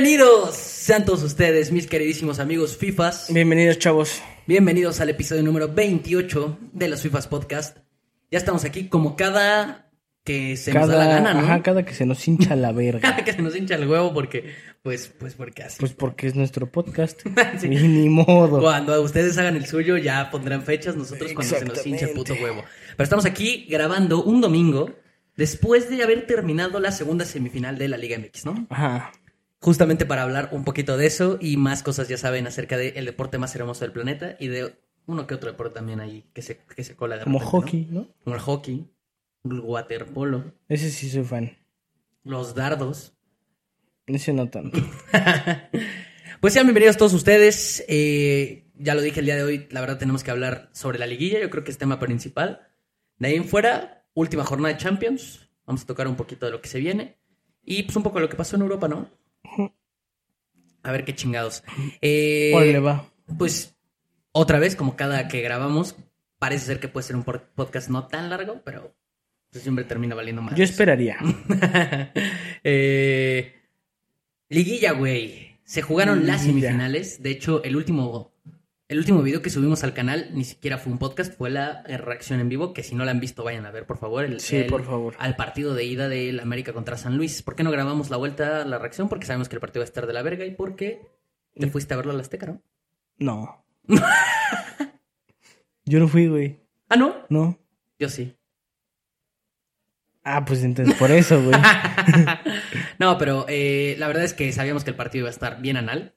[0.00, 3.32] Bienvenidos sean todos ustedes, mis queridísimos amigos FIFAs.
[3.34, 4.22] Bienvenidos, chavos.
[4.46, 7.78] Bienvenidos al episodio número 28 de los FIFAs Podcast.
[8.30, 9.90] Ya estamos aquí como cada
[10.22, 11.40] que se nos da la gana, ¿no?
[11.40, 13.00] Ajá, cada que se nos hincha la verga.
[13.10, 15.78] Cada que se nos hincha el huevo porque, pues, pues porque así.
[15.80, 17.22] Pues porque es nuestro podcast.
[17.58, 17.66] Sí.
[17.66, 18.60] Y ni modo.
[18.60, 22.34] Cuando ustedes hagan el suyo ya pondrán fechas, nosotros cuando se nos hincha el puto
[22.34, 22.62] huevo.
[22.96, 24.94] Pero estamos aquí grabando un domingo
[25.36, 28.66] después de haber terminado la segunda semifinal de la Liga MX, ¿no?
[28.70, 29.10] Ajá.
[29.60, 33.38] Justamente para hablar un poquito de eso y más cosas, ya saben, acerca del deporte
[33.38, 36.84] más hermoso del planeta y de uno que otro deporte también ahí que se, que
[36.84, 37.60] se cola de Como repente, ¿no?
[37.62, 38.08] hockey, ¿no?
[38.22, 38.90] Como el hockey,
[39.44, 41.56] el waterpolo, Ese sí soy fan.
[42.22, 43.14] los dardos.
[44.06, 44.78] Ese no tanto.
[46.40, 47.84] Pues sean bienvenidos todos ustedes.
[47.88, 51.06] Eh, ya lo dije el día de hoy, la verdad tenemos que hablar sobre la
[51.08, 52.68] liguilla, yo creo que es tema principal.
[53.18, 55.50] De ahí en fuera, última jornada de Champions.
[55.66, 57.18] Vamos a tocar un poquito de lo que se viene.
[57.64, 59.10] Y pues un poco de lo que pasó en Europa, ¿no?
[60.82, 61.62] A ver qué chingados.
[62.00, 63.10] Eh, va.
[63.36, 63.76] Pues
[64.32, 65.96] otra vez, como cada que grabamos,
[66.38, 68.94] parece ser que puede ser un podcast no tan largo, pero
[69.50, 70.54] pues, siempre termina valiendo más.
[70.54, 71.18] Yo esperaría.
[72.64, 73.54] Eh,
[74.48, 75.58] liguilla, güey.
[75.64, 77.22] Se jugaron las semifinales.
[77.22, 78.32] De hecho, el último,
[78.88, 82.40] el último video que subimos al canal ni siquiera fue un podcast, fue la reacción
[82.40, 82.72] en vivo.
[82.72, 84.24] Que si no la han visto, vayan a ver, por favor.
[84.24, 85.14] El, Sí, el- por favor.
[85.18, 87.42] Al partido de ida del América contra San Luis.
[87.42, 89.08] ¿Por qué no grabamos la vuelta, la reacción?
[89.08, 91.02] Porque sabemos que el partido va a estar de la verga y porque
[91.54, 92.62] te Y- fuiste a verlo a la Azteca, ¿no?
[93.18, 93.64] No.
[95.84, 96.60] Yo no fui, güey.
[96.88, 97.14] Ah, no.
[97.28, 97.58] No.
[97.98, 98.34] Yo sí.
[100.24, 101.58] Ah, pues entonces por eso, güey.
[102.98, 105.76] no, pero eh, la verdad es que sabíamos que el partido iba a estar bien
[105.78, 106.14] anal.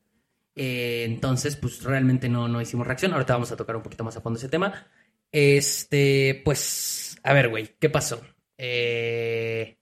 [0.55, 3.13] Eh, entonces, pues realmente no, no hicimos reacción.
[3.13, 4.87] Ahorita vamos a tocar un poquito más a fondo ese tema.
[5.31, 8.21] Este, pues, a ver, güey, ¿qué pasó?
[8.57, 9.77] Eh,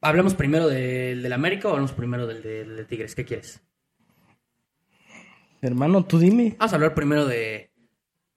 [0.00, 3.14] ¿Hablamos primero del, del América o hablamos primero del, del de Tigres?
[3.14, 3.60] ¿Qué quieres?
[5.62, 6.54] Hermano, tú dime.
[6.58, 7.70] Vamos a hablar primero de.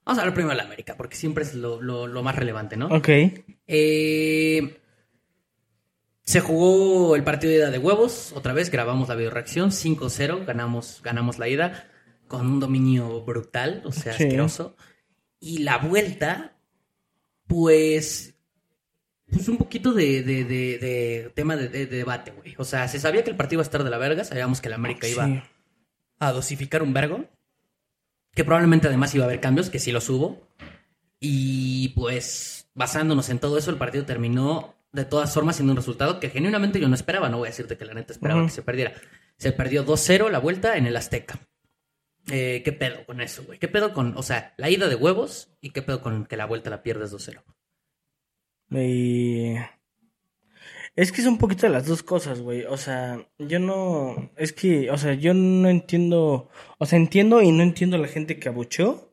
[0.04, 2.86] Vamos a hablar primero del América, porque siempre es lo, lo- lo más relevante, ¿no?
[2.88, 3.08] Ok.
[3.66, 4.80] Eh,
[6.30, 8.32] se jugó el partido de ida de huevos.
[8.36, 9.70] Otra vez grabamos la videoreacción.
[9.72, 10.44] 5-0.
[10.46, 11.88] Ganamos, ganamos la ida.
[12.28, 13.82] Con un dominio brutal.
[13.84, 14.24] O sea, Sí.
[14.24, 14.76] asqueroso.
[15.40, 16.56] Y la vuelta,
[17.46, 18.34] pues.
[19.32, 22.54] Pues un poquito de, de- de- de tema de, de- de debate, güey.
[22.58, 24.24] O sea, se sabía que el partido iba a estar de la verga.
[24.24, 25.44] Sabíamos que el América iba
[26.18, 27.24] a dosificar un vergo.
[28.34, 30.48] Que probablemente además iba a haber cambios, que sí los hubo.
[31.20, 36.20] Y pues, basándonos en todo eso, el partido terminó de todas formas siendo un resultado
[36.20, 37.28] que genuinamente yo no esperaba.
[37.28, 38.92] No voy a decirte que la neta esperaba que se perdiera.
[39.36, 41.40] Se perdió 2-0 la vuelta en el Azteca.
[42.30, 43.58] Eh, ¿Qué pedo con eso, güey?
[43.58, 46.46] ¿Qué pedo con, o sea, la ida de huevos y qué pedo con que la
[46.46, 47.42] vuelta la pierdes 2-0?
[48.70, 49.56] Y...
[50.96, 52.64] Es que es un poquito de las dos cosas, güey.
[52.64, 54.30] O sea, yo no...
[54.36, 56.50] Es que, o sea, yo no entiendo...
[56.78, 59.09] O sea, entiendo y no entiendo a la gente que abucheó.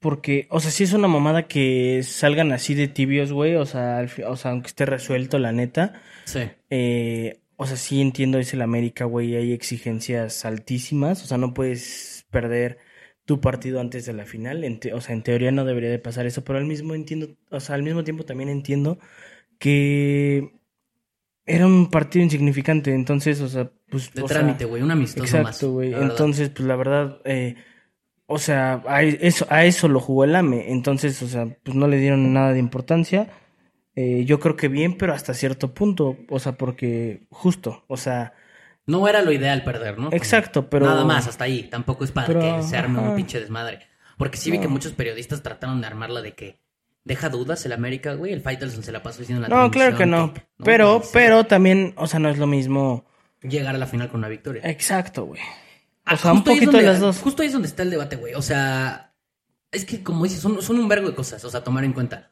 [0.00, 3.54] Porque, o sea, sí es una mamada que salgan así de tibios, güey.
[3.56, 6.00] O sea, o sea, aunque esté resuelto, la neta.
[6.24, 6.40] Sí.
[6.70, 9.36] Eh, o sea, sí entiendo, es el América, güey.
[9.36, 11.22] Hay exigencias altísimas.
[11.22, 12.78] O sea, no puedes perder
[13.26, 14.64] tu partido antes de la final.
[14.64, 16.42] En te- o sea, en teoría no debería de pasar eso.
[16.44, 18.98] Pero al mismo entiendo, o sea, al mismo tiempo también entiendo
[19.58, 20.52] que
[21.44, 22.94] era un partido insignificante.
[22.94, 24.12] Entonces, o sea, pues.
[24.14, 25.24] De o trámite, güey, un amistoso.
[25.36, 25.92] Exacto, güey.
[25.92, 27.56] Entonces, pues la verdad, eh,
[28.32, 30.70] o sea, a eso, a eso lo jugó el AME.
[30.70, 33.28] Entonces, o sea, pues no le dieron nada de importancia.
[33.96, 36.16] Eh, yo creo que bien, pero hasta cierto punto.
[36.28, 38.32] O sea, porque justo, o sea,
[38.86, 40.08] No era lo ideal perder, ¿no?
[40.12, 40.86] exacto, pero.
[40.86, 41.64] Nada más, hasta ahí.
[41.64, 43.80] Tampoco es para Pero, que se arme un pinche desmadre.
[44.16, 44.70] Porque sí vi que No.
[44.70, 46.60] muchos periodistas trataron de armarla de que
[47.04, 48.32] deja dudas el América, güey.
[48.32, 50.32] El Faitelson se la pasó diciendo en la No, claro que no.
[50.34, 53.04] que Pero, puede ser pero también, o sea, no es lo mismo.
[53.42, 54.62] Llegar a la final con una victoria.
[54.64, 55.40] Exacto, güey.
[56.12, 57.18] O sea, un poquito de donde- las dos.
[57.18, 58.34] Justo ahí es donde está el debate, güey.
[58.34, 59.14] O sea,
[59.70, 62.30] es que como dices, son, son un vergo de cosas, o sea, tomar en cuenta.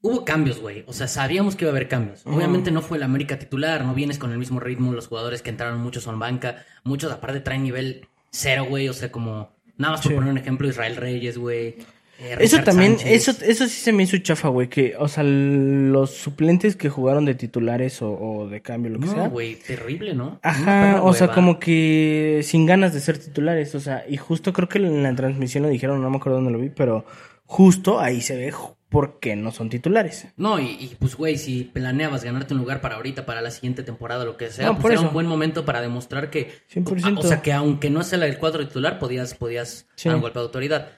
[0.00, 0.84] Hubo cambios, güey.
[0.86, 2.22] O sea, sabíamos que iba a haber cambios.
[2.26, 4.92] Obviamente no fue el América titular, no vienes con el mismo ritmo.
[4.92, 6.64] Los jugadores que entraron, muchos son banca.
[6.82, 8.88] Muchos, aparte, traen nivel cero, güey.
[8.90, 10.14] O sea, como, nada más por Sí.
[10.16, 11.76] poner un ejemplo, Israel Reyes, güey.
[12.18, 13.28] Eh, Eso también, Sánchez.
[13.28, 14.68] eso, eso sí se me hizo chafa, güey.
[14.68, 19.06] Que, o sea, los suplentes que jugaron de titulares o, o de cambio, lo que
[19.08, 19.16] sea.
[19.24, 20.38] No, güey, terrible, ¿no?
[20.42, 24.68] Ajá, o sea, como que sin ganas de ser titulares, o sea, y justo creo
[24.68, 27.04] que en la transmisión lo dijeron, no me acuerdo dónde lo vi, pero
[27.46, 30.28] justo ahí se ve ju- por qué no son titulares.
[30.36, 33.82] No, y, y, pues, güey, si planeabas ganarte un lugar para ahorita, para la siguiente
[33.82, 35.08] temporada, lo que sea, No, pues por era eso.
[35.08, 36.52] un buen momento para demostrar que.
[36.72, 37.18] 100%.
[37.18, 40.08] O sea, que aunque no sea el cuadro titular, podías, podías Sí.
[40.08, 40.92] dar un golpe de autoridad.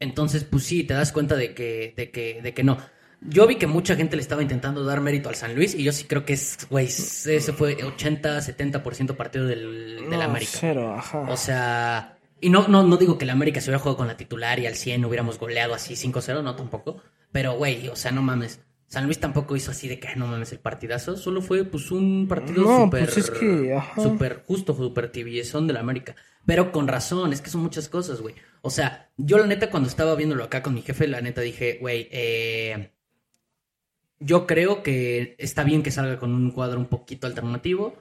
[0.00, 2.78] Entonces, pues sí, te das cuenta de que, de que, de que no.
[3.20, 5.92] yo vi que mucha gente le estaba intentando dar mérito al San Luis y yo
[5.92, 10.52] sí creo que es, güey, ese fue 80, 70% partido del, del No, América.
[10.60, 11.20] Cero, ajá.
[11.28, 14.16] O sea, y no, no, no digo que el América se hubiera jugado con la
[14.16, 17.02] titular y al 100 hubiéramos goleado así 5-0, no tampoco.
[17.32, 18.60] Pero, güey, o sea, no mames.
[18.86, 21.16] San Luis tampoco hizo así de que, "Ay, no mames, el partidazo.
[21.16, 23.04] Solo fue, pues, un partido No, súper...
[23.04, 23.78] pues es que,
[24.46, 26.14] justo, súper tibiezón del América.
[26.48, 28.34] Pero con razón, es que son muchas cosas, güey.
[28.62, 31.76] O sea, yo la neta cuando estaba viéndolo acá con mi jefe, la neta dije,
[31.78, 32.90] güey, eh...
[34.18, 37.98] Yo creo que está bien que salga con un cuadro un poquito alternativo.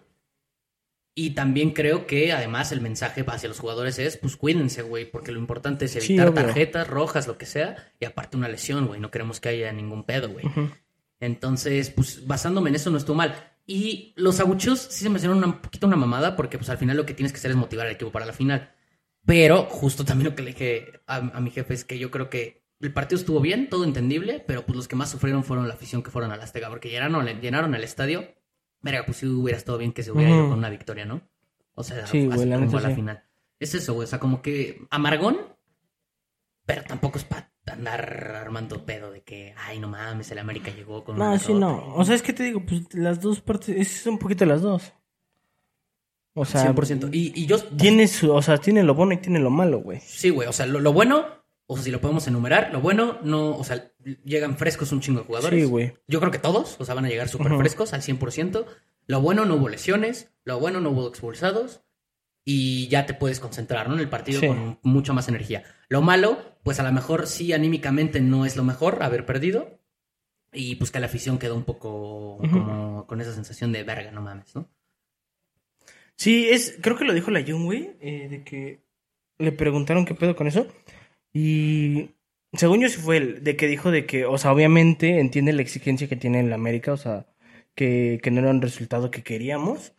[1.13, 5.33] Y también creo que además el mensaje hacia los jugadores es, pues cuídense, güey, porque
[5.33, 9.11] lo importante es evitar tarjetas rojas, lo que sea, y aparte una lesión, güey, no
[9.11, 10.45] queremos que haya ningún pedo, güey.
[11.19, 13.56] Entonces, pues basándome en eso no estuvo mal.
[13.69, 16.95] Y los abucheos sí se me hicieron un poquito una mamada, porque pues al final
[16.97, 18.71] lo que tienes que hacer es motivar al equipo para la final.
[19.25, 22.29] Pero justo también lo que le dije a, a mi jefe es que yo creo
[22.29, 25.73] que el partido estuvo bien, todo entendible, pero pues los que más sufrieron fueron la
[25.73, 28.25] afición que fueron a la Azteca, porque llenaron, llenaron el estadio.
[28.81, 31.21] Verga, pues sí hubiera estado bien que se hubiera ido con una victoria, ¿no?
[31.73, 32.95] O sea, Sí, así como a la sí.
[32.95, 33.23] final.
[33.59, 35.39] Es eso, güey, o sea, como que amargón,
[36.65, 41.03] pero tampoco es para andar armando pedo de que, ay, no mames, el América llegó
[41.03, 41.59] con No, sí, derrota".
[41.65, 41.95] no.
[41.95, 44.93] O sea, es que te digo, pues las dos partes, es un poquito las dos.
[46.33, 47.09] O sea, 100%.
[47.11, 49.99] Y, y yo, tiene su, o sea, tiene lo bueno y tiene lo malo, güey.
[50.01, 51.25] sí, güey, o sea, lo, lo bueno,
[51.65, 53.91] o sea, si lo podemos enumerar, lo bueno, no, o sea,
[54.23, 55.59] llegan frescos un chingo de jugadores.
[55.59, 55.95] Sí, güey.
[56.07, 58.65] Yo creo que todos, o sea, van a llegar súper frescos al 100%.
[59.07, 61.81] Lo bueno, no hubo lesiones, lo bueno, no hubo expulsados.
[62.49, 63.95] Y ya te puedes concentrar, ¿no?
[63.95, 64.47] En el partido Sí.
[64.47, 65.65] con mucha más energía.
[65.89, 69.81] Lo malo, pues a lo mejor sí anímicamente no es lo mejor haber perdido.
[70.53, 74.21] Y pues que la afición quedó un poco como con esa sensación de verga, no
[74.21, 74.69] mames, ¿no?
[76.15, 78.79] Sí, es, creo que lo dijo la Jun, güey, eh, de que
[79.39, 80.67] le preguntaron qué pedo con eso.
[81.33, 82.11] Y
[82.53, 85.63] según yo sí fue él, de que dijo de que, o sea, obviamente entiende la
[85.63, 87.27] exigencia que tiene el América, o sea,
[87.75, 89.91] que, que no era un resultado que queríamos.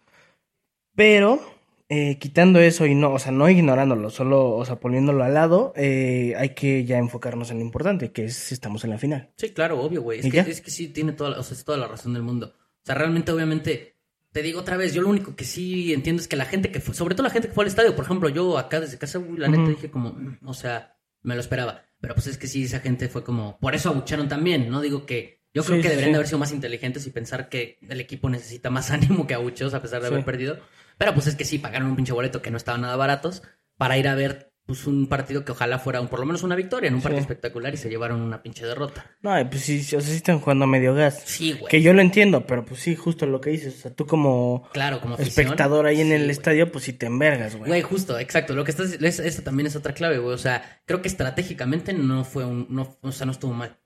[0.97, 1.41] Pero,
[1.89, 5.73] eh, quitando eso y no, o sea, no ignorándolo, solo, o sea, poniéndolo al lado,
[5.77, 9.31] eh, hay que ya enfocarnos en lo importante, que es si estamos en la final.
[9.37, 10.21] Sí, claro, obvio, güey.
[10.21, 12.13] Es ¿Y que, es que sí tiene toda, la- o sea, es toda la razón
[12.13, 12.55] del mundo.
[12.57, 13.95] O sea, realmente, obviamente,
[14.33, 16.81] te digo otra vez, yo lo único que sí entiendo es que la gente que
[16.81, 19.19] fue, sobre todo la gente que fue al estadio, por ejemplo, yo acá desde casa,
[19.19, 21.83] güey, la neta dije como, mm, o sea, me lo esperaba.
[22.01, 24.81] Pero pues es que sí, esa gente fue como, por eso abucharon también, ¿no?
[24.83, 26.13] Digo que yo creo Sí, que deberían sí.
[26.13, 29.73] de haber sido más inteligentes y pensar que el equipo necesita más ánimo que abucheos
[29.75, 30.13] a pesar de Sí.
[30.13, 30.59] haber perdido.
[30.99, 33.43] Pero pues es que sí, pagaron un pinche boleto que no estaban nada baratos
[33.77, 36.55] para ir a ver pues un partido que ojalá fuera un, por lo menos una
[36.55, 37.05] victoria en un Sí.
[37.05, 39.07] partido espectacular y se llevaron una pinche derrota.
[39.23, 41.23] No, pues sí, o sea, sí están jugando a medio gas.
[41.25, 41.71] Sí, güey.
[41.71, 44.69] Que yo lo entiendo, pero pues sí, justo lo que dices, o sea, tú como
[44.75, 45.47] Claro, como afición.
[45.47, 46.31] espectador ahí en el güey.
[46.33, 47.67] estadio, pues sí te envergas, güey.
[47.69, 48.55] Güey, justo, exacto.
[48.55, 50.35] Lo que estás es, esa también es otra clave, güey.
[50.35, 53.79] O sea, creo que estratégicamente no fue un, no, o sea, no estuvo mal.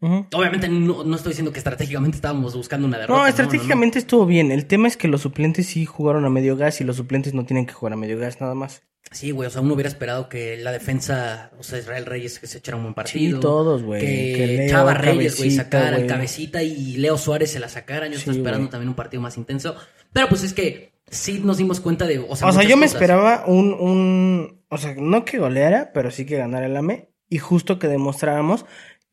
[0.00, 3.16] Obviamente no, no estoy diciendo que estratégicamente estábamos buscando una derrota.
[3.18, 4.52] No, no, estratégicamente estuvo bien.
[4.52, 7.46] El tema es que los suplentes sí jugaron a medio gas y los suplentes no
[7.46, 8.82] tienen que jugar a medio gas nada más.
[9.12, 12.46] Sí, güey, o sea, uno hubiera esperado que la defensa, o sea, Israel Reyes que
[12.46, 13.40] se echara un buen Sí, partido.
[13.40, 14.00] todos, güey.
[14.00, 16.06] Que, Leo, Chava Reyes, güey, sacara güey.
[16.06, 18.08] cabecita y Leo Suárez se la sacaran.
[18.10, 19.74] Yo Sí, estaba esperando también un partido más intenso.
[20.12, 22.18] Pero pues es que sí nos dimos cuenta de.
[22.18, 25.92] O sea, O sea, muchas yo me esperaba un, un, o sea, no que goleara,
[25.92, 28.64] pero sí que ganara el AME y justo que demostráramos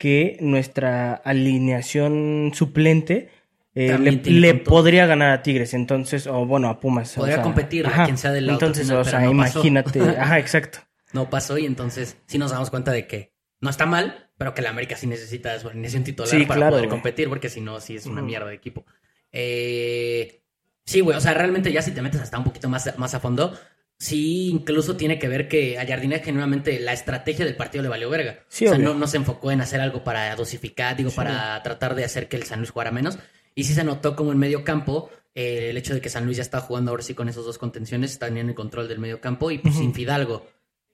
[0.02, 3.30] que nuestra alineación suplente
[3.76, 7.16] eh, le, podría ganar a Tigres, entonces, o bueno, a Pumas.
[7.18, 8.06] o Podría sea, competir a ajá.
[8.06, 9.60] quien sea del lado Entonces, final, o sea, no pasó.
[9.60, 10.80] imagínate, ajá, exacto.
[11.14, 14.64] no pasó y entonces sí nos damos cuenta de que no está mal, pero que
[14.64, 16.90] la América sí necesita su alineación titular Sí, para claro, poder güey.
[16.90, 18.86] competir, porque si no, sí es una mierda de equipo.
[19.32, 20.42] Eh,
[20.84, 23.20] sí, güey, o sea, realmente ya si te metes hasta un poquito más, más a
[23.20, 23.56] fondo,
[24.02, 28.10] sí incluso tiene que ver que a Jardine genuinamente la estrategia del partido le valió
[28.10, 28.40] verga.
[28.48, 31.16] Sí, o sea, no, no se enfocó en hacer algo para dosificar, digo, Sí.
[31.16, 33.20] para tratar de hacer que el San Luis jugara menos.
[33.54, 36.38] Y sí se notó como en medio campo eh, el hecho de que San Luis
[36.38, 39.52] ya estaba jugando ahora sí con esos dos contenciones, tenían el control del medio campo
[39.52, 40.46] y pues sin Fidalgo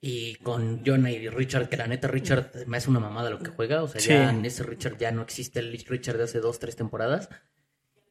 [0.02, 3.50] y con Jonah y Richard, que la neta Richard me hace una mamada lo que
[3.50, 4.10] juega, o sea, Sí.
[4.10, 7.30] ya ese Richard ya no existe el Richard de hace dos, tres temporadas.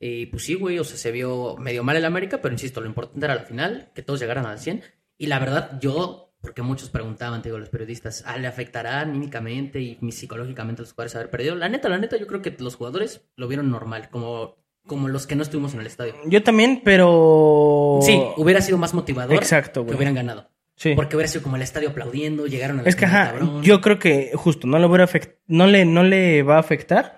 [0.00, 2.86] Y pues sí, güey, o sea, se vio medio mal el América, pero insisto, lo
[2.86, 4.82] importante era la final, que todos llegaran al 100.
[5.18, 9.80] Y la verdad, yo, porque muchos preguntaban, te digo, los periodistas, ¿ah, ¿le afectará anímicamente
[9.80, 11.54] y psicológicamente a los jugadores haber perdido?
[11.54, 15.26] La neta, la neta, yo creo que los jugadores lo vieron normal, como, como los
[15.26, 16.14] que no estuvimos en el estadio.
[16.26, 18.00] Yo también, pero...
[18.02, 20.50] Sí, hubiera sido más motivador Exacto, que hubieran ganado.
[20.76, 20.92] Sí.
[20.94, 23.62] Porque hubiera sido como el estadio aplaudiendo, llegaron a la Es que, ajá, cabrón.
[23.62, 27.15] yo creo que justo no le, hubiera afect- no le, no le va a afectar,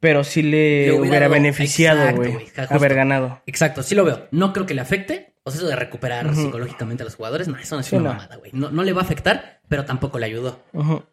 [0.00, 2.36] pero sí le, Le hubiera beneficiado, güey,
[2.68, 3.42] haber ganado.
[3.46, 4.28] Exacto, sí lo veo.
[4.30, 7.56] No creo que le afecte, O sea, eso de recuperar psicológicamente a los jugadores, no,
[7.56, 8.14] eso no es Sí, una no.
[8.14, 8.50] mamada, güey.
[8.52, 10.64] No, no le va a afectar, pero tampoco le ayudó.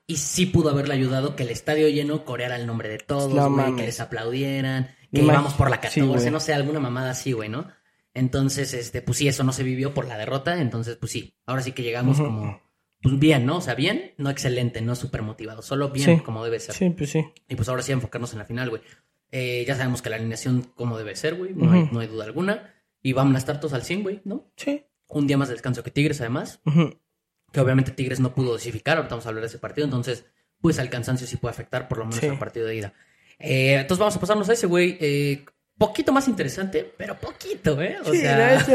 [0.08, 3.75] Y sí pudo haberle ayudado que el estadio lleno coreara el nombre de todos, güey,
[3.75, 6.32] que les aplaudieran, que Imag- íbamos por la sí, 14, güey.
[6.32, 7.68] no sé, alguna mamada así, güey, ¿no?
[8.16, 11.62] Entonces, este, pues sí, eso no se vivió por la derrota, entonces, pues sí, ahora
[11.63, 12.62] sí que llegamos como,
[13.03, 13.57] pues bien, ¿no?
[13.57, 16.24] O sea, bien, no excelente, no súper motivado, solo bien, Sí.
[16.24, 16.74] como debe ser.
[16.74, 17.24] Sí, pues sí.
[17.48, 18.81] Y pues ahora sí enfocarnos en la final, güey.
[19.31, 21.93] Eh, ya sabemos que la alineación como debe ser, güey, no, hay, Ujú.
[21.93, 22.74] no hay duda alguna.
[23.01, 24.51] Y vamos a estar todos al 100, güey, ¿no?
[24.55, 24.86] Sí.
[25.10, 26.62] Un día más de descanso que Tigres, además
[27.51, 30.25] que obviamente Tigres no pudo dosificar, ahorita vamos a hablar de ese partido, entonces,
[30.60, 32.25] pues al cansancio sí puede afectar, por lo menos Sí.
[32.27, 32.93] al partido de ida.
[33.38, 34.98] Eh, entonces vamos a pasarnos a ese, güey.
[35.01, 35.45] eh,
[35.77, 37.98] poquito más interesante, pero poquito, ¿eh?
[38.06, 38.65] O Sí, sea, la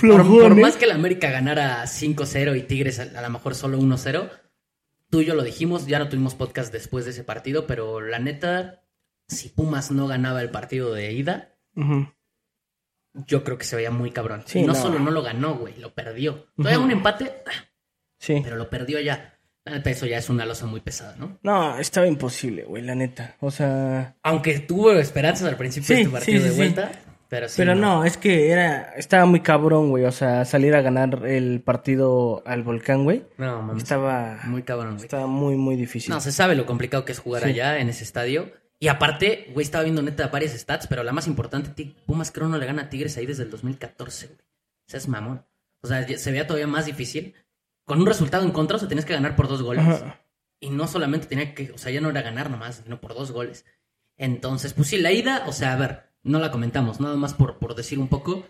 [0.00, 4.30] por, más que el América ganara 5-0 y Tigres a, a lo mejor solo 1-0,
[5.10, 8.18] tú y yo lo dijimos, ya no tuvimos podcast después de ese partido, pero la
[8.18, 8.82] neta,
[9.28, 11.56] si Pumas no ganaba el partido de ida,
[13.26, 14.42] yo creo que se veía muy cabrón.
[14.46, 14.74] Sí, y no, no.
[14.74, 16.46] solo no lo ganó, güey, lo perdió.
[16.56, 17.68] Todavía un empate, ah,
[18.18, 18.40] Sí.
[18.42, 19.33] pero lo perdió ya.
[19.66, 21.38] Neta, eso ya es una losa muy pesada, ¿no?
[21.42, 23.36] No, estaba imposible, güey, la neta.
[23.40, 24.14] O sea...
[24.22, 26.92] Aunque tuvo esperanzas al principio Sí, de este partido sí, de vuelta,
[27.30, 27.54] pero sí.
[27.56, 28.92] Pero no, es que era...
[28.94, 30.04] Estaba muy cabrón, güey.
[30.04, 33.24] O sea, salir a ganar el partido al volcán, güey.
[33.38, 33.84] No, mames.
[33.84, 34.40] Estaba...
[34.44, 35.04] muy cabrón, güey.
[35.04, 36.12] Estaba muy, muy difícil.
[36.12, 38.52] No, se sabe lo complicado que es jugar allá en ese estadio.
[38.78, 42.58] Y aparte, güey, estaba viendo neta varias stats, pero la más importante, Pumas creo no
[42.58, 44.38] le gana a Tigres ahí desde el 2014, güey.
[44.40, 45.46] O sea, es mamón.
[45.80, 47.34] O sea, se veía todavía más difícil.
[47.84, 49.84] Con un resultado en contra, o sea, tenías que ganar por dos goles.
[49.86, 50.20] Ajá.
[50.60, 53.30] Y no solamente tenía que, o sea, ya no era ganar nomás, sino por dos
[53.32, 53.64] goles.
[54.16, 57.58] Entonces, pues sí, la ida, o sea, a ver, no la comentamos, nada más por,
[57.58, 58.46] por decir un poco.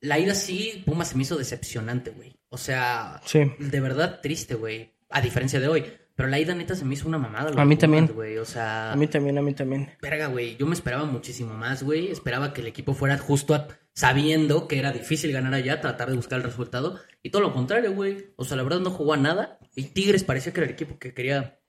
[0.00, 2.38] La ida sí, Pumas se me hizo decepcionante, güey.
[2.48, 3.40] O sea, Sí.
[3.58, 4.94] de verdad triste, güey.
[5.10, 5.92] A diferencia de hoy.
[6.18, 7.52] Pero la ida neta se me hizo una mamada.
[7.52, 8.06] lo A mí Pumas, también.
[8.12, 8.38] güey.
[8.38, 9.90] O sea, A mí también, a mí también.
[10.02, 10.56] verga, güey.
[10.56, 12.10] Yo me esperaba muchísimo más, güey.
[12.10, 16.16] Esperaba que el equipo fuera justo a- sabiendo que era difícil ganar allá, tratar de
[16.16, 16.98] buscar el resultado.
[17.22, 18.32] Y todo lo contrario, güey.
[18.34, 19.60] O sea, la verdad no jugó a nada.
[19.76, 21.60] Y Tigres parecía que era el equipo que quería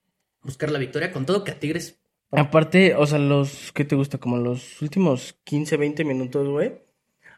[0.41, 1.11] buscar la victoria.
[1.11, 2.01] Con todo que a Tigres
[2.31, 3.71] Aparte, o sea, los...
[3.73, 4.17] ¿Qué te gusta?
[4.17, 6.73] Como los últimos 15, 20 minutos, güey.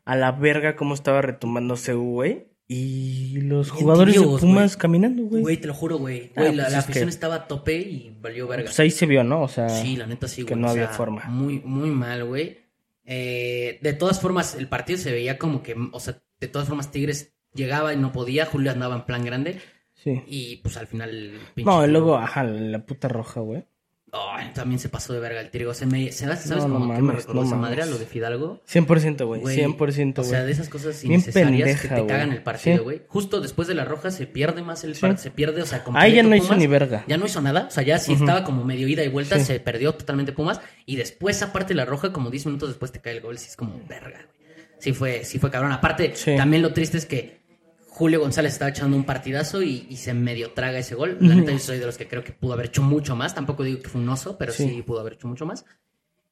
[0.06, 2.48] A la verga cómo estaba retumbando CU, güey.
[2.74, 5.42] Y los jugadores de Pumas caminando, güey.
[5.42, 6.32] Güey, te lo juro, güey.
[6.38, 8.66] Ah, la, pues la es que- afición estaba a tope y valió verga.
[8.66, 9.42] Pues ahí se vio, ¿no?
[9.42, 9.68] O sea...
[9.68, 10.62] Sí, la neta sí, que güey.
[10.62, 11.26] no o había forma.
[11.26, 12.60] Muy, muy mal, güey.
[13.06, 16.92] Eh, de todas formas, el partido se veía como que, o sea, de todas formas
[16.92, 19.60] Tigres llegaba y no podía, Julio andaba en plan grande
[19.94, 20.22] Sí.
[20.28, 21.10] y pues al final...
[21.10, 23.66] el pinche No, y luego, ajá, la puta roja, güey.
[24.14, 25.74] Ay, también se pasó de verga el Trigo.
[25.74, 27.98] Se me, se, ¿Sabes No, no cómo que me recordó no esa madre a lo
[27.98, 28.62] de Fidalgo?
[28.68, 29.40] 100%, güey.
[29.40, 30.30] Güey, 100%, O güey.
[30.30, 32.84] sea, de esas cosas innecesarias que te cagan el partido, Sí.
[32.84, 33.02] güey.
[33.08, 35.02] Justo después de la roja se pierde más el Sí.
[35.02, 35.24] partido.
[35.24, 37.06] Se pierde, o sea, Ahí ya no hizo ni verga.
[37.08, 37.68] Ya no hizo nada.
[37.70, 38.24] O sea, ya sí Ujú.
[38.26, 39.40] estaba como medio ida y vuelta.
[39.40, 39.46] Sí.
[39.46, 40.60] Se perdió totalmente Pumas.
[40.86, 43.38] Y después, aparte de la roja, como 10 minutos después te cae el gol.
[43.38, 44.42] Sí, es como verga, güey.
[44.80, 45.72] Sí fue, sí fue cabrón.
[45.72, 47.41] Aparte, también lo triste es que
[48.02, 51.18] Julio González estaba echando un partidazo y, y se medio traga ese gol.
[51.22, 51.40] La Ujú.
[51.42, 53.36] neta, yo soy de los que creo que pudo haber hecho mucho más.
[53.36, 54.82] Tampoco digo que fue un oso, pero sí, Sí.
[54.82, 55.64] pudo haber hecho mucho más.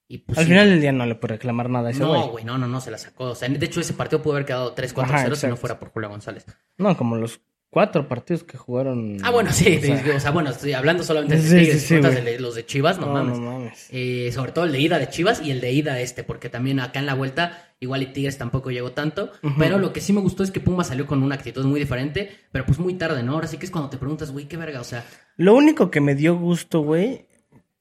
[0.07, 2.19] Y pues, Al sí, final del día no le puede reclamar nada a ese güey.
[2.21, 3.25] no, güey, no, no, no, se la sacó.
[3.25, 5.89] O sea, de hecho, ese partido pudo haber quedado 3-4-0 Ajá, si no fuera por
[5.91, 6.47] Julio González.
[6.79, 7.39] No, como los
[7.71, 9.17] cuatro partidos que jugaron.
[9.23, 11.95] Ah, bueno, sí, o sea, te- o sea, bueno, estoy hablando solamente de Tigres, sí,
[11.97, 13.39] de- los de Chivas, no, no, mames.
[13.39, 13.87] no mames.
[13.91, 16.79] Eh, sobre todo el de ida de Chivas y el de ida este, porque también
[16.79, 20.19] acá en la vuelta igual y Tigres tampoco llegó tanto, pero lo que sí me
[20.19, 23.33] gustó es que Puma salió con una actitud muy diferente, pero pues muy tarde, ¿no?
[23.33, 25.05] Ahora sí que es cuando te preguntas, güey, qué verga, o sea,
[25.37, 27.27] Lo único que me dio gusto, güey,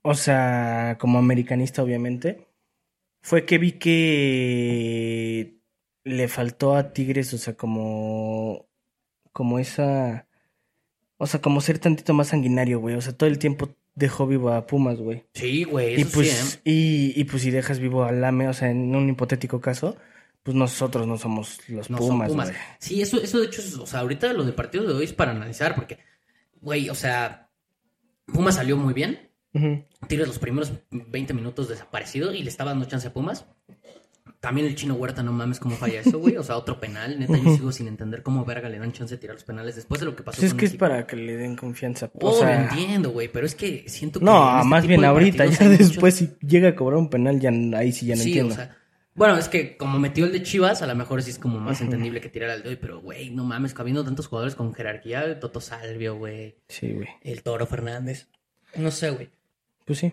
[0.03, 2.47] o sea, como americanista, obviamente,
[3.23, 5.59] fue que vi que
[6.05, 8.68] le faltó a Tigres, o sea, como,
[9.39, 10.27] como esa,
[11.17, 14.51] o sea, como ser tantito más sanguinario, güey, o sea, todo el tiempo dejó vivo
[14.53, 15.23] a Pumas, güey.
[15.35, 16.61] sí, güey, Y pues, sí, ¿eh?
[17.15, 19.97] y, y pues si dejas vivo a Lame, o sea, en un hipotético caso,
[20.43, 22.49] pues nosotros no somos los No Pumas, Pumas.
[22.49, 22.61] güey.
[22.81, 25.13] Sí, eso, eso de hecho, es- o sea, ahorita lo de partido de hoy es
[25.13, 25.99] para analizar, porque,
[26.61, 27.49] güey, o sea,
[28.27, 29.85] Pumas salió muy bien, Ujú.
[30.09, 33.47] Tigres los primeros 20 minutos desaparecido y le estaba dando chance a Pumas.
[34.41, 36.37] También el chino Huerta, no mames cómo falla eso, güey.
[36.37, 37.19] O sea, otro penal.
[37.19, 39.99] Neta, yo sigo sin entender cómo verga le dan chance de tirar los penales después
[40.01, 42.07] de lo que pasó Pues es con que es para que le den confianza.
[42.15, 44.25] O Oh, lo sea, entiendo, güey, pero es que siento que.
[44.25, 47.51] No, en este más bien ahorita, ya después si llega a cobrar un penal, ya
[47.77, 48.53] ahí sí ya no sí, entiendo.
[48.55, 48.77] o sea.
[49.15, 51.81] Bueno, es que como metió el de Chivas, a lo mejor sí es como más
[51.81, 55.41] entendible que tirar al de hoy, pero güey, no mames, habiendo tantos jugadores con jerarquía,
[55.41, 57.09] Toto Salvio, güey, Sí, güey.
[57.23, 58.29] el Toro Fernández.
[58.77, 59.31] No sé, güey.
[59.85, 60.13] Pues sí.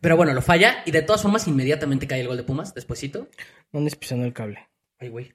[0.00, 3.28] Pero bueno, lo falla y de todas formas inmediatamente cae el gol de Pumas, despuesito.
[3.72, 4.68] No andes pisando el cable.
[4.98, 5.32] Ay, güey.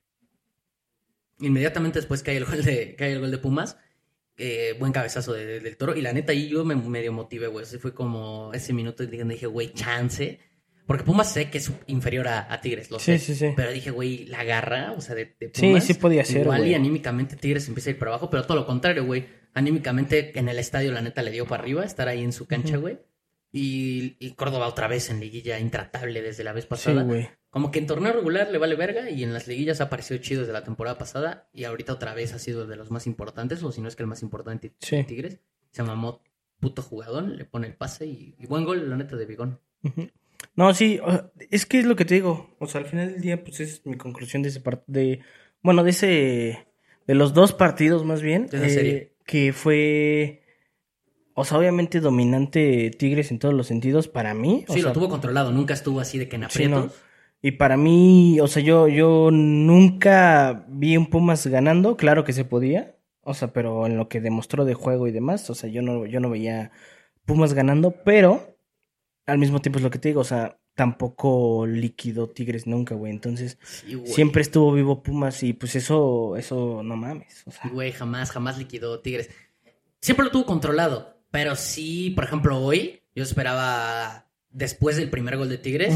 [1.39, 3.77] Inmediatamente después cae el gol de, cae el gol de Pumas.
[4.37, 5.95] Eh, buen cabezazo de- de- del toro.
[5.95, 7.63] Y la neta, ahí yo me medio motivé, güey.
[7.65, 10.39] Así fue como ese minuto y dije, güey, chance.
[10.85, 13.19] Porque Pumas sé que es inferior a, a Tigres, lo Sí, sé.
[13.19, 13.53] sí, sí.
[13.55, 15.83] Pero dije, güey, la garra, o sea, de, de Sí, Pumas.
[15.83, 16.73] sí podía ser, Igual y güey.
[16.75, 19.27] anímicamente Tigres empieza a ir para abajo, pero todo lo contrario, güey.
[19.53, 22.77] Anímicamente en el estadio, la neta, le dio para arriba, estar ahí en su cancha,
[22.77, 22.97] güey.
[23.51, 27.03] Y, y Córdoba otra vez en liguilla intratable desde la vez Sí, pasada.
[27.03, 27.29] güey.
[27.49, 30.41] Como que en torneo regular le vale verga y en las liguillas ha aparecido chido
[30.41, 33.71] desde la temporada pasada y ahorita otra vez ha sido de los más importantes, o
[33.71, 35.03] si no es que el más importante Sí.
[35.03, 35.39] Tigres.
[35.71, 36.21] Se mamó
[36.59, 39.59] puto jugadón, le pone el pase y, y buen gol, la neta, de Bigón.
[40.55, 40.99] No, sí,
[41.49, 42.55] es que es lo que te digo.
[42.59, 44.85] O sea, al final del día, pues es mi conclusión de ese partido.
[44.87, 45.19] De,
[45.61, 46.67] bueno, de ese.
[47.07, 48.47] De los dos partidos, más bien.
[48.47, 49.13] De esa eh, serie.
[49.25, 50.38] Que fue.
[51.39, 54.65] O sea, obviamente dominante Tigres en todos los sentidos para mí.
[54.67, 56.77] O Sí, sea, lo tuvo controlado, nunca estuvo así de que en Sí, no.
[56.77, 56.99] aprietos.
[57.41, 62.43] Y para mí, o sea, yo, yo nunca vi un Pumas ganando, claro que se
[62.43, 65.81] podía, o sea, pero en lo que demostró de juego y demás, o sea, yo
[65.81, 66.71] no, yo no veía
[67.23, 68.57] Pumas ganando, pero
[69.25, 73.13] al mismo tiempo es lo que te digo, o sea, tampoco liquidó Tigres nunca, güey,
[73.13, 77.93] entonces Sí, siempre estuvo vivo Pumas y pues eso, eso no mames, o sea, Güey,
[77.93, 79.29] jamás, jamás liquidó Tigres.
[80.01, 85.49] Siempre lo tuvo controlado, pero sí, por ejemplo, hoy yo esperaba después del primer gol
[85.49, 85.95] de Tigres.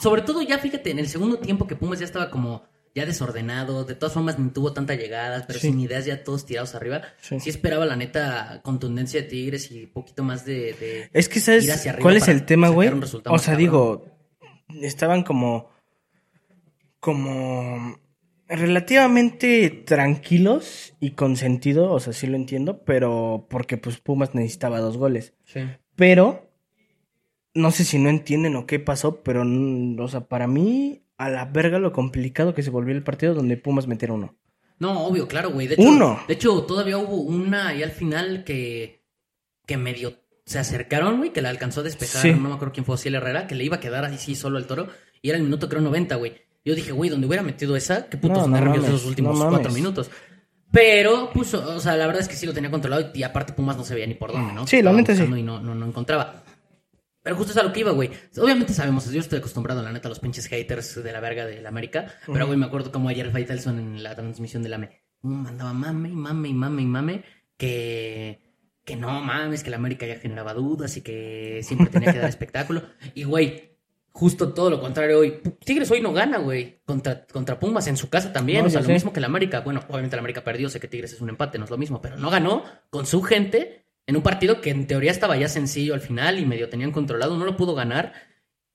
[0.00, 2.62] Sobre todo ya fíjate, en el segundo tiempo que Pumas ya estaba como
[2.94, 5.68] ya desordenado, de todas formas ni tuvo tantas llegadas, pero Sí.
[5.68, 7.02] sin ideas ya todos tirados arriba.
[7.20, 7.38] sí.
[7.40, 10.72] Sí esperaba la neta contundencia de Tigres y un poquito más de...
[10.74, 12.88] de- Es que, ir ¿sabes hacia arriba cuál es el tema, güey?
[12.88, 13.56] O sea, cabrón.
[13.58, 14.06] digo,
[14.82, 15.70] estaban como,
[17.00, 17.98] como
[18.50, 24.80] relativamente tranquilos y con sentido, o sea, sí lo entiendo, pero porque pues Pumas necesitaba
[24.80, 25.34] dos goles.
[25.44, 25.60] Sí.
[25.94, 26.50] Pero,
[27.54, 31.30] no sé si no entienden o qué pasó, pero, mm, o sea, para mí, a
[31.30, 34.36] la verga lo complicado que se volvió el partido donde Pumas metiera uno.
[34.78, 35.68] No, obvio, claro, güey.
[35.68, 36.20] De hecho, Uno.
[36.26, 39.04] De hecho, todavía hubo una ahí al final que,
[39.66, 40.14] que medio
[40.46, 42.22] se acercaron, güey, que la alcanzó a despejar.
[42.22, 42.32] Sí.
[42.32, 44.58] No me acuerdo quién fue, Ociel Herrera, que le iba a quedar así sí, solo
[44.58, 44.88] el toro.
[45.20, 46.32] Y era el minuto, creo, 90, güey.
[46.64, 49.38] Yo dije, güey, donde hubiera metido esa, qué putos No, no nervios mames, esos últimos
[49.38, 50.10] no cuatro minutos.
[50.72, 53.76] Pero, puso, o sea, la verdad es que sí lo tenía controlado y aparte Pumas
[53.76, 54.66] no se veía ni por dónde, ¿no?
[54.66, 55.22] Sí, la neta sí.
[55.24, 56.44] Y no, no, no encontraba.
[57.22, 58.10] Pero justo es a lo que iba, güey.
[58.38, 61.66] Obviamente sabemos, yo estoy acostumbrado, la neta, a los pinches haters de la verga del
[61.66, 62.06] América.
[62.26, 62.46] Pero, Ujú.
[62.46, 66.12] güey, me acuerdo como ayer Faitelson en la transmisión del AME mm, mandaba mame y
[66.12, 67.24] mame y mame y mame
[67.56, 68.40] que,
[68.84, 72.28] que no mames, que la América ya generaba dudas y que siempre tenía que dar
[72.30, 72.84] espectáculo.
[73.14, 73.69] Y, güey,
[74.20, 75.40] justo todo lo contrario hoy.
[75.64, 78.60] Tigres hoy no gana, güey, contra, contra Pumas en su casa también.
[78.60, 78.92] No, o sea, lo sé.
[78.92, 79.60] mismo que la América.
[79.60, 82.02] Bueno, obviamente la América perdió, sé que Tigres es un empate, no es lo mismo,
[82.02, 85.94] pero no ganó con su gente en un partido que en teoría estaba ya sencillo
[85.94, 88.12] al final y medio tenían controlado, no lo pudo ganar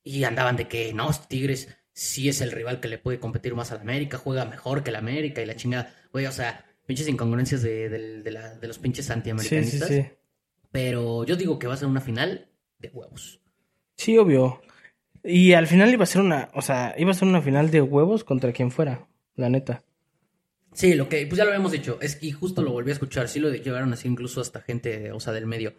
[0.04, 3.72] y andaban de que no, Tigres sí es el rival que le puede competir más
[3.72, 5.94] a la América, juega mejor que la América y la chingada.
[6.12, 9.88] Güey, o sea, pinches incongruencias de, del- de la- de los pinches Sí, sí, antiamericanistas.
[9.90, 10.06] sí.
[10.72, 12.48] Pero yo digo que va a ser una final
[12.80, 13.40] de huevos.
[13.98, 14.62] Sí, obvio.
[15.26, 17.82] Y al final iba a ser una, o sea, iba a ser una final de
[17.82, 19.84] huevos contra quien fuera, la neta.
[20.72, 23.28] Sí, lo que, pues ya lo habíamos dicho, es que justo lo volví a escuchar,
[23.28, 25.74] sí lo llevaron así incluso hasta gente, o sea, del medio.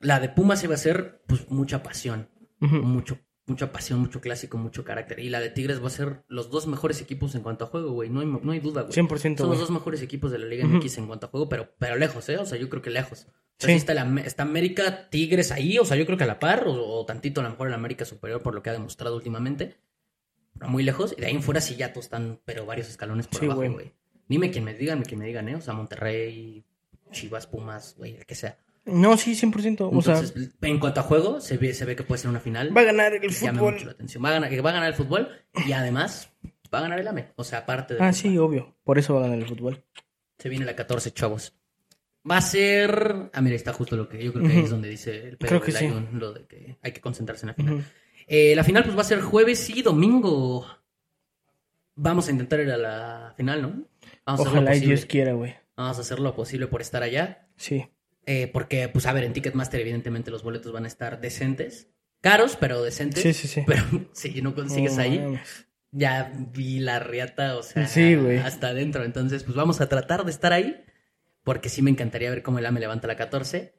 [0.00, 4.84] La de Pumas iba a ser, pues, mucha pasión, mucho, mucha pasión, mucho clásico, mucho
[4.84, 5.18] carácter.
[5.20, 7.92] Y la de Tigres va a ser los dos mejores equipos en cuanto a juego,
[7.92, 8.92] güey, no hay, no hay duda, güey.
[8.94, 10.66] 100%, Son los dos mejores equipos de la Liga.
[10.66, 12.38] MX en cuanto a juego, pero, pero lejos, ¿eh?
[12.38, 13.26] O sea, yo creo que lejos.
[13.28, 13.72] O sea, Sí.
[13.72, 16.72] está, la- está América, Tigres ahí, o sea, yo creo que a la par, o,
[16.74, 19.76] o tantito a lo mejor el América superior por lo que ha demostrado últimamente.
[20.58, 21.14] Pero muy lejos.
[21.16, 23.60] Y de ahí en fuera sí ya todos están, pero varios escalones por Sí, abajo,
[23.60, 23.72] güey.
[23.72, 23.92] güey.
[24.28, 25.54] Dime quien me digan, quien me digan, ¿eh?
[25.56, 26.64] O sea, Monterrey,
[27.12, 28.58] Chivas, Pumas, güey, el que sea.
[28.88, 29.88] No, sí, 100%.
[29.92, 32.40] O sea, Entonces, en cuanto a juego, se ve, se ve que puede ser una
[32.40, 32.76] final.
[32.76, 33.74] va a ganar el fútbol.
[33.74, 34.24] mucho la atención.
[34.24, 35.28] Va a, ganar, va a ganar el fútbol
[35.66, 36.30] y además
[36.72, 37.32] va a ganar el AME.
[37.36, 38.76] O sea, aparte de Ah, sí, obvio.
[38.84, 39.84] Por eso va a ganar el fútbol.
[40.38, 41.54] Se viene la 14, chavos.
[42.30, 43.30] Va a ser.
[43.32, 44.64] Ah, mira, está justo lo que yo creo que Ujú.
[44.64, 45.88] es donde dice el Pedro Creo que sí.
[46.12, 47.84] Lo de que hay que concentrarse en la final.
[48.26, 50.66] Eh, la final, pues va a ser jueves y domingo.
[51.94, 53.68] Vamos a intentar ir a la final, ¿no?
[54.26, 54.86] Vamos a Ojalá posible.
[54.86, 55.56] Dios quiera, güey.
[55.76, 57.48] Vamos a hacer lo posible por estar allá.
[57.56, 57.88] Sí.
[58.30, 61.88] Eh, porque, pues, a ver, en Ticketmaster, evidentemente, los boletos van a estar decentes.
[62.20, 63.22] Caros, pero decentes.
[63.22, 63.62] Sí, sí, sí.
[63.66, 65.40] Pero si no consigues ahí,
[65.92, 68.14] ya vi la riata, o sea, Sí,
[68.44, 69.02] hasta adentro.
[69.02, 70.84] Entonces, pues vamos a tratar de estar ahí.
[71.42, 73.72] Porque sí me encantaría ver cómo el AME levanta la 14.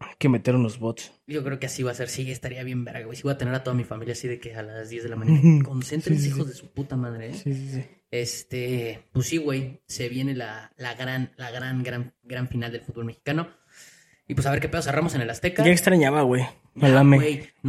[0.00, 1.12] Hay que meter unos bots.
[1.28, 2.08] Yo creo que así va a ser.
[2.08, 3.16] Sí, estaría bien verga, güey.
[3.16, 5.08] Sí voy a tener a toda mi familia así de que a las 10 de
[5.10, 5.64] la mañana.
[5.64, 6.48] Concéntrense, sí, hijos sí.
[6.48, 7.34] de su puta madre, ¿eh?
[7.34, 7.84] Sí, sí, sí.
[8.10, 9.80] Este, pues sí, güey.
[9.86, 13.61] Se viene la, la gran, la gran, gran, gran final del fútbol mexicano.
[14.28, 15.64] Y pues a ver qué pedo cerramos en el Azteca.
[15.64, 16.44] Ya extrañaba, güey.
[16.74, 16.88] No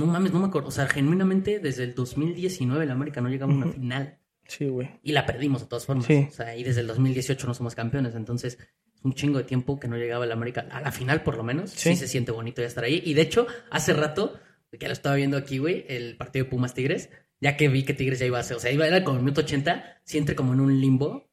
[0.06, 0.70] mames, no me acuerdo.
[0.70, 4.20] O sea, genuinamente desde el 2019 el América no llegaba a una final.
[4.48, 4.90] Sí, güey.
[5.02, 6.06] Y la perdimos de todas formas.
[6.06, 6.28] Sí.
[6.30, 8.16] O sea, y desde el 2018 no somos campeones.
[8.16, 8.60] Entonces,
[8.94, 11.44] es un chingo de tiempo que no llegaba el América a la final, por lo
[11.44, 11.72] menos.
[11.72, 11.90] Sí.
[11.90, 11.96] Sí.
[11.96, 13.02] se siente bonito ya estar ahí.
[13.04, 14.40] Y de hecho, hace rato
[14.78, 17.94] que lo estaba viendo aquí, güey, el partido de Pumas Tigres, ya que vi que
[17.94, 20.36] Tigres ya iba a hacer, o sea, iba, era como el minuto 80, sí entré
[20.36, 21.30] como en un limbo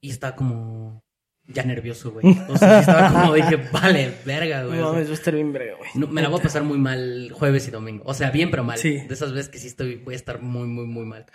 [0.00, 1.04] y estaba como
[1.46, 2.26] ya nervioso, güey.
[2.48, 4.78] O sea, estaba como, dije, vale, verga, güey.
[4.78, 5.68] No o sea, mames, va a estar bien güey.
[5.94, 8.04] no, me la voy a pasar muy mal jueves y domingo.
[8.06, 8.78] O sea, bien, pero mal.
[8.78, 8.98] Sí.
[8.98, 11.26] De esas veces que sí estoy, voy a estar muy, muy, muy mal.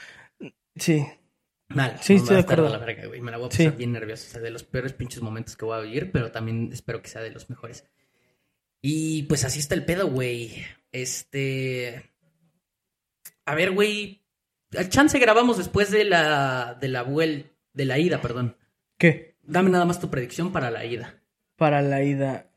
[0.75, 1.05] Sí.
[1.69, 1.97] Mal.
[2.01, 2.69] Sí, estoy de acuerdo.
[2.69, 3.21] la verga, güey.
[3.21, 3.77] Me la voy a pasar Sí.
[3.77, 4.25] bien nervioso.
[4.27, 7.09] O sea, de los peores pinches momentos que voy a vivir, pero también espero que
[7.09, 7.85] sea de los mejores.
[8.81, 10.63] Y pues así está el pedo, güey.
[10.91, 12.11] Este.
[13.45, 14.21] A ver, güey.
[14.77, 16.77] Al chance grabamos después de la.
[16.79, 17.51] de la vuel...
[17.73, 18.57] de la ida, perdón.
[18.97, 19.34] ¿Qué?
[19.45, 21.15] Dame nada más tu predicción para la ida.
[21.55, 22.47] Para la ida.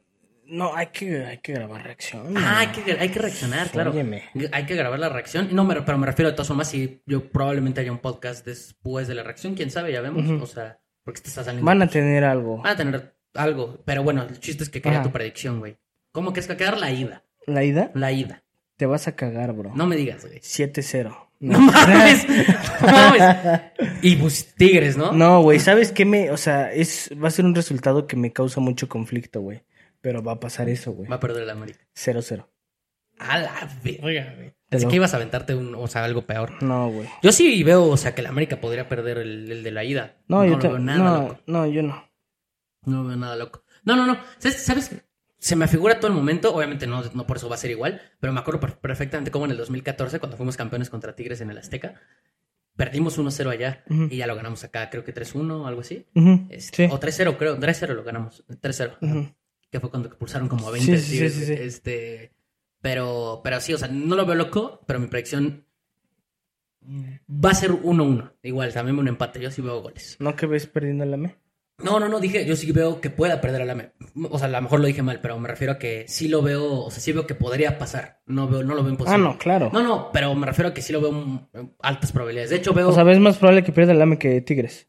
[0.47, 2.35] No, hay que, hay que grabar reacción.
[2.39, 3.91] Ah, hay que, hay que reaccionar, claro.
[3.91, 4.25] Óyeme.
[4.53, 5.49] Hay que grabar la reacción.
[5.53, 9.09] No, me- pero me refiero de todas formas si yo probablemente haya un podcast después
[9.09, 9.55] de la reacción.
[9.55, 10.43] Quién sabe, ya vemos.
[10.43, 11.67] O sea, porque te está saliendo.
[11.67, 12.59] Van a tener algo.
[12.63, 13.79] Van a tener algo.
[13.85, 15.07] Pero bueno, el chiste es que quería Ajá.
[15.09, 15.77] tu predicción, güey.
[16.13, 17.25] ¿Cómo crees que va a quedar la ida?
[17.47, 17.91] ¿La ida?
[17.95, 18.43] La ida.
[18.79, 19.73] Te vas a cagar, bro.
[19.75, 20.41] No me digas, güey.
[20.41, 21.28] 7-0.
[21.41, 22.27] No mames.
[22.81, 23.61] No mames.
[24.03, 25.13] Y pues Tigres, ¿no?
[25.13, 26.31] No, güey, ¿sabes qué me...?
[26.31, 29.63] O sea, es, va a ser un resultado que me causa mucho conflicto, güey.
[30.01, 31.09] Pero va a pasar eso, güey.
[31.09, 31.81] Va a perder el América.
[31.97, 32.47] 0-0.
[33.19, 34.55] A la verga, güey.
[34.71, 36.63] Lo- que ibas a aventarte un, o sea, algo peor.
[36.63, 37.09] No, güey.
[37.23, 40.17] Yo sí veo, o sea, que el América podría perder el, el de la ida.
[40.29, 41.41] No, yo lo te- veo nada no, loco.
[41.47, 42.05] no, yo no.
[42.85, 43.65] No veo nada loco.
[43.85, 44.19] No, no, no.
[44.39, 44.65] ¿Sabes?
[44.65, 44.91] ¿Sabes?
[45.39, 46.55] Se me figura todo el momento.
[46.55, 48.01] Obviamente no, no por eso va a ser igual.
[48.21, 51.51] Pero me acuerdo per- perfectamente cómo en el 2014, cuando fuimos campeones contra Tigres en
[51.51, 51.95] el Azteca,
[52.77, 53.85] perdimos 1-0 allá.
[53.89, 56.07] Y ya lo ganamos acá, creo que 3-1 o algo así.
[56.51, 56.93] Este, Sí.
[56.93, 57.57] O 3-0, creo.
[57.59, 58.45] 3-0 lo ganamos.
[58.61, 58.97] 3-0.
[59.01, 59.35] Ujú.
[59.71, 61.53] Que fue cuando expulsaron como a 20 Sí, Tigres, sí.
[61.53, 62.33] Este.
[62.81, 65.65] Pero, pero sí, o sea, no lo veo loco, pero mi predicción
[67.29, 68.33] va a ser 1-1.
[68.43, 69.41] Igual, también un empate.
[69.41, 70.17] Yo sí veo goles.
[70.21, 71.37] ¿No que ves perdiendo la me?
[71.83, 73.93] No, no, no, dije, yo sí veo que pueda perder al AME.
[74.31, 76.43] O sea, a lo mejor lo dije mal, pero me refiero a que sí lo
[76.43, 78.21] veo, o sea, sí veo que podría pasar.
[78.27, 79.15] No veo, no lo veo imposible.
[79.15, 79.71] Ah, no, claro.
[79.73, 81.49] No, no, pero me refiero a que sí lo veo mm,
[81.81, 82.51] altas probabilidades.
[82.51, 82.89] De hecho, veo.
[82.89, 84.89] O sea, ves más probable que pierda el AME que Tigres.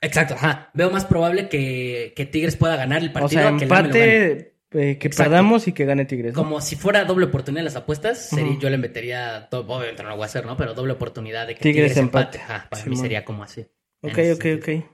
[0.00, 0.70] exacto, ajá.
[0.74, 3.72] Veo más probable que, que Tigres pueda ganar el O partido sea, a que el
[3.72, 4.14] AME lo gane.
[4.26, 6.34] empate, eh, que perdamos y que gane Tigres.
[6.34, 6.42] ¿no?
[6.44, 10.10] Como si fuera doble oportunidad en las apuestas, sería, yo le metería, to- obviamente no
[10.10, 10.56] lo voy a hacer, ¿no?
[10.56, 12.38] Pero doble oportunidad de que Tigres Tigres, empate.
[12.38, 12.52] empate.
[12.54, 13.62] Ajá, para mí sería como así.
[14.02, 14.56] Ok, ok, sentido.
[14.58, 14.84] ok.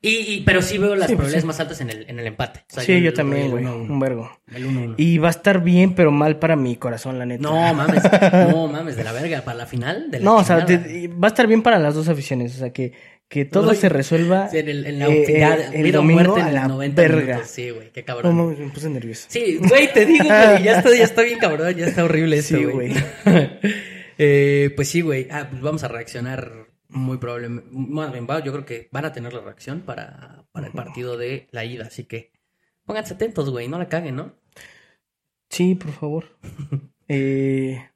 [0.00, 1.46] Y, y- pero sí veo las Sí, pues, probabilidades sí.
[1.48, 2.60] más altas en el, en el empate.
[2.70, 3.64] O sea, Sí, yo el- también, el güey.
[3.64, 3.90] 1-1.
[3.90, 4.30] Un vergo.
[4.54, 4.94] El 1-1.
[4.96, 7.42] Y va a estar bien, pero mal para mi corazón, la neta.
[7.42, 8.02] No mames,
[8.52, 10.10] no mames, de la verga, para la final.
[10.10, 12.54] De la No, o sea, de- va a estar bien para las dos aficiones.
[12.54, 12.92] O sea, que,
[13.28, 13.76] que todo Uy.
[13.76, 14.48] se resuelva.
[14.48, 16.68] Sí, en el, en la, eh, eh, el o domingo muerte en a el la
[16.68, 17.20] 90 verga.
[17.34, 17.50] minutos.
[17.50, 18.36] Sí, güey, qué No cabrón.
[18.36, 19.26] mames, me puse nervioso.
[19.28, 22.56] Sí, güey, te digo, güey, ya está, ya está bien cabrón, ya está horrible esto,
[22.56, 22.92] Sí, güey.
[22.92, 22.94] güey.
[24.20, 25.28] Eh, pues sí, güey.
[25.30, 27.68] Ah, pues vamos a reaccionar muy probablemente.
[27.72, 31.16] Más bien, va, yo creo que van a tener la reacción para, para el partido
[31.16, 32.32] de la ida, así que
[32.84, 34.34] pónganse atentos, güey, no la caguen, ¿no?
[35.50, 36.38] Sí, por favor.
[37.08, 37.90] eh...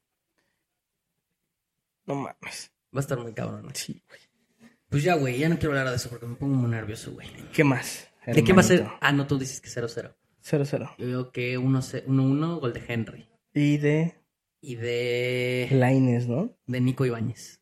[2.04, 2.72] No mames.
[2.94, 3.62] Va a estar muy cabrón.
[3.64, 3.70] ¿no?
[3.74, 4.20] Sí, güey.
[4.88, 7.28] Pues ya, güey, ya no quiero hablar de eso porque me pongo muy nervioso, güey.
[7.54, 8.08] ¿Qué más?
[8.26, 8.80] ¿De qué va a ser?
[8.80, 8.98] hermanito?
[9.00, 10.14] Ah, no, tú dices que 0-0.
[10.44, 10.94] 0-0.
[10.98, 13.28] Yo veo que 1-1, gol de Henry.
[13.54, 14.14] Y de
[14.60, 16.54] Y de, Laines, ¿no?
[16.66, 17.61] de Nico Ibáñez.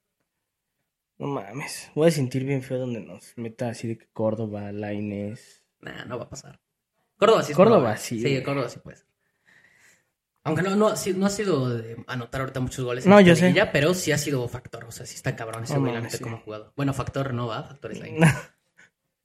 [1.20, 1.90] No mames.
[1.94, 5.62] Voy a sentir bien feo donde nos meta así de que Córdoba, Laines.
[5.80, 6.60] Nah, no va a pasar.
[7.18, 8.00] Córdoba sí es Córdoba, probable.
[8.02, 8.42] sí, Sí.
[8.42, 9.06] Córdoba sí puede ser.
[10.42, 13.28] Aunque no, no, ha sido- no ha sido de anotar ahorita muchos goles No, esta
[13.28, 13.68] yo sé.
[13.72, 14.84] pero sí ha sido factor.
[14.86, 16.22] O sea, sí está cabrón ese No güey, sí.
[16.24, 16.72] como jugado.
[16.76, 18.06] Bueno, factor no va, factor es la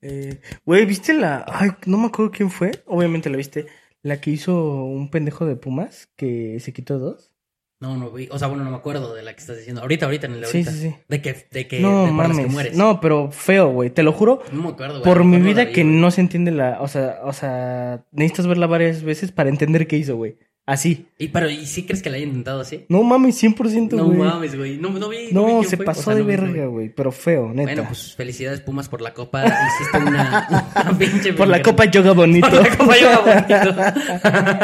[0.02, 1.46] Eh, Güey, ¿viste la...?
[1.48, 2.84] Ay, no me acuerdo quién fue.
[2.86, 3.66] Obviamente la viste.
[4.04, 7.32] La que hizo un pendejo de Pumas que se quitó dos.
[7.80, 8.28] No, no vi.
[8.32, 9.82] O sea, bueno, no me acuerdo de la que estás diciendo.
[9.82, 10.72] Ahorita, ahorita, en el de Sí, ahorita.
[10.72, 10.96] sí, sí.
[11.10, 12.52] De que, de que, no de las que mames.
[12.52, 12.78] mueres.
[12.78, 13.90] No, pero feo, güey.
[13.90, 14.42] Te lo juro.
[14.54, 15.04] No me acuerdo, güey.
[15.04, 16.78] Por no mi vida que no se entiende la...
[16.82, 20.38] O sea, o sea, necesitas verla varias veces para entender qué hizo, güey.
[20.68, 21.06] Así.
[21.20, 22.86] Y, pero, ¿y sí crees que la haya intentado así?
[22.90, 24.18] No mames, 100%, No güey.
[24.18, 24.78] mames, güey.
[24.78, 25.30] No, no vi.
[25.32, 25.86] No, se fue.
[25.86, 26.90] pasó O sea, de no verga, güey.
[26.90, 27.72] Pero feo, neta.
[27.72, 29.44] Bueno, pues felicidades Pumas por la copa.
[29.46, 32.50] Hiciste una, una pinche Por la copa yoga bonito.
[32.50, 33.22] Por la copa yoga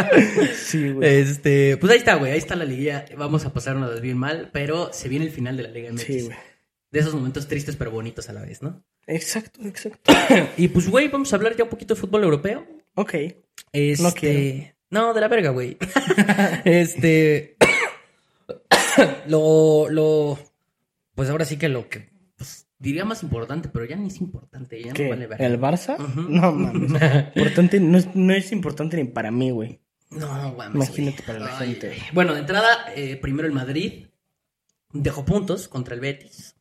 [0.10, 0.56] bonito.
[0.56, 1.08] sí, güey.
[1.20, 2.32] Este, pues ahí está, güey.
[2.32, 3.06] Ahí está la liguilla.
[3.16, 6.02] Vamos a pasarnos bien mal, pero se viene el final de la Liga MX.
[6.02, 6.38] Sí, güey.
[6.92, 8.84] de esos momentos tristes pero bonitos a la vez, ¿no?
[9.06, 10.12] Exacto, exacto.
[10.58, 12.66] Y pues, güey, vamos a hablar ya un poquito de fútbol europeo.
[12.96, 13.14] Ok.
[13.72, 14.02] Este...
[14.04, 14.72] No quiero.
[14.92, 15.78] No, de la verga, güey.
[16.66, 17.56] este.
[19.28, 20.38] lo, lo.
[21.16, 22.10] Pues ahora sí que lo que.
[22.38, 24.80] Pues, diría más importante, pero ya ni es importante.
[24.82, 25.10] Ya no ¿Qué?
[25.10, 25.46] vale verga.
[25.46, 25.98] ¿El Barça?
[25.98, 26.92] No mames.
[27.36, 29.80] Importante, no es, no es importante ni para mí, güey.
[30.10, 31.28] No, mames, Imagínate güey.
[31.28, 31.88] para la Ay, gente.
[31.88, 32.00] güey.
[32.14, 34.08] Bueno, de entrada, eh, primero el Madrid
[34.92, 36.56] dejó puntos contra el Betis.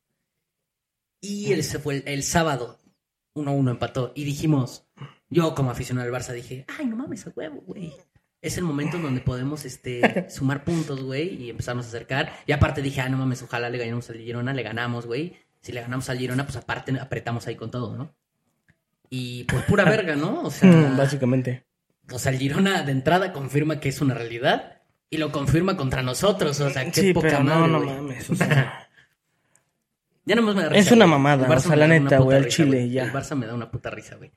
[1.21, 2.79] Y el, se fue el, el sábado
[3.35, 4.13] 1-1 empató.
[4.15, 4.87] Y dijimos,
[5.29, 7.93] yo como aficionado al Barça dije, ay, no mames, a huevo, güey.
[8.43, 12.33] Es el momento en donde podemos este, sumar puntos, güey, y empezarnos a acercar.
[12.47, 15.37] Y aparte dije, ah, no mames, ojalá le ganemos al Girona, le ganamos, güey.
[15.61, 18.15] Si le ganamos al Girona, pues aparte apretamos ahí con todo, ¿no?
[19.11, 20.43] Y por pura verga, ¿no?
[20.43, 21.65] O sea, Básicamente.
[22.13, 26.03] o sea, el Girona de entrada confirma que es una realidad y lo confirma contra
[26.03, 28.31] nosotros, o sea, qué Sí, poca pero madre, no, no mames.
[28.31, 28.87] O sea,
[30.25, 31.13] Ya nomás me da Es risa, una güey.
[31.19, 33.05] mamada, o sea, la una neta, güey, al Chile, ya.
[33.05, 34.31] El Barça me da una puta risa, güey.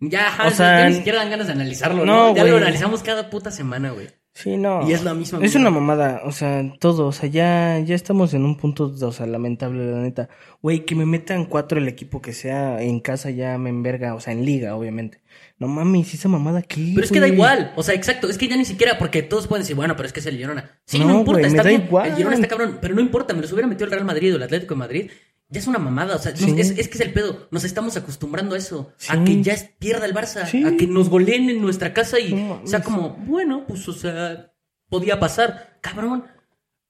[0.00, 2.36] Ya, ajá, O sea, ya ni siquiera dan ganas de analizarlo, no, ¿no?
[2.36, 4.08] Ya lo analizamos cada puta semana, güey.
[4.32, 4.88] sí, no.
[4.88, 8.32] Y es la misma Es una mamada, o sea, todo, o sea, ya, ya estamos
[8.32, 10.28] en un punto, o sea, lamentable, la neta.
[10.62, 14.20] Güey, que me metan cuatro el equipo que sea en casa ya me enverga, o
[14.20, 15.20] sea, en liga, obviamente.
[15.58, 16.92] No mames, esa mamada aquí.
[16.94, 19.46] Pero es que da igual, o sea, exacto, es que ya ni siquiera, porque todos
[19.46, 20.80] pueden decir, bueno, pero es que es el Girona.
[20.86, 22.08] Sí, no, No, importa, güey, me está da bien, igual.
[22.08, 24.36] el Girona está cabrón, pero no importa, me los hubiera metido el Real Madrid o
[24.36, 25.10] el Atlético de Madrid,
[25.50, 26.54] ya es una mamada, o sea, Sí.
[26.58, 30.06] es, es que es el pedo, nos estamos acostumbrando a eso, a que ya pierda
[30.06, 30.64] el Barça, Sí.
[30.64, 32.70] a que nos goleen en nuestra casa y No mames.
[32.70, 34.52] sea como, bueno, pues, o sea,
[34.88, 36.24] podía pasar, cabrón.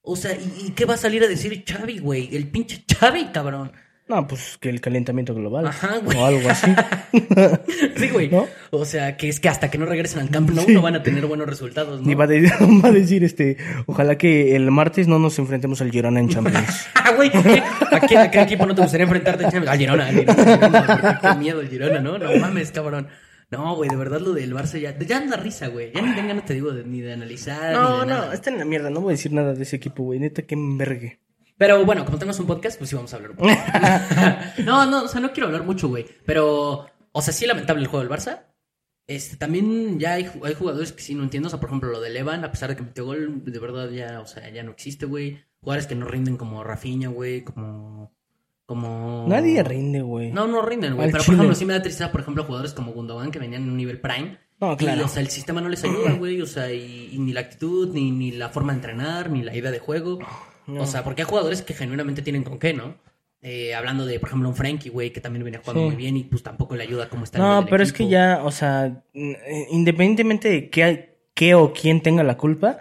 [0.03, 2.35] O sea, ¿y, y qué va a salir a decir Xavi, güey?
[2.35, 3.73] El pinche Xavi, cabrón.
[4.11, 5.69] No, pues que el calentamiento global.
[5.69, 6.19] Ajá, güey.
[6.19, 6.73] O algo así.
[7.97, 8.29] Sí, güey.
[8.29, 8.47] ¿No?
[8.71, 10.73] O sea, que es que hasta que no regresen al campo no, Sí.
[10.73, 12.11] no van a tener buenos resultados, ¿no?
[12.11, 12.41] Y va a, de-
[12.85, 16.87] va a decir, este, ojalá que el martes no nos enfrentemos al Girona en Champions.
[16.95, 17.63] Ah, güey, ¿qué?
[17.91, 19.45] ¿a qué, a qué equipo no te gustaría enfrentarte?
[19.47, 22.19] Al Girona, al Girona, al Girona, qué miedo el Girona, ¿no?
[22.19, 23.09] No mames, cabrón.
[23.51, 25.91] No, güey, de verdad lo del Barça ya, ya da risa, güey.
[25.93, 28.35] Ya ni tengan, no te digo, de- ni de analizar, no, ni de no, nada.
[28.35, 30.55] está en la mierda, no voy a decir nada de ese equipo, güey, neta que
[30.55, 31.19] envergue.
[31.61, 33.51] Pero bueno, como tenemos un podcast, pues sí vamos a hablar un poco.
[34.65, 36.07] no, no, o sea, no quiero hablar mucho, güey.
[36.25, 38.45] Pero, o sea, sí lamentable el juego del Barça.
[39.07, 41.49] Este, también ya hay, hay jugadores que sí no entiendo.
[41.49, 43.91] O sea, por ejemplo, lo de Levan, a pesar de que metió gol, de verdad
[43.91, 45.39] ya, o sea, ya no existe, güey.
[45.61, 48.11] Jugadores que no rinden como Rafinha, güey, como...
[48.65, 49.27] Como...
[49.29, 50.33] Nadie rinde, güey.
[50.33, 51.13] No, no rinden, güey.
[51.13, 53.69] Pero, por ejemplo, sí me da tristeza, por ejemplo, jugadores como Gundogan que venían en
[53.69, 54.39] un nivel prime.
[54.61, 55.03] No, claro.
[55.03, 56.41] Y, o sea, el sistema no les ayuda, güey.
[56.41, 59.55] O sea, y, y ni la actitud, ni, ni la forma de entrenar, ni la
[59.55, 60.21] idea de juego.
[60.67, 60.83] No.
[60.83, 62.95] O sea, porque hay jugadores que genuinamente tienen con qué, ¿no?
[63.43, 65.87] Eh, hablando de, por ejemplo, un Frankie, güey, que también venía jugando Sí.
[65.87, 68.41] muy bien y pues tampoco le ayuda como está el No, pero es que ya,
[68.45, 69.03] o sea,
[69.71, 72.79] independientemente de qué, qué o quién tenga la culpa,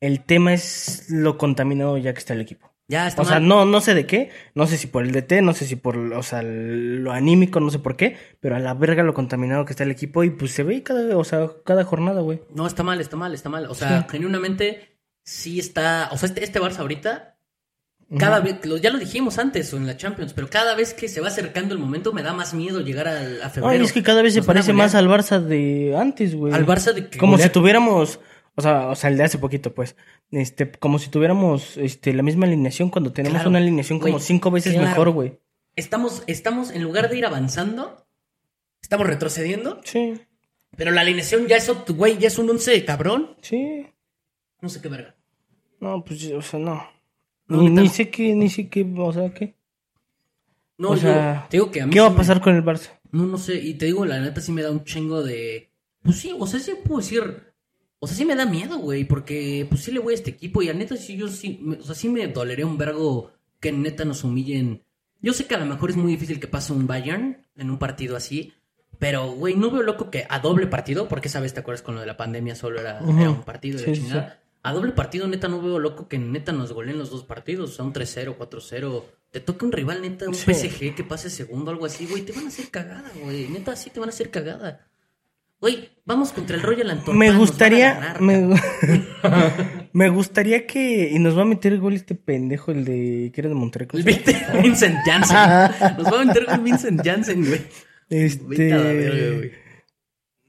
[0.00, 2.70] el tema es lo contaminado ya que está el equipo.
[2.88, 5.42] Ya está O sea, no, no sé de qué, no sé si por el DT,
[5.42, 8.74] no sé si por, o sea, lo anímico, no sé por qué, pero a la
[8.74, 11.82] verga lo contaminado que está el equipo y pues se ve cada, o sea, cada
[11.84, 12.42] jornada, güey.
[12.54, 13.66] No, está mal, está mal, está mal.
[13.66, 14.06] O sea, Sí.
[14.12, 14.95] genuinamente
[15.26, 16.08] sí está...
[16.12, 17.36] O sea, este, este Barça ahorita
[18.18, 21.20] Cada vez, ya lo dijimos antes o en la Champions, pero cada vez que se
[21.20, 23.68] va acercando el momento me da más miedo llegar al- a febrero.
[23.80, 26.54] Ay, es que cada vez se Nos parece más al Barça de antes, güey.
[26.54, 28.20] Al Barça de que Como si tuviéramos,
[28.54, 29.96] o sea, o sea, el de hace poquito, pues,
[30.30, 33.50] este, como si tuviéramos, este, la misma alineación cuando tenemos Claro.
[33.50, 34.88] una alineación como cinco veces claro.
[34.88, 35.40] mejor, güey.
[35.74, 38.06] Estamos, estamos, en lugar de ir avanzando,
[38.80, 40.14] estamos retrocediendo, Sí,
[40.76, 43.34] pero la alineación ya es, güey, ya es un once cabrón.
[43.42, 43.88] sí.
[44.60, 45.15] No sé qué verga.
[45.80, 46.82] No, pues, o sea, no.
[47.48, 49.54] No, Ni, ni sé qué, ni sé qué, o sea, qué.
[50.78, 52.64] No, O sea, te digo que a mí ¿Qué va a pasar me- con el
[52.64, 52.90] Barça?
[53.12, 55.70] No, no sé, y te digo, la neta sí me da un chingo de...
[56.02, 57.22] Pues sí, o sea, sí puedo decir...
[57.98, 60.60] O sea, sí me da miedo, güey, porque pues sí le voy a este equipo
[60.62, 61.58] y a neta sí yo sí...
[61.62, 64.82] me- o sea, sí me dolería un vergo que neta nos humillen.
[65.22, 67.78] Yo sé que a lo mejor es muy difícil que pase un Bayern en un
[67.78, 68.52] partido así,
[68.98, 71.94] pero, güey, no veo loco que a doble partido, porque esa vez te acuerdas con
[71.94, 74.40] lo de la pandemia solo era, era un partido de Sí, sí, chingada.
[74.66, 77.70] A doble partido, neta, no veo loco que neta nos goleen los dos partidos.
[77.70, 79.04] O sea, un 3-0, 4-0.
[79.30, 80.52] Te toca un rival, neta, un Sí.
[80.52, 82.22] PSG que pase segundo, algo así, güey.
[82.22, 83.46] Te van a hacer cagada, güey.
[83.46, 84.88] Neta, sí te van a hacer cagada.
[85.60, 87.16] Güey, vamos contra el Royal Antwerp.
[87.16, 88.58] Me gustaría, me,
[89.92, 93.48] me gustaría que, y nos va a meter gol este pendejo, el de, que era
[93.48, 93.86] de Monterrey.
[93.86, 94.60] ¿cómo se llama?
[94.62, 95.96] Vincent Janssen.
[95.96, 97.60] Nos va a meter con Vincent Janssen, güey.
[98.10, 99.52] Este, güey.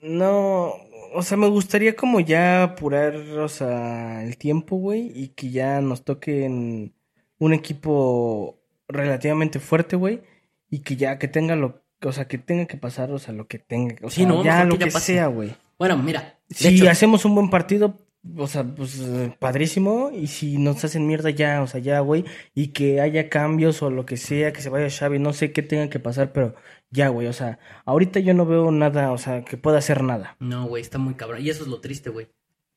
[0.01, 0.73] no,
[1.13, 5.81] o sea, me gustaría como ya apurar, o sea, el tiempo, güey, y que ya
[5.81, 6.93] nos toquen
[7.39, 10.21] un equipo relativamente fuerte, güey,
[10.69, 13.47] y que ya que tenga lo, o sea, que tenga que pasar, o sea, lo
[13.47, 15.13] que tenga, o Sí, sea, no, ya lo que ya que pase.
[15.13, 15.55] sea, güey.
[15.77, 16.39] Bueno, mira.
[16.49, 17.97] Si hecho, hacemos un buen partido,
[18.35, 18.99] o sea, pues
[19.39, 20.11] padrísimo.
[20.13, 22.25] Y si nos hacen mierda ya, o sea, ya, güey.
[22.55, 25.61] Y que haya cambios o lo que sea, que se vaya Xavi, no sé qué
[25.61, 26.55] tenga que pasar, pero
[26.91, 27.27] ya, güey.
[27.27, 30.35] O sea, ahorita yo no veo nada, o sea, que pueda hacer nada.
[30.39, 31.41] No, güey, está muy cabrón.
[31.41, 32.27] Y eso es lo triste, güey.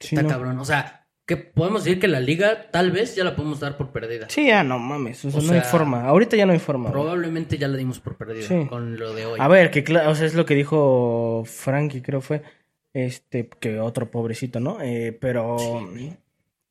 [0.00, 0.28] Sí, Está no.
[0.28, 0.58] cabrón.
[0.58, 3.90] O sea, que podemos decir que la liga tal vez ya la podemos dar por
[3.92, 4.26] perdida.
[4.30, 5.24] Sí, ya no mames.
[5.24, 6.04] O sea, O no hay sea, forma.
[6.06, 6.90] Ahorita ya no hay forma.
[6.90, 6.92] güey.
[7.02, 8.66] Probablemente ya la dimos por perdida Sí.
[8.68, 9.38] con lo de hoy.
[9.40, 12.42] A ver, que claro, o sea, es lo que dijo Frankie, creo fue.
[12.92, 14.78] Este, que otro pobrecito, ¿no?
[14.80, 15.56] Eh, pero.
[15.94, 16.16] Sí.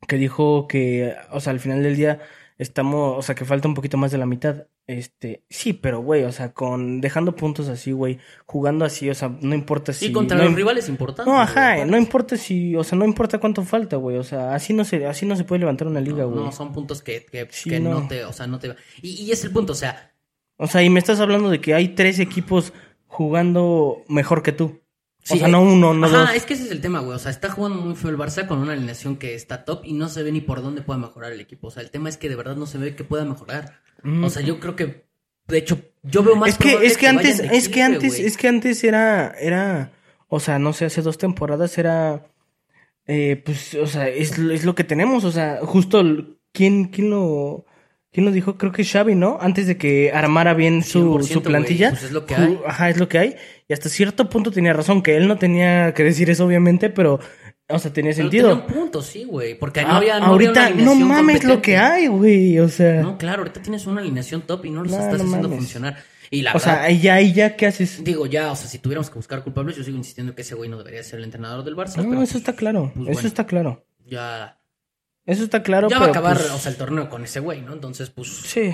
[0.07, 2.19] que dijo que, o sea, al final del día
[2.59, 4.67] estamos, o sea, que falta un poquito más de la mitad.
[4.85, 9.35] Este, sí, pero güey, o sea, con dejando puntos así, güey, jugando así, o sea,
[9.41, 11.31] no importa si Y contra no los rivales importantes.
[11.31, 14.73] No, ajá, no importa si, o sea, no importa cuánto falta, güey, o sea, así
[14.73, 16.43] no se así no se puede levantar una liga, No, güey.
[16.45, 18.01] no, son puntos que, que, Sí, que no.
[18.01, 18.07] no.
[18.07, 20.13] te, o sea, no te y, y es el punto, o sea,
[20.57, 22.73] O sea, y me estás hablando de que hay tres equipos
[23.07, 24.81] jugando mejor que tú.
[25.21, 26.35] Sí, o sea, eh, no uno, no ajá, dos.
[26.35, 27.15] es que ese es el tema, güey.
[27.15, 29.93] O sea, está jugando muy feo el Barça con una alineación que está top y
[29.93, 31.67] no se ve ni por dónde pueda mejorar el equipo.
[31.67, 33.81] O sea, el tema es que de verdad no se ve que pueda mejorar.
[34.03, 34.23] Mm.
[34.23, 35.05] O sea, yo creo que,
[35.47, 38.47] de hecho, yo veo más es que es que antes es que antes es que
[38.47, 39.91] antes era era
[40.27, 42.25] o sea no sé hace dos temporadas era
[43.05, 46.01] eh, pues o sea es, es lo que tenemos o sea justo
[46.53, 47.65] quién quién lo
[48.11, 51.43] quién lo dijo creo que Xavi no antes de que armara bien su, 100%, su
[51.43, 52.59] plantilla pues es lo que hay.
[52.65, 53.35] ajá es lo que hay
[53.67, 57.19] y hasta cierto punto tenía razón que él no tenía que decir eso obviamente pero
[57.71, 59.53] o sea tenía Pero sentido tenía un punto, sí, güey.
[59.59, 62.67] Porque no Ah, había, no había una ahorita no mames lo que hay güey o
[62.67, 65.57] sea No, claro, ahorita tienes una alineación top y no los estás no haciendo mames.
[65.57, 65.97] funcionar.
[66.31, 68.77] Y la o sea ahí ya ahí ya qué haces digo ya, o sea, si
[68.79, 71.63] tuviéramos que buscar culpables, yo sigo insistiendo que ese güey no debería ser el entrenador
[71.63, 71.97] del Barça.
[71.97, 73.27] no pero eso está claro pues, eso bueno.
[73.27, 74.58] está claro ya,
[75.29, 77.61] eso está claro ya va a acabar, pues, o sea, el torneo con ese güey,
[77.61, 77.73] ¿no?
[77.73, 78.73] Entonces, pues, sí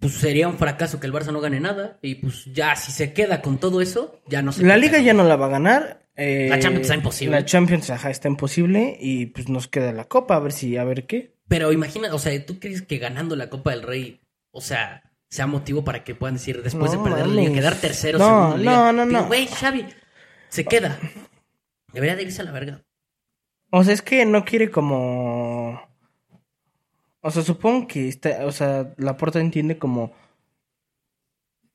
[0.00, 1.98] pues sería un fracaso que el Barça no gane nada.
[2.02, 5.12] Y pues ya, si se queda con todo eso, ya no se La liga ya
[5.12, 6.06] no la va a ganar.
[6.14, 7.36] eh, La Champions está imposible.
[7.36, 10.84] La Champions ajá, está imposible y pues nos queda la Copa a ver si a
[10.84, 11.34] ver qué.
[11.48, 15.46] Pero imagina, o sea, ¿tú crees que ganando la Copa del Rey, o sea, sea
[15.46, 18.70] motivo para que puedan decir después No, de perder la liga, quedar tercero, No, segundo
[18.70, 19.26] no, no, no.
[19.26, 19.86] Güey, Xavi,
[20.48, 20.98] se queda.
[21.92, 22.82] Debería de irse a la verga.
[23.70, 25.87] O sea, es que no quiere como
[27.28, 30.12] o sea, supongo que está, o sea, la Porta entiende como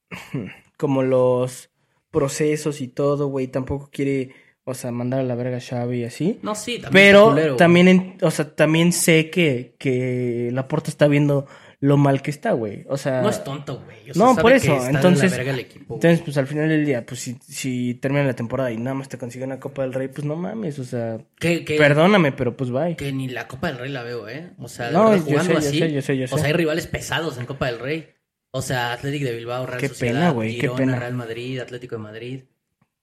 [0.78, 1.70] como los
[2.12, 4.32] procesos y todo, güey, tampoco quiere,
[4.66, 6.40] o sea, mandar a la verga a Xavi y así.
[6.44, 6.92] No, sí, también.
[6.92, 11.48] Pero culero, también, en- o sea, también sé que, que la Porta está viendo
[11.86, 12.86] lo mal que está, güey.
[12.88, 14.10] O sea, No es tonto, güey.
[14.10, 15.98] O sea, No, sabe por que eso, la entonces- verga el equipo, güey.
[15.98, 19.10] Entonces, pues al final del día, pues si, si termina la temporada y nada más
[19.10, 22.56] te consigue una Copa del Rey, pues no mames, o sea, Que, que- perdóname, pero
[22.56, 22.96] pues bye.
[22.96, 24.52] que ni la Copa del Rey la veo, ¿eh?
[24.60, 25.80] O sea, No, verdad, yo jugando sé, yo así.
[25.80, 26.36] sé, yo sé, yo O sé.
[26.38, 28.08] sea, hay rivales pesados en Copa del Rey.
[28.52, 31.00] O sea, Atlético de Bilbao, Real Qué Sociedad, pena, güey, qué Girona, pena.
[31.00, 32.44] Real Madrid, Atlético de Madrid.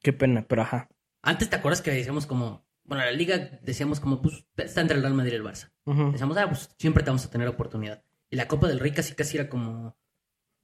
[0.03, 0.89] Qué pena, pero ajá.
[1.23, 5.03] Antes te acuerdas que decíamos como, bueno, la liga decíamos como, pues, está entre el
[5.03, 5.71] Real Madrid y el Barça.
[6.13, 8.03] Decíamos, ah, pues siempre te vamos a tener oportunidad.
[8.31, 9.97] Y la Copa del Rey casi casi era como,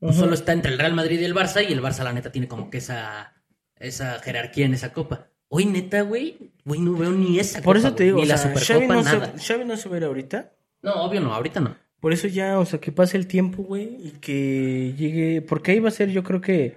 [0.00, 0.12] Ujú.
[0.12, 2.48] solo está entre el Real Madrid y el Barça y el Barça la neta tiene
[2.48, 3.34] como que esa,
[3.76, 5.28] esa jerarquía en esa Copa.
[5.48, 8.24] Hoy neta, güey, güey, no veo ni esa Por Copa, eso te güey, digo, ni
[8.24, 9.38] o la sea, Supercopa, Xavi no, nada.
[9.38, 10.52] se, Xavi no se va a ir ahorita.
[10.82, 11.76] No, obvio no, ahorita no.
[12.00, 15.80] Por eso ya, o sea, que pase el tiempo, güey, y que llegue, porque ahí
[15.80, 16.76] va a ser, yo creo que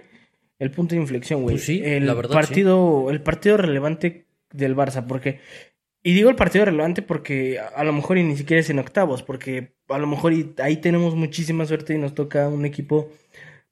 [0.58, 1.56] el punto de inflexión, güey.
[1.56, 5.40] Pues sí, el la verdad, partido, el partido relevante del Barça, porque
[6.02, 8.78] y digo el partido relevante porque a, a lo mejor y ni siquiera es en
[8.78, 13.10] octavos, porque a lo mejor y ahí tenemos muchísima suerte y nos toca un equipo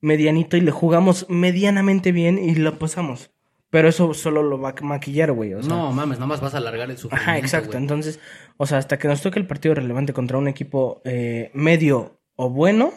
[0.01, 3.31] medianito y le jugamos medianamente bien y lo pasamos.
[3.71, 5.53] Pero eso solo lo va a maquillar, güey.
[5.53, 7.31] O sea, no, mames, nada más vas a alargar el sufrimiento.
[7.31, 7.73] Ajá, exacto.
[7.73, 7.83] güey.
[7.83, 8.19] Entonces,
[8.57, 12.49] o sea, hasta que nos toque el partido relevante contra un equipo eh, medio o
[12.49, 12.93] bueno,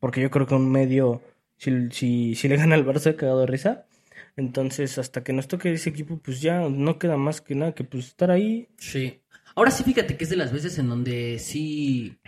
[0.00, 1.22] porque yo creo que un medio,
[1.56, 3.86] si, si, si le gana al Barça, cagado de risa.
[4.36, 7.84] Entonces, hasta que nos toque ese equipo, pues ya no queda más que nada que
[7.84, 8.68] pues estar ahí.
[8.78, 9.20] Sí.
[9.54, 12.18] Ahora sí, fíjate que es de las veces en donde sí.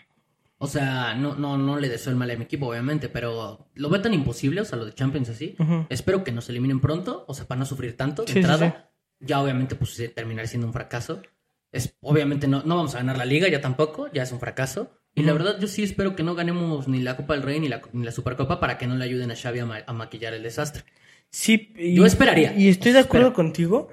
[0.61, 3.89] O sea, no, no, no le deseo el mal a mi equipo, obviamente, pero lo
[3.91, 5.55] veo tan imposible, o sea, lo de Champions así.
[5.89, 8.91] Espero que nos eliminen pronto, o sea, para no sufrir tanto de Sí, sí, entrada.
[9.21, 11.23] Ya obviamente, pues terminar siendo un fracaso.
[11.71, 14.91] Es, obviamente no, no vamos a ganar la liga, ya tampoco, ya es un fracaso.
[15.15, 17.69] Y la verdad, yo sí espero que no ganemos ni la Copa del Rey ni
[17.69, 20.33] la, ni la Supercopa para que no le ayuden a Xavi a, ma- a maquillar
[20.35, 20.85] el desastre.
[21.31, 22.55] Sí, y, Yo esperaría.
[22.57, 23.35] Y estoy de acuerdo Espero.
[23.37, 23.89] contigo,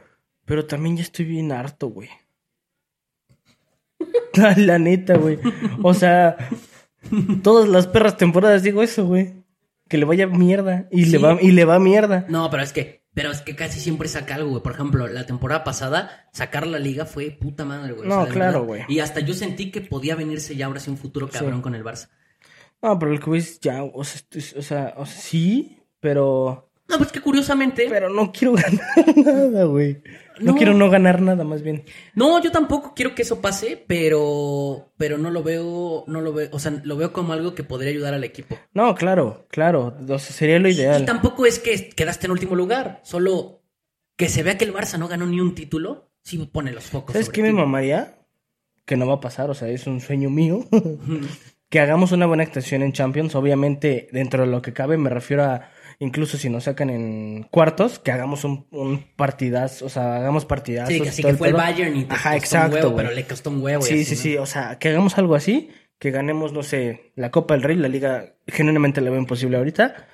[0.45, 2.09] pero también ya estoy bien harto, güey.
[4.37, 5.39] Ah, la neta, güey.
[5.81, 6.35] O sea,
[7.41, 9.45] todas las perras temporadas digo eso, güey.
[9.87, 10.87] Que le vaya mierda.
[10.91, 12.25] Y, le va, y le va mierda.
[12.27, 14.61] No, pero es que, pero es que casi siempre saca algo, güey.
[14.63, 18.09] Por ejemplo, la temporada pasada, sacar la liga fue puta madre, güey.
[18.09, 18.81] O No, claro, güey.
[18.89, 21.61] Y hasta yo sentí que podía venirse ya ahora sí un futuro cabrón Sí.
[21.61, 22.09] con el Barça.
[22.81, 24.21] No, pero el que ves ya, o sea,
[24.57, 26.69] o sea, o sea, sí, pero.
[26.87, 27.87] No, pues que curiosamente.
[27.89, 30.01] Pero no quiero ganar nada, güey.
[30.39, 30.55] No, No.
[30.57, 31.83] quiero no ganar nada, más bien.
[32.13, 34.91] No, yo tampoco quiero que eso pase, pero.
[34.97, 36.03] Pero no lo veo.
[36.07, 36.49] No lo veo.
[36.51, 38.57] O sea, lo veo como algo que podría ayudar al equipo.
[38.73, 39.95] No, claro, claro.
[40.07, 41.05] O sea, sería lo Y ideal.
[41.05, 42.99] tampoco es que quedaste en último lugar.
[43.03, 43.61] Solo
[44.17, 46.11] que se vea que el Barça no ganó ni un título.
[46.21, 47.13] Sí pone los focos.
[47.13, 48.19] ¿Sabes qué me mamaría?
[48.85, 50.65] Que no va a pasar, o sea, es un sueño mío.
[51.69, 53.35] que hagamos una buena actuación en Champions.
[53.35, 55.69] Obviamente, dentro de lo que cabe, me refiero a
[55.99, 60.93] incluso si nos sacan en cuartos, que hagamos un, un partidazo, o sea, hagamos partidazos.
[60.93, 61.53] Sí, que así que fue el.
[61.53, 63.05] Bayern y te Ajá, costó un exacto, huevo, güey.
[63.05, 63.83] pero le costó un huevo.
[63.85, 64.21] y Sí, así, sí, ¿no?
[64.21, 67.77] sí, o sea, que hagamos algo así que ganemos, no sé, la Copa del Rey,
[67.77, 70.07] la liga genuinamente la veo imposible ahorita.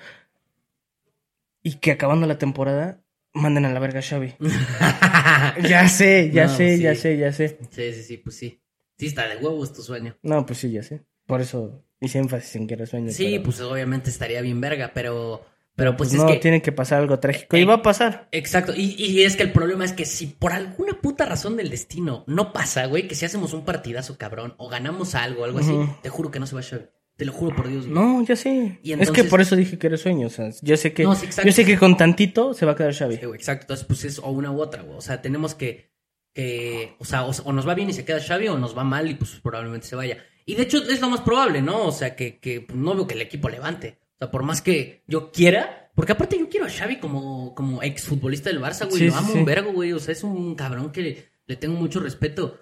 [1.64, 3.02] Y que acabando la temporada
[3.34, 4.36] manden a la verga a Xavi.
[5.70, 6.84] ya sé, ya No, sé, sí.
[6.84, 7.58] ya sé, ya sé.
[7.70, 8.62] Sí, sí, sí, pues sí.
[8.98, 10.16] Sí, está de huevos tu sueño.
[10.22, 11.02] No, pues sí, ya sé.
[11.26, 13.12] Por eso hice énfasis en que era sueño.
[13.12, 15.46] Sí, pero- pues obviamente estaría bien verga, pero,
[15.76, 16.40] pero pues, pues es no, que...
[16.40, 17.58] tiene que pasar algo trágico.
[17.58, 18.28] Y va a pasar.
[18.32, 21.70] Exacto, y, y es que el problema es que si por alguna puta razón del
[21.70, 25.74] destino no pasa, güey, que si hacemos un partidazo cabrón o ganamos algo, algo así,
[26.02, 26.84] te juro que no se va a Xavi.
[27.18, 27.94] Te lo juro por Dios, güey.
[27.94, 28.80] No, ya sé.
[28.82, 30.28] Y Es que por eso dije que era sueño.
[30.28, 31.48] O sea, yo sé que, No, sí, exacto.
[31.48, 33.18] yo sé que con tantito se va a quedar Xavi.
[33.18, 33.64] Sí, güey, exacto.
[33.66, 34.98] Entonces, pues es o una u otra, güey.
[34.98, 35.92] O sea, tenemos que,
[36.34, 38.84] que o sea, o, o nos va bien y se queda Xavi o nos va
[38.84, 40.18] mal y pues probablemente se vaya.
[40.46, 41.86] Y de hecho es lo más probable, ¿no?
[41.86, 44.00] O sea, que, que pues, no veo que el equipo levante.
[44.22, 47.82] O sea, por más que yo quiera, porque aparte yo quiero a Xavi como, como
[47.82, 49.00] exfutbolista del Barça, güey.
[49.00, 49.40] Sí, lo amo sí.
[49.40, 49.94] un vergo, güey.
[49.94, 52.60] O sea, es un cabrón que le, le tengo mucho respeto.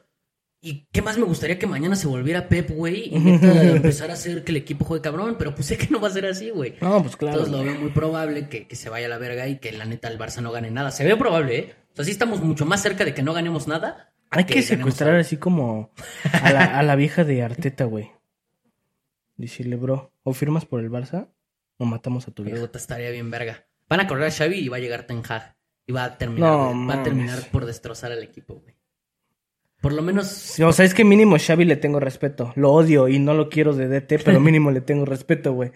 [0.61, 3.13] ¿Y qué más me gustaría que mañana se volviera Pep, güey?
[3.13, 3.15] Y
[3.75, 5.35] empezar a hacer que el equipo juegue cabrón.
[5.37, 6.75] Pero pues sé que no va a ser así, güey.
[6.79, 7.39] No, pues claro.
[7.39, 9.83] Entonces lo veo muy probable que, que se vaya a la verga y que la
[9.83, 10.91] neta el Barça no gane nada.
[10.91, 11.75] Se ve probable, ¿eh?
[11.91, 14.13] O sea, sí estamos mucho más cerca de que no ganemos nada.
[14.29, 15.21] Hay que secuestrar algo.
[15.21, 15.91] así como
[16.41, 18.11] a la, a la vieja de Arteta, güey.
[19.35, 21.27] Decirle, bro, o firmas por el Barça
[21.79, 22.59] o matamos a tu vieja.
[22.59, 23.65] Puta, estaría bien verga.
[23.87, 25.55] Van a correr a Xavi y va a llegar Ten Hag.
[25.87, 28.75] Y va a terminar, No, va a terminar por destrozar al equipo, güey.
[29.81, 30.27] Por lo menos...
[30.27, 32.53] Sí, O sea, es que mínimo Xavi le tengo respeto.
[32.55, 35.71] Lo odio y no lo quiero de DT, pero mínimo le tengo respeto, güey.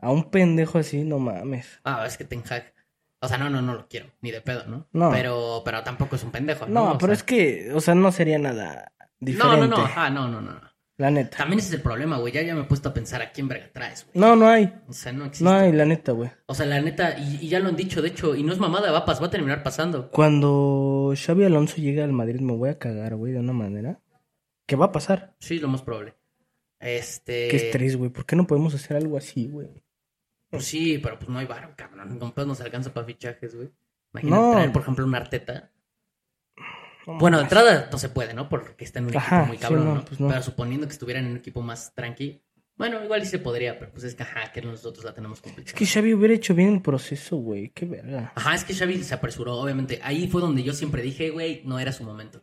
[0.00, 1.80] A un pendejo así, no mames.
[1.84, 2.74] Ah, es que Ten Hag...
[3.22, 4.06] O sea, no, no, no lo quiero.
[4.22, 4.88] Ni de pedo, ¿no?
[4.92, 5.10] No.
[5.10, 6.72] Pero, pero tampoco es un pendejo, ¿no?
[6.72, 9.56] No, O pero sea, es que, o sea, no sería nada diferente.
[9.58, 9.88] No, no, no.
[9.94, 10.58] Ah, no, no, no.
[11.00, 11.38] La neta.
[11.38, 12.30] También ese es el problema, güey.
[12.30, 14.20] Ya, ya me he puesto a pensar a quién verga traes, güey.
[14.20, 14.70] No, no hay.
[14.86, 15.44] O sea, no existe.
[15.44, 16.30] No hay, la neta, güey.
[16.44, 18.58] O sea, la neta, y, y ya lo han dicho, de hecho, y no es
[18.58, 20.10] mamada, va, a va a terminar pasando.
[20.10, 23.98] Cuando Xavi Alonso llegue al Madrid me voy a cagar, güey, de una manera.
[24.66, 25.34] ¿Qué va a pasar?
[25.38, 26.12] Sí, lo más probable.
[26.78, 27.48] Este.
[27.48, 28.10] Qué estrés, güey.
[28.10, 29.68] ¿Por qué no podemos hacer algo así, güey?
[30.50, 32.18] Pues sí, pero pues no hay varo, cabrón.
[32.18, 33.70] Con nos alcanza para fichajes, güey.
[34.12, 34.52] Imagínate No.
[34.52, 35.70] traer, por ejemplo, un Arteta.
[37.12, 38.48] No Bueno, de entrada no se puede, ¿no?
[38.48, 40.04] Porque está en un Ajá, equipo muy sí, cabrón, no, ¿no?
[40.04, 40.28] pues no.
[40.28, 42.42] Pero suponiendo que estuviera en un equipo más tranqui.
[42.76, 45.68] Bueno, igual sí se podría, pero pues es que, ajá, que nosotros la tenemos complicada.
[45.70, 47.68] Es que Xavi hubiera hecho bien el proceso, güey.
[47.74, 48.32] Qué verga.
[48.34, 50.00] Ajá, es que Xavi se apresuró, obviamente.
[50.02, 52.40] Ahí fue donde yo siempre dije, güey, no era su momento.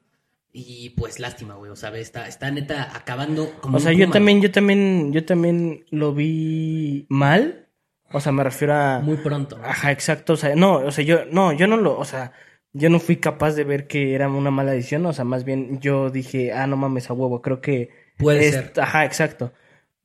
[0.53, 1.72] Y pues lástima, güey.
[1.72, 4.13] O sea, está, está neta acabando como O un sea, yo Koeman.
[4.13, 7.68] también, yo también, yo también lo vi mal.
[8.11, 8.99] O sea, me refiero a.
[8.99, 9.57] Muy pronto.
[9.57, 9.65] ¿no?
[9.65, 10.34] Ajá, exacto.
[10.34, 12.32] O sea, no, o sea, yo, no, yo no lo, o sea,
[12.78, 15.05] yo no fui capaz de ver que era una mala decisión.
[15.05, 17.89] O sea, más bien yo dije, ah, no mames a huevo, creo que.
[18.17, 18.73] Puede es- ser.
[18.78, 19.53] Ajá, exacto.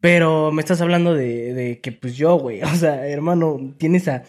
[0.01, 4.25] Pero me estás hablando de, de que, pues yo, güey, o sea, hermano, tienes a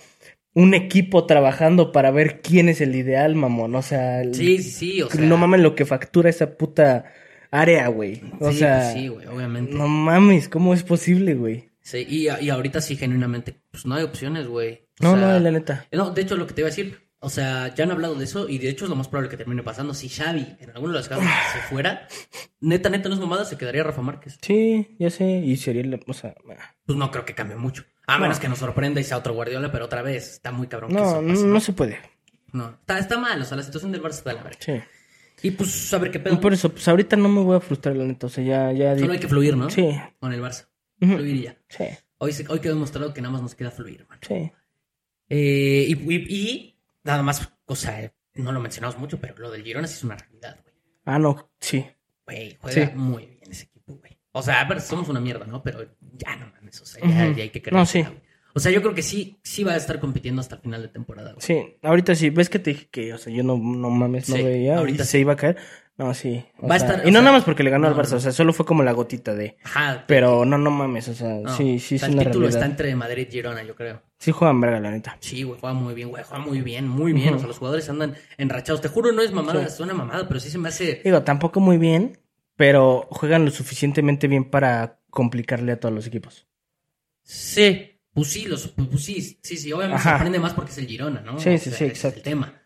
[0.54, 3.74] un equipo trabajando para ver quién es el ideal, mamón.
[3.76, 5.02] O sea, Sí, sí.
[5.02, 7.06] O sea, no mames lo que factura esa puta
[7.50, 8.22] área, güey.
[8.39, 9.74] O sí, sea, pues sí, güey, obviamente.
[9.74, 11.70] no mames, ¿cómo es posible, güey?
[11.82, 14.88] Sí, y, y ahorita sí, genuinamente, pues no hay opciones, güey.
[15.02, 15.88] No, sea, no, la neta.
[15.91, 18.26] No, de hecho, lo que te iba a decir, o sea, ya han hablado de
[18.26, 19.94] eso y de hecho es lo más probable que termine pasando.
[19.94, 22.08] Si Xavi en alguno de los casos se fuera,
[22.60, 24.38] neta, neta, no es mamada, se quedaría Rafa Márquez.
[24.42, 26.36] Sí, ya sé, y sería, la- o sea,
[26.86, 27.84] Pues no creo que cambie mucho.
[28.06, 30.90] A menos que nos sorprenda y sea otro Guardiola, pero otra vez, está muy cabrón
[30.92, 32.00] que no, eso no, pase, no se puede.
[32.52, 34.60] No, está, está mal, o sea, la situación del Barça está de la verga.
[34.62, 34.74] Sí.
[35.42, 36.40] Y pues, a ver qué pedo.
[36.40, 38.98] Por eso, pues ahorita no me voy a frustrar, la neta, o sea, ya, ya.
[39.00, 39.70] Solo hay que fluir, ¿no?
[39.70, 40.68] Sí, Con el Barça.
[41.02, 41.14] Ujú.
[41.16, 41.58] Fluir y ya.
[41.70, 41.86] sí,
[42.20, 44.20] Hoy, se- hoy quedó demostrado que nada más nos queda fluir, man.
[44.22, 44.52] sí.
[45.30, 46.73] Eh, y, y- y
[47.04, 50.16] nada más, o sea, no lo mencionamos mucho, pero lo del Girona sí es una
[50.16, 50.76] realidad, güey.
[51.06, 51.86] Ah, no, sí.
[52.26, 52.91] Güey, juega Sí.
[52.95, 54.18] muy bien ese equipo, güey.
[54.32, 55.62] O sea, a ver, somos una mierda, ¿no?
[55.62, 57.74] Pero ya no mames, o sea, ya, hay que creer.
[57.74, 58.04] No, sí.
[58.56, 60.88] O sea, yo creo que sí, sí va a estar compitiendo hasta el final de
[60.88, 61.41] temporada, güey.
[61.45, 62.30] Sí, ahorita sí.
[62.30, 64.78] ¿Ves que te dije que, o sea, yo no, no mames, no Sí, veía?
[64.78, 65.58] ahorita se iba a caer.
[65.96, 66.44] No, sí.
[66.60, 68.20] o Va a estar, y no sea, nada más porque le ganó al Barça, o
[68.20, 69.58] sea, solo fue como la gotita de.
[69.64, 70.06] Ajá.
[70.08, 71.56] Pero no, no mames, o sea, no.
[71.56, 72.62] sí, sí O sea, es el una título realidad.
[72.62, 74.02] está entre Madrid y Girona, yo creo.
[74.18, 75.18] Sí juegan verga, la neta.
[75.20, 77.36] Sí, güey, juega muy bien, güey, juega muy bien, muy bien.
[77.36, 78.82] O sea, los jugadores andan enrachados.
[78.82, 79.76] Te juro, no es mamada, Sí.
[79.78, 81.02] suena mamada, pero sí se me hace.
[81.04, 82.18] Digo, tampoco muy bien,
[82.56, 86.48] pero juegan lo suficientemente bien para complicarle a todos los equipos.
[87.22, 90.10] Sí, pues sí, los, pues sí, sí, sí, obviamente Ajá.
[90.12, 91.39] se aprende más porque es el Girona, ¿no?
[91.39, 92.08] Sí, sí, sí, exacto.
[92.08, 92.62] Es el tema,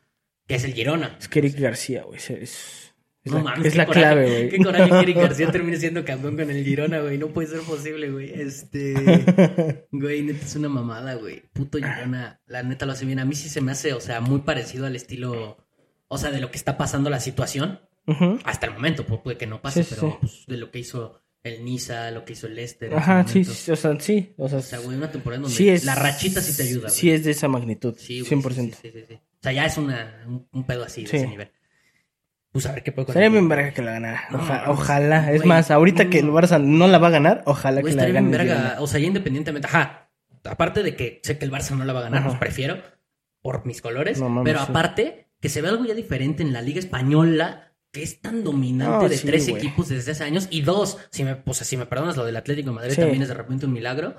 [0.47, 1.17] que es el Girona.
[1.19, 2.86] Es que Eric García, güey, es,
[3.23, 4.49] es, No la, mames, es la coraje- clave, güey.
[4.49, 7.17] Qué coraje que Eric García termine siendo campeón con el Girona, güey.
[7.17, 8.31] No puede ser posible, güey.
[8.33, 8.93] Este.
[9.91, 11.43] Güey, neta es una mamada, güey.
[11.53, 13.19] Puto Girona, la neta lo hace bien.
[13.19, 15.57] A mí sí se me hace, o sea, muy parecido al estilo.
[16.07, 17.79] O sea, de lo que está pasando la situación.
[18.45, 20.17] Hasta el momento, pues, puede que no pase, Sí, pero sí.
[20.21, 22.93] pues, de lo que hizo el Niza, lo que hizo el Leicester.
[22.93, 25.83] Ajá, sí, o sea, sí, o sea, O sea, güey, una temporada donde sí es,
[25.83, 26.93] la rachita sí te ayuda, güey.
[26.93, 28.53] Sí es de esa magnitud, Sí, güey, 100%.
[28.53, 29.13] Sí, sí, sí, sí.
[29.15, 31.51] O sea, ya es una, un, un pedo así de ese nivel.
[32.57, 34.23] Pues a ver qué puede con Sería bien verga que la ganara.
[34.33, 35.31] Oja- ojalá.
[35.31, 36.27] Es más, ahorita que el.
[36.31, 38.31] Barça no la va a ganar, ojalá Güey, que la gane.
[38.35, 38.77] verga.
[38.79, 40.09] O sea, ya independientemente, ajá.
[40.43, 42.29] Aparte de que sé que el Barça no la va a ganar, Ajá.
[42.29, 42.81] pues prefiero
[43.43, 44.19] por mis colores.
[44.19, 44.71] No mames, pero sí.
[44.71, 49.03] aparte, que se ve algo ya diferente en la Liga Española, que es tan dominante
[49.03, 49.61] No, de sí, tres güey.
[49.61, 50.47] equipos desde hace años.
[50.49, 53.01] Y dos, si me, pues, si me perdonas, lo del Atlético de Madrid Sí.
[53.01, 54.15] también es de repente un milagro.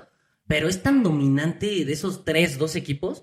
[0.47, 3.21] Pero es tan dominante de esos tres, dos equipos.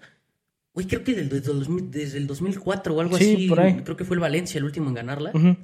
[0.77, 3.49] Güey, creo que desde, el 2000 desde el 2004 o algo Sí, así.
[3.49, 3.77] por ahí.
[3.83, 5.31] Creo que fue el Valencia el último en ganarla.
[5.35, 5.57] Ujú.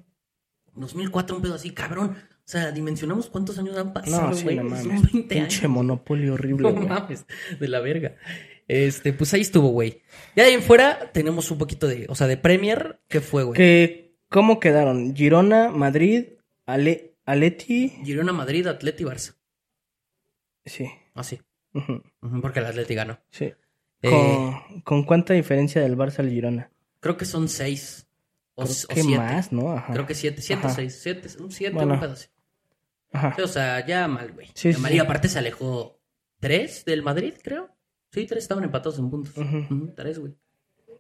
[0.74, 2.16] 2004, un pedo así, cabrón.
[2.16, 4.56] O sea, dimensionamos cuántos años han pasado, No, sí, güey.
[4.56, 5.12] no Son mames.
[5.12, 5.70] 20 Pinche años.
[5.70, 6.88] monopolio horrible, No güey.
[6.88, 7.26] mames,
[7.60, 8.16] de la verga.
[8.68, 10.00] Este, pues ahí estuvo, güey.
[10.34, 13.56] Ya ahí en fuera tenemos un poquito de, o sea, de Premier, ¿qué fue, güey?
[13.56, 15.14] Que, ¿Cómo quedaron?
[15.14, 16.24] Girona, Madrid,
[16.64, 17.90] Ale, Aleti.
[18.02, 19.34] Girona, Madrid, Atleti, Barça.
[20.64, 20.86] Sí.
[21.14, 21.38] Así.
[21.74, 22.02] ujú,
[22.40, 23.18] Porque el Atleti ganó.
[23.30, 23.52] Sí.
[24.02, 26.70] Eh, ¿Con, ¿Con cuánta diferencia del Barça al Girona?
[27.00, 28.06] Creo que son seis.
[28.54, 29.18] O, Creo o que siete.
[29.18, 29.72] más, ¿no?
[29.72, 29.92] Ajá.
[29.92, 30.74] Creo que siete, siete Ajá.
[30.74, 30.98] seis.
[31.02, 31.94] Siete, un siete, Bueno.
[31.94, 32.28] un pedo así.
[33.12, 33.36] Ajá.
[33.42, 34.48] O sea, ya mal, güey.
[34.54, 34.98] Sí, sí.
[34.98, 35.98] aparte se alejó
[36.40, 37.70] tres del Madrid, creo.
[38.10, 39.36] Sí, tres estaban empatados en puntos.
[39.36, 40.34] Ujú, tres, güey.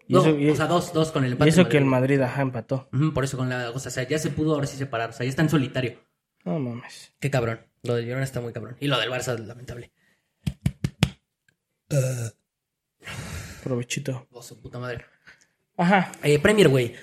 [0.08, 1.50] Y No, eso- y- o sea, dos, dos con el Y empate.
[1.50, 2.20] eso del que el Madrid.
[2.20, 2.88] Ajá, empató.
[3.14, 3.70] Por eso con la.
[3.70, 5.10] O sea, ya se pudo ahora sí separar.
[5.10, 5.98] O sea, ya está en solitario.
[6.44, 7.12] No mames.
[7.20, 7.60] Qué cabrón.
[7.82, 8.76] Lo del Girona está muy cabrón.
[8.80, 9.92] Y lo del Barça, lamentable.
[13.62, 14.26] Provechito.
[14.32, 15.04] Oh, su puta madre.
[15.76, 16.12] Ajá.
[16.22, 16.94] Eh, Premier, güey.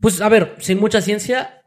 [0.00, 1.62] Pues a ver, sin mucha ciencia.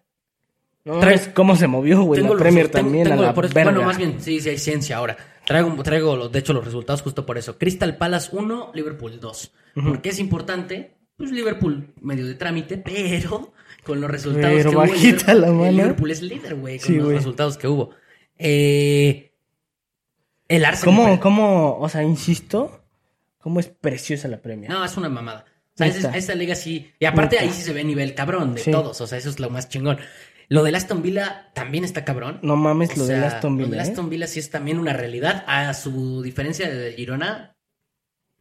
[0.86, 2.22] No, Trae- mames, ¿Cómo se movió, güey?
[2.22, 3.72] La los- Premier tengo- también tengo- a la por eso- verga.
[3.72, 5.18] Bueno, más bien, sí, sí hay ciencia ahora.
[5.45, 7.57] Traigo, traigo los- de hecho, los resultados justo por eso.
[7.57, 9.51] Crystal Palace 1, Liverpool 2.
[9.76, 9.88] Ujú.
[9.88, 10.97] ¿Por qué es importante?
[11.18, 13.53] Pues Liverpool medio de trámite, pero
[13.84, 14.82] con los resultados Pero que hubo.
[14.86, 15.72] bajita Liverpool- la mano.
[15.72, 17.89] Liverpool es líder, güey, con Sí, los resultados que hubo.
[18.38, 19.32] Eh,
[20.47, 20.95] el Arsenal.
[20.95, 22.84] ¿Cómo, cómo, o sea, insisto,
[23.47, 24.69] cómo es preciosa la Premier?
[24.69, 25.45] No, es una mamada.
[25.73, 25.99] O sea, Neta.
[25.99, 26.91] esa, esa liga sí.
[26.99, 27.47] Y aparte Neta.
[27.47, 28.71] ahí sí se ve nivel cabrón de Sí.
[28.71, 28.99] todos.
[28.99, 29.97] O sea, eso es lo más chingón.
[30.49, 32.39] Lo del Aston Villa también está cabrón.
[32.41, 33.89] No mames O lo del sea, Aston Lo Villa, del ¿eh?
[33.89, 35.45] Aston Villa sí es también una realidad.
[35.47, 37.55] A su diferencia de Girona.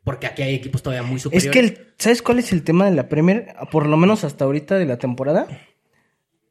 [0.03, 1.53] Porque aquí hay equipos todavía muy Es superiores.
[1.53, 3.55] que, el- ¿sabes cuál es el tema de la Premier?
[3.71, 5.47] Por lo menos hasta ahorita de la temporada.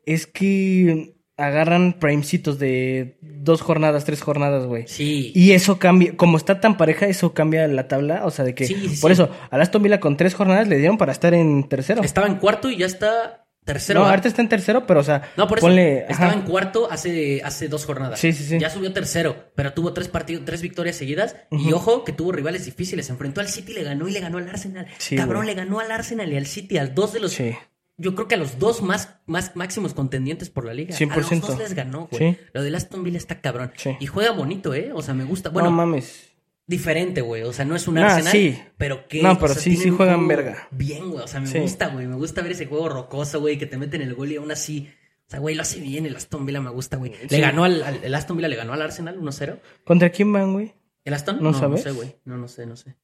[0.06, 4.88] Es que agarran primecitos de dos jornadas, tres jornadas, güey.
[4.88, 5.32] Sí.
[5.36, 8.26] Y eso cambia, como está tan pareja, eso cambia la tabla.
[8.26, 8.66] O sea, de que.
[8.66, 9.14] Sí, por sí.
[9.14, 12.02] eso, al Aston Villa con tres jornadas le dieron para estar en tercero.
[12.04, 14.02] Estaba en cuarto y ya está tercero.
[14.02, 15.66] no, ahorita está en tercero, pero o sea, No, por eso.
[15.68, 16.06] ponle.
[16.08, 16.34] estaba ajá.
[16.40, 18.20] en cuarto hace, hace dos jornadas.
[18.20, 18.60] Sí, sí, sí.
[18.60, 21.36] Ya subió tercero, pero tuvo tres partidos, tres victorias seguidas.
[21.52, 23.10] Y ojo que tuvo rivales difíciles.
[23.10, 24.86] Enfrentó al City, le ganó y le ganó al Arsenal.
[25.00, 27.32] Sí, Cabrón, le ganó al Arsenal y al City, a dos de los.
[27.34, 27.56] Sí.
[27.98, 30.94] Yo creo que a los dos más, más máximos contendientes por la liga.
[30.96, 31.16] A 100%.
[31.16, 32.34] los dos les ganó, güey.
[32.34, 32.40] Sí.
[32.54, 33.72] Lo del Aston Villa está cabrón.
[33.78, 33.96] Sí.
[34.00, 34.92] Y juega bonito, ¿eh?
[34.94, 35.50] O sea, me gusta.
[35.50, 36.32] Bueno, no mames.
[36.68, 37.44] diferente, güey.
[37.44, 38.32] O sea, no es un Nah, Arsenal.
[38.32, 38.60] sí.
[38.78, 39.22] Pero que.
[39.24, 40.68] No, o pero sea, sí, sí juegan verga.
[40.72, 41.24] Bien, güey.
[41.24, 42.06] O sea, me gusta, güey.
[42.08, 44.90] Me gusta ver ese juego rocoso, güey, que te meten el gol y aún así.
[45.28, 47.14] O sea, güey, lo hace bien el Aston Villa, me gusta, güey.
[47.30, 49.58] Le ganó al, al- el Aston Villa le ganó al Arsenal 1-0.
[49.84, 50.74] ¿Contra quién van, güey?
[51.04, 51.38] ¿El Aston?
[51.38, 51.84] ¿No no, sabes?
[51.86, 52.16] No sé, güey.
[52.26, 52.96] No, no sé, no sé.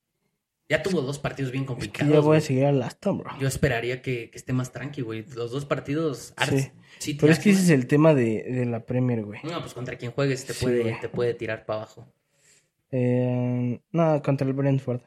[0.72, 2.14] Ya tuvo dos partidos bien Es que complicados.
[2.14, 3.32] ya voy a seguir al Aston, bro.
[3.40, 5.26] Yo esperaría que, que esté más tranqui, güey.
[5.36, 6.34] Los dos partidos.
[6.38, 7.16] Ars- Sí.
[7.20, 9.40] Pero es que ese es el tema de, de la Premier, güey.
[9.44, 11.00] No, pues contra quien juegues te, Sí, puede, güey.
[11.02, 12.08] te puede tirar para abajo.
[12.92, 15.02] Eh, no, contra el Brentford.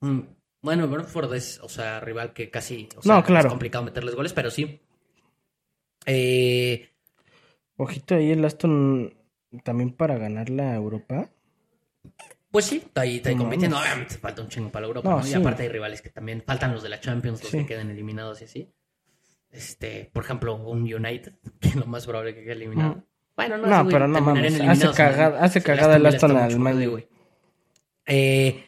[0.00, 0.20] Mm,
[0.62, 2.88] Bueno, Brentford es, o sea, rival que casi.
[2.92, 3.48] O No, sea, claro.
[3.48, 4.80] Es complicado meterles goles, pero sí.
[6.06, 6.88] Eh,
[7.76, 9.14] Ojito ahí el Aston
[9.64, 11.30] también para ganar la Europa.
[12.50, 13.78] Pues sí, está ahí, está ahí No compitiendo.
[13.78, 15.26] Obviamente falta un chingo para la Europa, No, ¿no?
[15.26, 15.34] Y sí.
[15.34, 17.58] aparte hay rivales que también faltan los de la Champions, los Sí.
[17.58, 18.72] que queden eliminados y así.
[19.50, 22.96] Este, por ejemplo, un United, que es lo más probable que quede eliminado.
[22.96, 23.04] Mm.
[23.36, 24.88] Bueno, no, No, güey pero no mames, hace
[25.62, 26.90] cagada- el Aston al U.
[26.90, 27.08] güey.
[28.06, 28.64] Eh,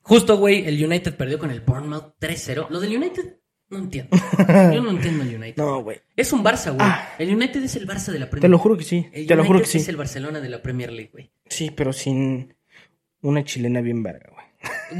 [0.00, 2.68] justo, güey, el United perdió con el Bournemouth 3-0.
[2.70, 3.36] Lo del United,
[3.70, 4.16] no entiendo.
[4.72, 5.56] Yo no entiendo el United.
[5.56, 6.00] No, güey.
[6.16, 6.78] Es un Barça, güey.
[6.80, 7.10] Ah.
[7.18, 9.08] El United es el Barça de la Premier Te lo juro que sí.
[9.12, 9.78] El Te lo United juro que sí.
[9.78, 11.30] es el Barcelona de la Premier League, güey.
[11.46, 12.54] Sí, pero sin
[13.22, 14.46] una chilena bien verga, güey.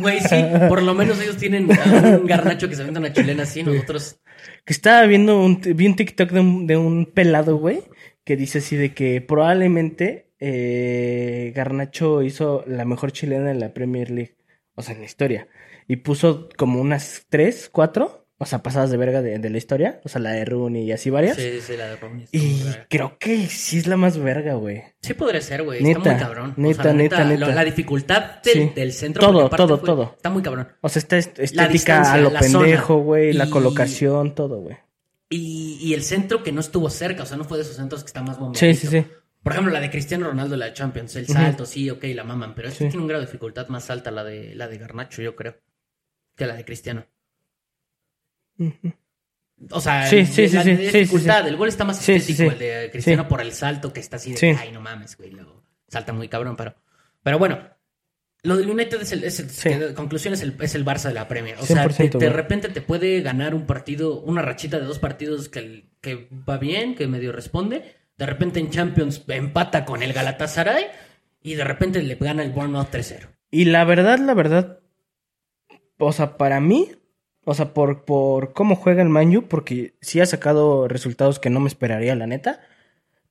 [0.01, 0.37] Güey, sí,
[0.69, 4.21] por lo menos ellos tienen a un garnacho que se vende una chilena así, nosotros...
[4.64, 7.83] Que estaba viendo un, vi un TikTok de un, de un pelado, güey,
[8.25, 14.11] que dice así de que probablemente eh, Garnacho hizo la mejor chilena en la Premier
[14.11, 14.37] League,
[14.75, 15.49] o sea, en la historia.
[15.87, 20.01] Y puso como unas tres, cuatro, o sea, pasadas de verga de, de la historia,
[20.05, 21.36] o sea, la de Rooney y así varias.
[21.36, 24.82] Sí, sí, la de Rooney Y creo que sí es la más verga, güey.
[25.03, 25.82] Sí podría ser, güey.
[25.82, 26.55] Neta, está muy cabrón.
[26.57, 27.55] O neta, sea, la neta, lo- neta.
[27.55, 28.72] La dificultad del, Sí.
[28.76, 29.20] del centro.
[29.26, 30.12] Todo, todo, fue- todo.
[30.16, 30.68] Está muy cabrón.
[30.80, 34.76] O sea, está estética a lo pendejo, güey, la colocación, todo, güey.
[35.30, 38.03] Y, y el centro que no estuvo cerca, o sea, no fue de esos centros
[38.03, 38.80] que está más Sí, bombeadito.
[38.80, 39.05] sí, sí.
[39.43, 42.55] Por ejemplo, la de Cristiano Ronaldo, la de Champions, el salto, sí, ok, la maman,
[42.55, 42.91] pero este Sí.
[42.91, 45.57] tiene un grado de dificultad más alta, la de, la de Garnacho, yo creo,
[46.36, 47.05] que la de Cristiano.
[49.71, 53.41] O sea, Sí, la sí, dificultad, el gol está más estético, el de Cristiano por
[53.41, 56.75] el salto que está así de, ay, no mames, güey, luego salta muy cabrón, pero,
[57.23, 57.59] pero bueno,
[58.43, 61.27] lo del United es el, es el- conclusión es el, es el Barça de la
[61.27, 65.01] Premier, o sea, 100%, de, repente te puede ganar un partido, una rachita de dos
[65.01, 70.13] partidos que, que va bien, que medio responde, de repente en Champions empata con el
[70.13, 70.87] Galatasaray
[71.43, 73.29] y de repente le gana el Bournemouth 3-0.
[73.51, 74.79] Y la verdad, la verdad,
[75.99, 76.93] o sea, para mí,
[77.49, 81.61] o sea, por, por cómo juega el Manju, porque sí ha sacado resultados que no
[81.61, 82.61] me esperaría, la neta.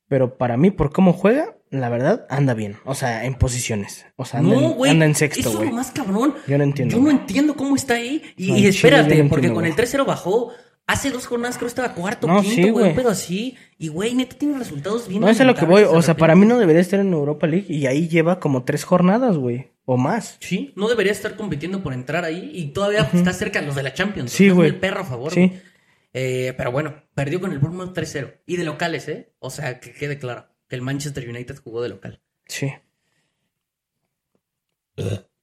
[0.08, 2.78] Pero para mí, por cómo juega, la verdad, anda bien.
[2.84, 4.06] O sea, en posiciones.
[4.16, 6.34] O sea, anda, No, en, anda en Eso sexto, es lo más cabrón.
[6.48, 8.20] Yo no entiendo, Yo no entiendo cómo está ahí.
[8.36, 9.86] Y, espérate, no porque entiendo, con el güey.
[9.86, 10.50] 3-0 bajó.
[10.88, 12.88] Hace dos jornadas creo que estaba cuarto, No, quinto, sí, güey.
[12.88, 13.56] Un pedo así.
[13.78, 15.84] Y, güey, neta tiene resultados bien No es a lo que voy.
[15.84, 17.66] O sea, para mí no debería estar en Europa League.
[17.68, 19.70] Y ahí lleva como tres jornadas, güey.
[19.90, 20.36] O más.
[20.40, 22.50] Sí, no debería estar compitiendo por entrar ahí.
[22.52, 24.30] Y todavía está cerca de los de la Champions.
[24.30, 24.68] Sí, güey.
[24.68, 25.32] el perro, a favor.
[25.32, 25.50] Sí.
[26.12, 28.34] Eh, pero bueno, perdió con el Bournemouth 3-0.
[28.44, 29.32] Y de locales, ¿eh?
[29.38, 30.46] O sea, que quede claro.
[30.68, 32.20] Que el Manchester United jugó de local.
[32.44, 32.70] Sí.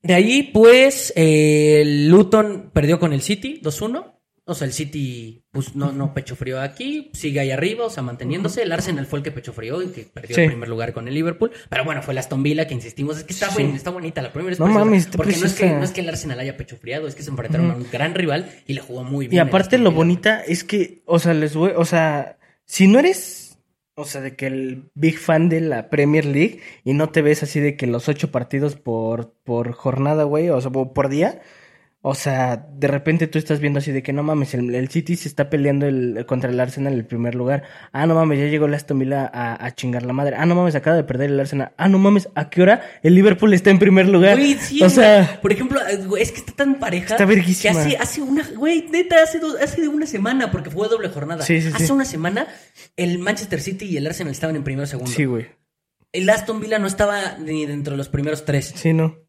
[0.04, 4.15] De ahí, pues, eh, el Luton perdió con el City 2-1.
[4.48, 8.04] O sea, el City, pues, no, no pecho frío aquí, sigue ahí arriba, o sea,
[8.04, 8.62] manteniéndose.
[8.62, 10.42] El Arsenal fue el que pecho frío y que perdió Sí.
[10.44, 11.50] el primer lugar con el Liverpool.
[11.68, 13.18] Pero bueno, fue el Aston Villa que insistimos.
[13.18, 13.64] Es que está, Sí.
[13.64, 14.56] buen- está bonita la primera.
[14.60, 17.16] No mames, Porque no es, que, no es que el Arsenal haya pecho friado, es
[17.16, 19.42] que se enfrentaron a un gran rival y le jugó muy Y bien.
[19.42, 23.58] el aparte lo bonita es que, o sea, les voy, o sea, si no eres,
[23.96, 27.42] o sea, de que el big fan de la Premier League y no te ves
[27.42, 31.42] así de que los ocho partidos por, por jornada, güey, o sea, por día,
[32.08, 35.16] o sea, de repente tú estás viendo así de que no mames, el, el City
[35.16, 37.64] se está peleando el, contra el Arsenal en el primer lugar.
[37.94, 40.36] Ah, no mames, ya llegó el Aston Villa a, a chingar la madre.
[40.38, 41.72] Ah, no mames, acaba de perder el Arsenal.
[41.78, 44.38] Ah, no mames, ¿a qué hora el Liverpool está en primer lugar?
[44.38, 47.16] Güey, sí, o sea, por ejemplo, eh, es que está tan pareja.
[47.16, 47.74] Está verguísima.
[47.74, 51.44] Que hace, hace una, güey, neta, hace, dos- hace una semana, porque fue doble jornada.
[51.44, 51.92] Sí, sí, hace sí.
[51.92, 52.46] una semana,
[52.98, 55.12] el Manchester City y el Arsenal estaban en primero o segundo.
[55.12, 55.48] sí, güey.
[56.14, 58.72] El Aston Villa no estaba ni dentro de los primeros tres.
[58.76, 59.25] Sí, no.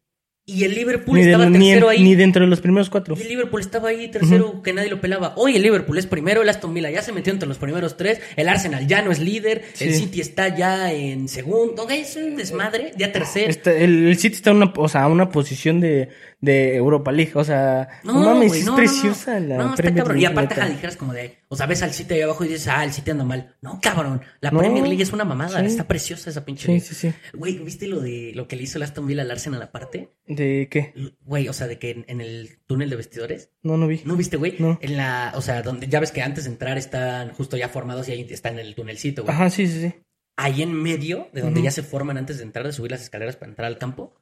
[0.49, 2.01] Y el Liverpool Ni, de- estaba ni, en- tercero ahí.
[2.01, 3.15] ni dentro de los primeros cuatro.
[3.19, 5.33] Y el Liverpool estaba ahí tercero, que nadie lo pelaba.
[5.35, 8.21] Hoy el Liverpool es primero, el Aston Villa ya se metió entre los primeros tres,
[8.37, 9.93] el Arsenal ya no es líder, el.
[9.93, 13.49] City está ya en segundo, es un desmadre, ya tercero.
[13.49, 16.07] Está- el, el City está en una, o sea, una posición de,
[16.39, 17.33] de Europa League.
[17.35, 19.47] O sea, no, mames, güey, es no, no, preciosa no.
[19.49, 20.21] la No, está Premier cabrón.
[20.21, 22.83] Y aparte, dijeras como de, o sea, ves al City ahí abajo y dices, ah,
[22.83, 23.55] el City anda mal.
[23.61, 24.59] No, cabrón, la No.
[24.59, 25.65] Premier League es una mamada, Sí.
[25.65, 26.85] está preciosa esa pinche Sí, liga.
[26.85, 27.13] sí, sí.
[27.33, 30.09] Güey, ¿viste lo de lo que le hizo el Aston Villa al Arsenal aparte?
[30.27, 30.93] ¿De qué?
[31.25, 33.51] Güey, o sea, de que en, en el túnel de vestidores.
[33.63, 34.01] No, no vi.
[34.05, 34.55] ¿No viste, güey?
[34.59, 34.77] No.
[34.81, 38.07] En la, o sea, donde ya ves que antes de entrar están justo ya formados
[38.09, 39.33] y ahí están en el tunelcito, güey.
[39.35, 39.93] Ajá, sí, sí, sí.
[40.39, 43.37] Ahí en medio, de donde ya se forman antes de entrar, de subir las escaleras
[43.37, 44.13] para entrar al campo,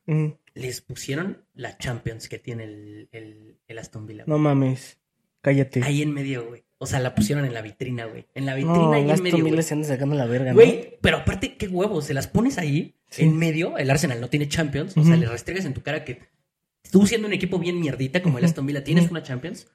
[0.53, 4.23] les pusieron la Champions que tiene el, el, el Aston Villa.
[4.27, 4.97] No mames.
[5.41, 5.83] Cállate.
[5.83, 6.63] Ahí en medio, güey.
[6.77, 8.27] O sea, la pusieron en la vitrina, güey.
[8.35, 9.83] En la vitrina no, ahí en medio, Villa güey.
[9.85, 10.55] sacando la verga, ¿no?
[10.55, 13.23] Güey, pero aparte, qué huevos, se las pones ahí, Sí.
[13.23, 16.19] en medio, el Arsenal no tiene Champions, o sea, le restregas en tu cara que
[16.91, 18.45] tú siendo un equipo bien mierdita como el.
[18.45, 19.67] Aston Villa tienes una Champions,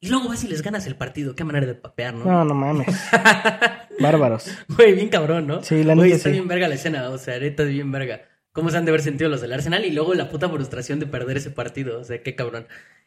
[0.00, 2.24] y luego vas y les ganas el partido, qué manera de papear, ¿no?
[2.24, 2.86] No, no mames.
[4.00, 4.50] Bárbaros.
[4.68, 5.62] Güey, bien cabrón, ¿no?
[5.62, 6.32] Sí, la Güey, neta está sí.
[6.34, 8.22] bien verga la escena, o sea, neta es bien verga.
[8.52, 9.84] ¿Cómo se han de haber sentido los del Arsenal?
[9.84, 12.66] Y luego la puta frustración de perder ese partido, o sea, qué cabrón.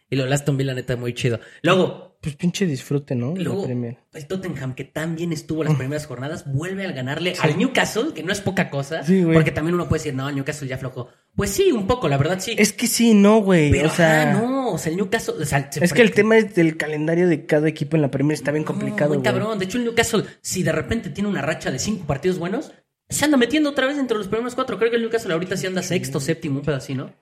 [0.10, 1.40] Y lo Aston Villa, neta, muy chido.
[1.62, 3.34] Luego, Pues pinche disfrute, ¿no?
[3.38, 3.66] Luego,
[4.14, 8.24] el Tottenham, que tan bien estuvo las primeras jornadas, vuelve a ganarle al Newcastle, que
[8.24, 9.04] no es poca cosa.
[9.04, 9.36] Sí, güey.
[9.36, 11.10] porque también uno puede decir, no, el Newcastle ya aflojó.
[11.36, 12.56] Pues sí, un poco, la verdad sí.
[12.58, 13.72] Es que sí, no, güey.
[13.72, 15.36] pero, o sea, ajá, no, o sea, el Newcastle.
[15.42, 18.12] o sea, se es que el tema es del calendario de cada equipo en la
[18.12, 19.26] Premier está bien No, complicado, muy güey.
[19.26, 19.60] cabrón.
[19.60, 22.72] De hecho, el Newcastle, si de repente tiene una racha de cinco partidos buenos,
[23.08, 24.78] se anda metiendo otra vez entre los primeros cuatro.
[24.78, 27.14] Creo que el Newcastle ahorita sí anda sexto, séptimo, un pedo así, ¿no?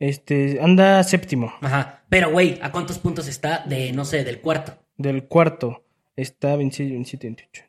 [0.00, 1.52] Este, anda séptimo.
[1.60, 2.04] Ajá.
[2.08, 4.78] Pero, güey, ¿a cuántos puntos está de, no sé, del cuarto?
[4.96, 5.84] Del cuarto
[6.16, 7.64] está 26, 27, 28.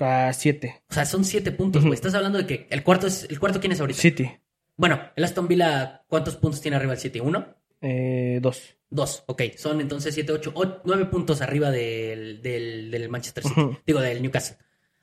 [0.00, 0.82] A 7.
[0.88, 1.94] O sea, son siete puntos, güey.
[1.94, 3.24] Estás hablando de que el cuarto es.
[3.28, 4.00] ¿El cuarto quién es ahorita?
[4.00, 4.30] City.
[4.76, 7.18] Bueno, el Aston Villa, ¿cuántos puntos tiene arriba el City?
[7.18, 7.46] ¿Uno?
[7.80, 8.76] Eh, 2.
[8.90, 9.42] Dos, ok.
[9.56, 13.78] Son entonces siete, ocho, o- nueve puntos arriba del, del, del Manchester City.
[13.84, 14.56] Digo, del Newcastle.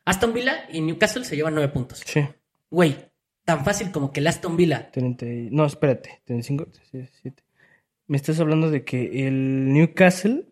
[0.05, 2.01] Aston Villa y Newcastle se llevan nueve puntos.
[2.05, 2.25] Sí.
[2.69, 2.95] Güey,
[3.45, 4.89] tan fácil como que el Aston Villa.
[4.91, 6.21] 30, y- no, espérate.
[6.25, 7.43] 35, 37.
[8.07, 10.45] Me estás hablando de que el Newcastle,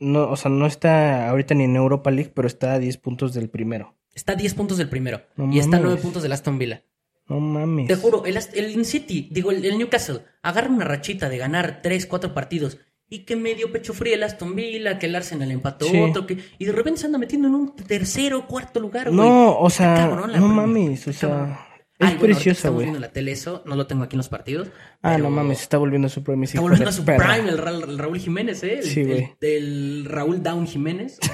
[0.00, 3.32] no, o sea, no está ahorita ni en Europa League, pero está a 10 puntos
[3.34, 3.94] del primero.
[4.14, 5.22] Está a 10 puntos del primero.
[5.36, 5.84] No y está a mames.
[5.92, 6.82] 9 puntos del Aston Villa.
[7.28, 7.86] No mames.
[7.88, 12.06] Te juro, el, el City, digo, el, el Newcastle, agarra una rachita de ganar 3,
[12.06, 12.78] 4 partidos.
[13.10, 15.98] Y que medio pecho frío el Aston Villa, que el Arsenal empató Sí.
[15.98, 19.16] otro, que, y de repente se anda metiendo en un tercero, cuarto lugar, güey.
[19.16, 21.67] No, o sea, cabrón no mames, o sea,
[22.00, 22.84] Es bueno, preciosa, güey.
[22.84, 24.68] viendo en la tele eso, no lo tengo aquí en los partidos.
[25.02, 26.44] Ah, pero no mames, está volviendo a su prime.
[26.44, 27.34] Está volviendo a su perra.
[27.34, 28.74] prime el, Ra- el Raúl Jiménez, ¿eh?
[28.78, 29.34] El, Sí, güey.
[29.40, 31.18] el- el Raúl Down Jiménez.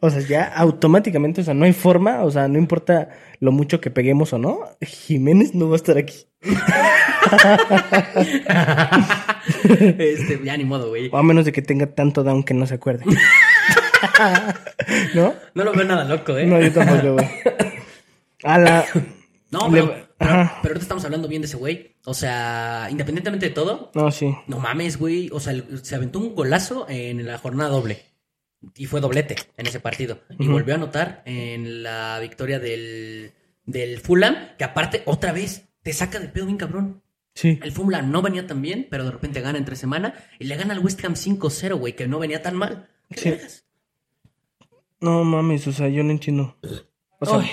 [0.00, 3.08] O sea, ya automáticamente, o sea, no hay forma, o sea, no importa
[3.40, 6.26] lo mucho que peguemos o no, Jiménez no va a estar aquí.
[9.98, 11.08] este, ya ni modo, güey.
[11.12, 13.04] O a menos de que tenga tanto down que no se acuerde.
[15.14, 15.34] ¿No?
[15.54, 16.46] No lo veo nada loco, ¿eh?
[16.46, 17.28] No, yo tampoco, güey.
[18.44, 18.84] A la...
[19.50, 19.86] No, Le- pero,
[20.18, 21.96] pero, pero ahorita estamos hablando bien de ese güey.
[22.04, 24.34] O sea, independientemente de todo, No, sí.
[24.46, 25.30] no mames, güey.
[25.32, 28.02] O sea, se aventó un golazo en la jornada doble.
[28.76, 30.20] Y fue doblete en ese partido.
[30.38, 33.32] Y volvió a anotar en la victoria del,
[33.64, 37.02] del Fulham, que aparte, otra vez, te saca de pedo bien cabrón.
[37.34, 37.58] Sí.
[37.62, 40.74] El Fulham no venía tan bien, pero de repente gana entre semana y le gana
[40.74, 42.86] al West Ham 5-0, güey, que no venía tan mal.
[43.08, 43.60] ¿Qué Sí.
[45.00, 46.54] No mames, o sea, yo no entiendo.
[47.20, 47.48] O sea.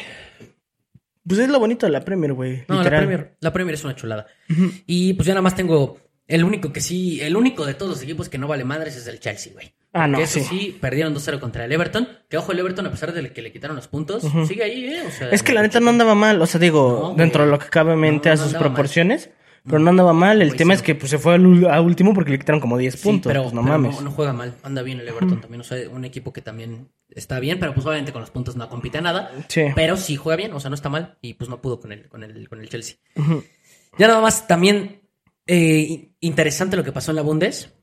[1.27, 2.63] Pues es lo bonito de la Premier, güey.
[2.67, 2.89] No, la.
[2.89, 4.27] Premier, la Premier es una chulada.
[4.49, 4.71] Ujú.
[4.85, 5.97] Y pues ya nada más tengo
[6.27, 9.07] el único que sí, el único de todos los equipos que no vale madres es
[9.07, 9.73] el Chelsea, güey.
[9.93, 10.45] Ah, no, Que eso sí.
[10.49, 12.07] sí, perdieron 2-0 contra el Everton.
[12.29, 14.45] Que ojo, el Everton, a pesar de que le quitaron los puntos, Ujú.
[14.45, 15.03] sigue ahí, ¿eh?
[15.07, 17.51] O sea, Es que la neta no andaba mal, o sea, digo, No, dentro de
[17.51, 18.73] lo que cabe mente No, a sus andaba mal.
[19.65, 20.41] Pero no andaba mal.
[20.41, 20.77] El Güey, tema sí.
[20.77, 23.29] es que pues, se fue al a último porque le quitaron como 10 Sí, puntos.
[23.29, 23.95] pero, pues, no pero mames.
[23.95, 24.53] no, no juega mal.
[24.63, 25.61] Anda bien el Everton también.
[25.61, 28.69] O sea, un equipo que también está bien, pero pues obviamente con los puntos no
[28.69, 29.31] compite a nada.
[29.47, 29.63] Sí.
[29.75, 31.17] Pero sí juega bien, o sea, no está mal.
[31.21, 32.97] Y pues no pudo con el, con el, con el Chelsea.
[33.15, 33.43] Ujú.
[33.97, 35.01] Ya nada más también
[35.47, 37.73] eh, interesante lo que pasó en la Bundes.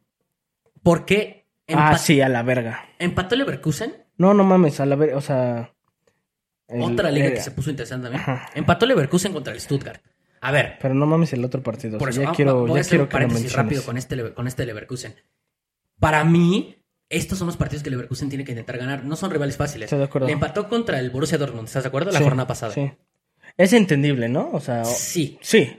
[0.82, 2.84] Porque Ah, sí, a la verga.
[2.98, 3.94] empató el Leverkusen.
[4.18, 5.72] No, no mames, a la verga, o sea...
[6.68, 8.20] el- otra liga eh, que se puso interesante también.
[8.22, 8.50] Ajá.
[8.54, 10.02] Empató el Leverkusen contra el Stuttgart.
[10.44, 11.96] A ver, Pero no mames el otro partido.
[11.96, 13.56] o por sea, eso ya ah, quiero, voy a ya hacer quiero un que lo
[13.56, 15.14] rápido con este, con este Leverkusen.
[16.00, 16.76] Para mí,
[17.08, 19.04] estos son los partidos que Leverkusen tiene que intentar ganar.
[19.04, 19.86] No son rivales fáciles.
[19.86, 20.26] Estoy de acuerdo.
[20.26, 22.10] Le empató contra el Borussia Dortmund, ¿estás de acuerdo?
[22.10, 22.72] La Sí, jornada pasada.
[22.74, 22.90] Sí.
[23.56, 24.50] Es entendible, ¿no?
[24.52, 25.38] O sea, o- Sí.
[25.42, 25.78] sí.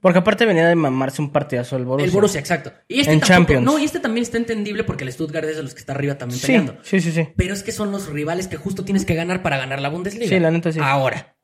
[0.00, 2.06] Porque aparte venía de mamarse un partidazo el Borussia.
[2.06, 2.72] El Borussia, exacto.
[2.86, 3.64] Y este En tampoco- Champions.
[3.64, 6.16] No, y este también está entendible porque el Stuttgart es de los que está arriba
[6.16, 6.76] también Sí, peleando.
[6.82, 7.28] sí, sí, sí.
[7.36, 10.28] Pero es que son los rivales que justo tienes que ganar para ganar la Bundesliga.
[10.28, 10.78] Sí, la neta sí.
[10.80, 11.36] Ahora,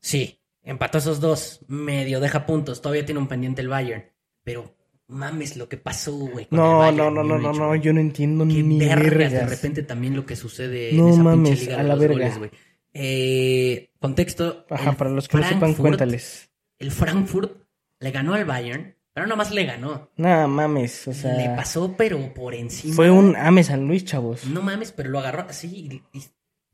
[0.00, 4.04] sí, empató esos dos, medio deja puntos, todavía tiene un pendiente el Bayern.
[4.44, 4.76] Pero
[5.08, 6.46] mames lo que pasó, güey.
[6.50, 10.14] No, no, no, no, no, no, yo no entiendo Qué ni vergas, de repente también
[10.14, 12.14] lo que sucede No en esa mames, pinche liga a la los verga.
[12.14, 12.50] goles, güey.
[12.92, 14.66] Eh, contexto.
[14.70, 16.50] Ajá, para los que no sepan, cuéntales.
[16.78, 17.58] El Frankfurt
[18.00, 20.10] le ganó al Bayern, pero nada más le ganó.
[20.16, 22.94] Nada mames, o sea, le pasó, pero por encima.
[22.94, 24.46] fue un Ame San Luis, chavos.
[24.46, 26.24] No mames, pero lo agarró así, y- y-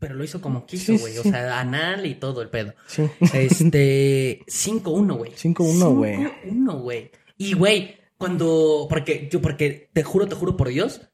[0.02, 1.12] pero lo hizo como quiso, güey.
[1.12, 1.18] sí.
[1.20, 2.74] O sea, anal y todo el pedo.
[2.88, 3.04] Sí.
[3.32, 5.30] Este, 5-1, güey.
[5.30, 6.16] 5-1, güey.
[6.16, 7.10] 5-1, güey.
[7.38, 11.08] Y, güey, cuando, porque yo, porque te juro, te juro por Dios,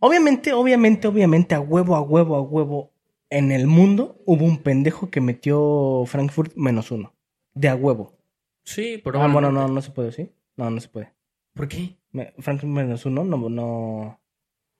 [0.00, 2.92] Obviamente, obviamente, obviamente, a huevo, a huevo, a huevo,
[3.30, 7.14] en el mundo hubo un pendejo que metió Frankfurt menos uno.
[7.54, 8.16] De a huevo.
[8.64, 10.30] sí, Ah, bueno, no, no se puede, ¿sí?
[10.56, 11.12] No, no se puede.
[11.54, 11.96] ¿Por qué?
[12.12, 14.20] Me- Frankfurt menos uno, no, no.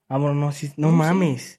[0.08, 1.04] Ah, bueno, no, sí, no No,
[1.38, 1.56] sí.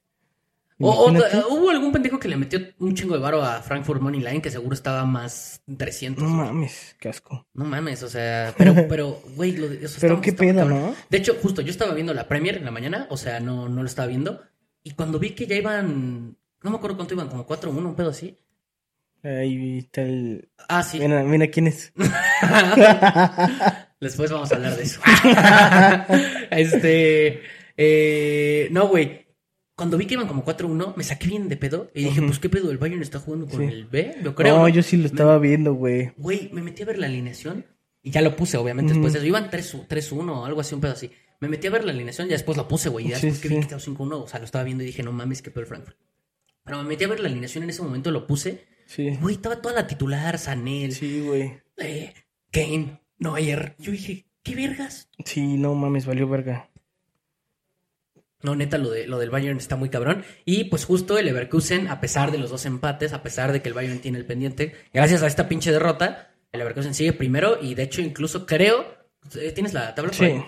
[0.78, 4.42] O, hubo algún pendejo que le metió un chingo de varo a Frankfurt Money Line
[4.42, 6.22] que seguro estaba más 300.
[6.22, 6.48] No güey.
[6.48, 7.48] mames, qué asco.
[7.54, 10.60] No mames, o sea, pero, pero, güey, lo de- eso Pero estaba- qué estaba pedo,
[10.62, 10.82] cabrón.
[10.88, 10.96] ¿no?
[11.10, 13.84] De hecho, justo yo estaba viendo la Premier en la mañana, o sea, no, no
[13.84, 14.42] lo estaba viendo.
[14.84, 18.10] Y cuando vi que ya iban, no me acuerdo cuánto iban, como 4-1, un pedo
[18.10, 18.38] así.
[19.24, 20.50] Ahí está el.
[20.68, 21.00] Ah, sí.
[21.00, 21.94] Mira, mira quién es.
[24.00, 25.02] Después vamos a hablar de eso.
[26.52, 27.42] este,
[27.78, 29.25] eh, no, güey.
[29.76, 32.48] Cuando vi que iban como 4-1, me saqué bien de pedo y dije, pues qué
[32.50, 33.66] pedo, el Bayern está jugando con Sí.
[33.74, 34.56] el B, yo creo.
[34.56, 34.70] no, ¿no?
[34.70, 36.14] yo sí lo estaba viendo, güey.
[36.18, 37.66] Güey, me metí a ver la alineación
[38.02, 39.28] y ya lo puse, obviamente, después de eso.
[39.28, 41.12] Iban 3 3-1 o algo así, un pedo así.
[41.42, 43.08] Me metí a ver la alineación y después la puse, güey.
[43.08, 43.60] Y ya Sí, después que vi sí.
[43.68, 45.68] que estaba 5-1, o sea, lo estaba viendo y dije, no mames, qué pedo el
[45.68, 45.98] Frankfurt.
[46.64, 48.64] Pero me metí a ver la alineación en ese momento, lo puse.
[48.86, 49.10] Sí.
[49.20, 51.52] Güey, estaba toda la titular, Sanel, Sí, güey.
[51.78, 52.14] eh,
[52.52, 53.76] Kane, Neuer.
[53.80, 55.10] Yo dije, ¿qué vergas?
[55.26, 56.70] Sí, no mames, valió verga.
[58.46, 60.24] No, neta, lo, de, lo del Bayern está muy cabrón.
[60.46, 63.70] Y pues justo el Leverkusen, a pesar de los dos empates, a pesar de que
[63.70, 67.74] el Bayern tiene el pendiente, gracias a esta pinche derrota, el Leverkusen sigue primero y
[67.76, 68.86] de hecho incluso creo...
[69.38, 70.12] eh, ¿Tienes la tabla?
[70.12, 70.26] por Sí.
[70.26, 70.46] ahí?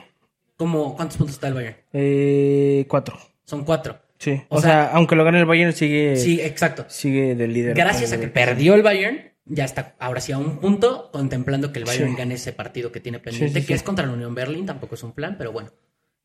[0.55, 1.75] ¿Cómo, ¿Cuántos puntos está el Bayern?
[1.93, 3.19] Eh, cuatro.
[3.45, 3.99] Son cuatro.
[4.19, 4.41] Sí.
[4.49, 6.85] O O, sea, aunque lo gane el Bayern, sigue, Sí, exacto.
[6.87, 7.75] sigue de líder.
[7.75, 11.79] Gracias a que perdió el Bayern, ya está ahora sí a un punto, contemplando que
[11.79, 12.15] el Bayern Sí.
[12.17, 14.95] gane ese partido que tiene pendiente, Sí, sí, que es contra la Unión Berlín, tampoco
[14.95, 15.71] es un plan, pero bueno.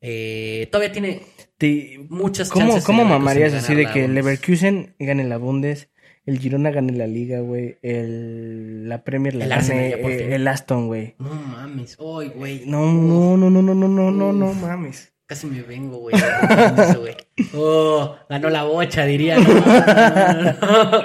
[0.05, 1.23] Eh, todavía tiene
[1.59, 2.85] Te- muchas ¿Cómo, chances.
[2.85, 4.15] cómo mamarías así de que el.
[4.15, 5.89] Leverkusen gane la Bundes,
[6.27, 10.89] el Girona gane la Liga, güey, el, la Premier la El gane eh, el Aston,
[10.89, 11.15] güey?
[11.19, 12.63] No mames, ay, güey.
[12.67, 15.13] No, no, no, no, no, no, no, no, no mames.
[15.25, 16.15] Casi me vengo, güey.
[17.55, 19.39] Oh, ganó la bocha, diría.
[19.39, 21.05] No,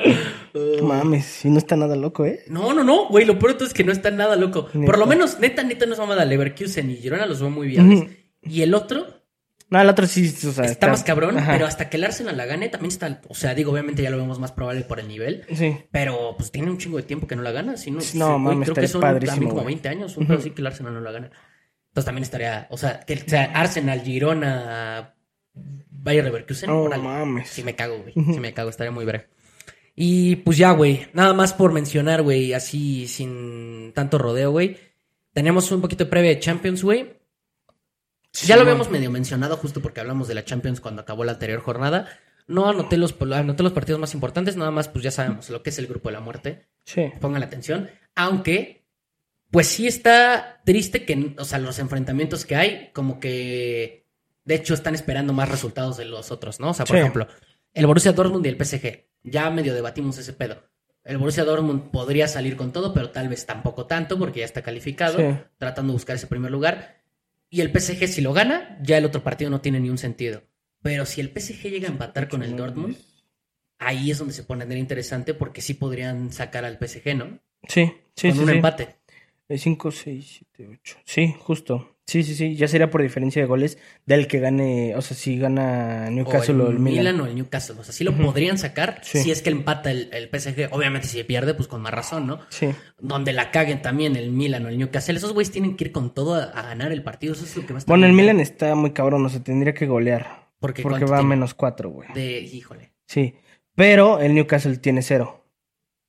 [0.54, 0.84] no.
[0.88, 2.40] Mames, sí, no está nada loco, ¿eh?
[2.48, 4.68] No, no, no, güey, lo todo es que no está nada loco.
[4.74, 4.86] Neta.
[4.86, 6.26] Por lo menos, neta, neta, no es mamada.
[6.26, 8.18] Leverkusen y Girona los veo muy bien.
[8.50, 9.06] Y el otro
[9.70, 11.52] No, el otro sí, o sea, está, más cabrón, ajá.
[11.54, 13.22] pero hasta que el Arsenal la gane también está.
[13.28, 15.44] O sea, digo, obviamente ya lo vemos más probable por el nivel.
[15.54, 15.78] Sí.
[15.92, 17.76] Pero pues tiene un chingo de tiempo que no la gana.
[17.78, 19.76] Si no, Sí, no, mames, creo que son padrísimo, también como güey.
[19.76, 21.32] 20 años, un pedo así que el Arsenal no la gana.
[21.90, 25.16] Entonces también estaría, o sea, que o sea, Arsenal, Girona,
[25.54, 27.04] Bayer Leverkusen, No órale.
[27.04, 27.50] mames.
[27.50, 28.14] Sí me cago, güey.
[28.14, 29.28] Sí me cago, estaría muy breve.
[29.96, 31.08] Y pues ya, güey.
[31.14, 34.78] Nada más por mencionar, güey, así sin tanto rodeo, güey.
[35.34, 37.17] Tenemos un poquito de previa de Champions, güey.
[38.42, 41.32] Sí, ya lo habíamos medio mencionado justo porque hablamos de la Champions cuando acabó la
[41.34, 42.08] anterior jornada.
[42.46, 45.72] No anoté los, anoté los partidos más importantes, nada más pues ya sabemos lo que
[45.72, 46.68] es el grupo de la muerte.
[46.86, 47.12] Sí.
[47.20, 47.90] Pongan atención.
[48.16, 48.86] Aunque,
[49.52, 54.06] pues sí está triste que, o sea, los enfrentamientos que hay, como que,
[54.46, 56.70] de hecho, están esperando más resultados de los otros, ¿no?
[56.70, 57.00] O sea, por Sí.
[57.02, 57.28] ejemplo,
[57.74, 59.08] el Borussia Dortmund y el PSG.
[59.24, 60.64] Ya medio debatimos ese pedo.
[61.04, 64.62] El Borussia Dortmund podría salir con todo, pero tal vez tampoco tanto, porque ya está
[64.62, 65.38] calificado, Sí.
[65.58, 66.98] tratando de buscar ese primer lugar.
[67.50, 70.44] Y el PSG, si lo gana, ya el otro partido no tiene ni un sentido.
[70.82, 72.98] Pero si el PSG llega a empatar con el Dortmund,
[73.80, 77.40] ahí es donde se pone interesante, porque sí podrían sacar al PSG, ¿no?
[77.68, 78.44] Sí, sí, con sí.
[78.44, 78.56] un sí.
[78.56, 78.96] empate.
[79.50, 80.98] 5, 6, 7, 8.
[81.06, 81.97] Sí, justo.
[82.08, 82.56] Sí, sí, sí.
[82.56, 86.70] Ya sería por diferencia de goles del que gane, o sea, si gana Newcastle o
[86.70, 87.20] el, Milan.
[87.20, 87.76] o el Newcastle.
[87.80, 89.20] O sea, sí lo podrían sacar Sí.
[89.20, 90.70] si es que empata el, el PSG.
[90.72, 92.40] Obviamente, si pierde, pues con más razón, ¿no?
[92.48, 92.70] Sí.
[92.98, 95.18] Donde la caguen también el Milan o el Newcastle.
[95.18, 97.34] Esos güeyes tienen que ir con todo a, a ganar el partido.
[97.34, 99.86] Eso es lo que estar Bueno, el Milan está muy cabrón, o sea, tendría que
[99.86, 100.48] golear.
[100.60, 102.08] Porque, Porque ¿cuánto va a menos 4, güey.
[102.14, 102.94] De, híjole.
[103.06, 103.36] Sí.
[103.76, 105.44] Pero el Newcastle tiene 0.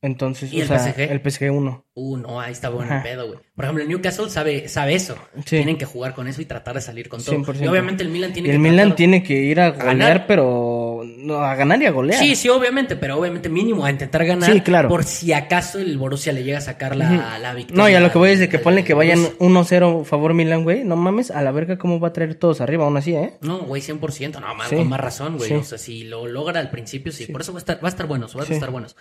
[0.00, 1.00] Entonces, ¿Y o el sea, PSG?
[1.10, 1.84] el PSG 1.
[1.94, 3.40] Uh, no, ahí está bueno el pedo, güey.
[3.56, 5.16] Por ejemplo, el Newcastle sabe, sabe eso.
[5.38, 5.56] Sí.
[5.56, 7.34] Tienen que jugar con eso y tratar de salir con todo.
[7.34, 7.64] 100%.
[7.64, 9.86] Y obviamente el Milan tiene Y que el Milan tratar- tiene que ir a golear,
[9.96, 10.26] ganar.
[10.28, 12.20] pero no, a ganar y a golear.
[12.20, 14.52] Sí, sí, obviamente, pero obviamente mínimo a intentar ganar.
[14.52, 14.88] Sí, claro.
[14.88, 17.82] Por si acaso el Borussia le llega a sacar la, la victoria.
[17.82, 19.80] No, y a lo que voy es de que ponle que vayan Borussia.
[19.80, 20.84] 1-0 favor Milan, güey.
[20.84, 23.32] No mames, a la verga cómo va a traer todos arriba, aún así, ¿eh?
[23.40, 24.38] No, güey, 100%.
[24.40, 24.76] No, más, Sí.
[24.76, 25.52] con más razón, güey.
[25.54, 27.26] O sea, si lo logra al principio, sí.
[27.26, 28.94] Por eso va a estar, va a estar buenos, va a estar buenos.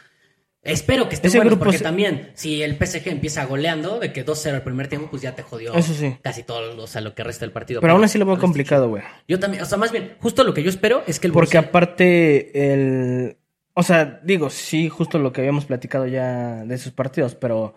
[0.68, 4.14] Espero que estén Ese buenos, grupo porque se- también, si el PSG empieza goleando, de
[4.14, 6.16] que 2-0 el primer tiempo, pues ya te jodió Eso sí.
[6.22, 7.82] casi todo, o sea, lo que resta del partido.
[7.82, 9.04] Pero aún así lo veo complicado, güey.
[9.28, 11.58] Yo también, o sea, más bien, justo lo que yo espero es que el Porque
[11.58, 13.38] Borussia- aparte el...
[13.74, 17.76] O sea, digo, sí, justo lo que habíamos platicado ya de esos partidos, pero...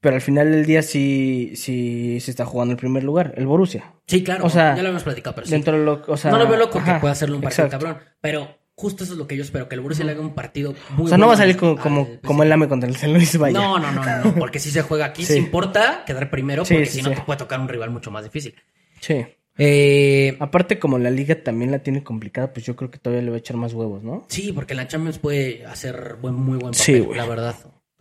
[0.00, 3.94] Pero al final del día sí, sí se está jugando el primer lugar, el Borussia.
[4.06, 5.50] Sí, claro, o sea, ya lo hemos platicado, pero sí.
[5.52, 7.84] Dentro de lo, o sea, no lo veo loco que pueda hacerle un partido exacto.
[7.84, 8.48] cabrón, pero
[8.78, 11.06] justo eso es lo que yo espero, que el Borussia le haga un partido muy
[11.06, 11.76] O sea, no va a salir como,
[12.22, 13.58] como, el AME contra el San Luis, vaya.
[13.58, 15.32] No, no, no, no, no, porque si se juega aquí, Sí.
[15.32, 18.22] sí importa quedar primero, porque sí, si no te puede tocar un rival mucho más
[18.22, 18.54] difícil.
[19.00, 19.26] Sí.
[19.58, 23.30] Eh, Aparte, como la liga también la tiene complicada, pues yo creo que todavía le
[23.30, 24.24] va a echar más huevos, ¿no?
[24.28, 27.56] sí, porque la Champions puede hacer buen, muy buen papel, la verdad.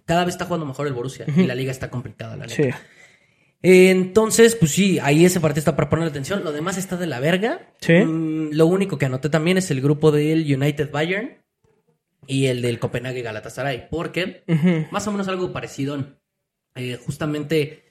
[0.05, 2.55] Cada vez está jugando mejor el Borussia y la liga está complicada, la neta.
[2.55, 2.69] Sí.
[3.62, 6.43] Entonces, pues sí, ahí ese partido está para poner atención.
[6.43, 7.74] Lo demás está de la verga.
[7.82, 7.93] Sí.
[7.93, 11.38] Mm, lo único que anoté también es el grupo del United Bayern
[12.28, 13.89] y el del Copenhague Galatasaray.
[13.89, 14.43] Porque
[14.91, 16.18] más o menos algo parecido.
[16.76, 17.84] Eh, justamente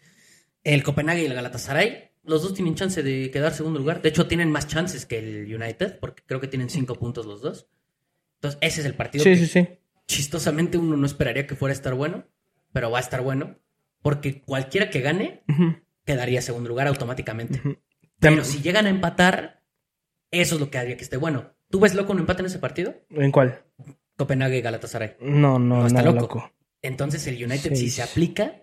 [0.62, 4.02] el Copenhague y el Galatasaray, los dos tienen chance de quedar segundo lugar.
[4.02, 7.40] De hecho, tienen más chances que el United, porque creo que tienen cinco puntos los
[7.42, 7.68] dos.
[8.36, 9.68] Entonces, ese es el partido Sí, que sí, sí.
[10.06, 12.26] chistosamente uno no esperaría que fuera a estar bueno,
[12.72, 13.58] pero va a estar bueno.
[14.06, 15.74] Porque cualquiera que gane Ujú.
[16.04, 17.60] quedaría segundo lugar automáticamente.
[18.20, 19.64] Pero si llegan a empatar,
[20.30, 21.56] eso es lo que haría que esté bueno.
[21.70, 22.94] ¿Tú ves loco un empate en ese partido?
[23.10, 23.64] ¿En cuál?
[24.16, 25.16] Copenhague y Galatasaray.
[25.20, 26.20] No, no, No, está loco.
[26.20, 26.52] loco.
[26.82, 28.62] Entonces el United, si se aplica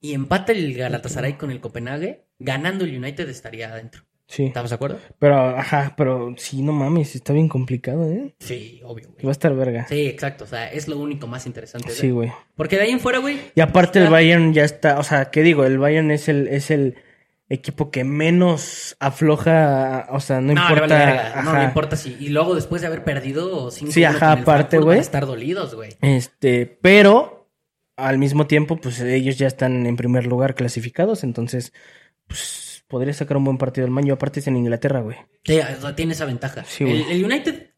[0.00, 4.04] y empata el Galatasaray con el Copenhague, ganando el United estaría adentro.
[4.32, 4.44] Sí.
[4.44, 4.98] ¿Estamos de acuerdo?
[5.18, 8.32] Pero, ajá, pero sí, no mames, está bien complicado, ¿eh?
[8.38, 9.32] Sí, obvio, Va a güey.
[9.32, 9.86] estar verga.
[9.88, 10.44] Sí, exacto.
[10.44, 11.88] O sea, es lo único más interesante.
[11.88, 12.30] de- Sí, güey.
[12.54, 13.40] Porque de ahí en fuera, güey.
[13.56, 15.64] Y aparte el Bayern ya está, o sea, ¿qué digo?
[15.64, 16.94] El Bayern es el, es el
[17.48, 20.86] equipo que menos afloja, o sea, no, No, importa.
[20.86, 21.42] le vale verga.
[21.42, 22.16] No le importa si.
[22.20, 24.90] Y luego después de haber perdido 5 Sí, ajá, aparte, güey.
[24.90, 25.90] Van a estar dolidos, güey.
[26.02, 27.50] Este, pero
[27.96, 31.72] al mismo tiempo, pues ellos ya están en primer lugar clasificados, entonces,
[32.28, 34.12] pues podría sacar un buen partido el Maño.
[34.14, 35.16] Aparte es en Inglaterra, güey.
[35.44, 35.58] Sí,
[35.96, 36.64] tiene esa ventaja.
[36.64, 37.70] Sí, el, United,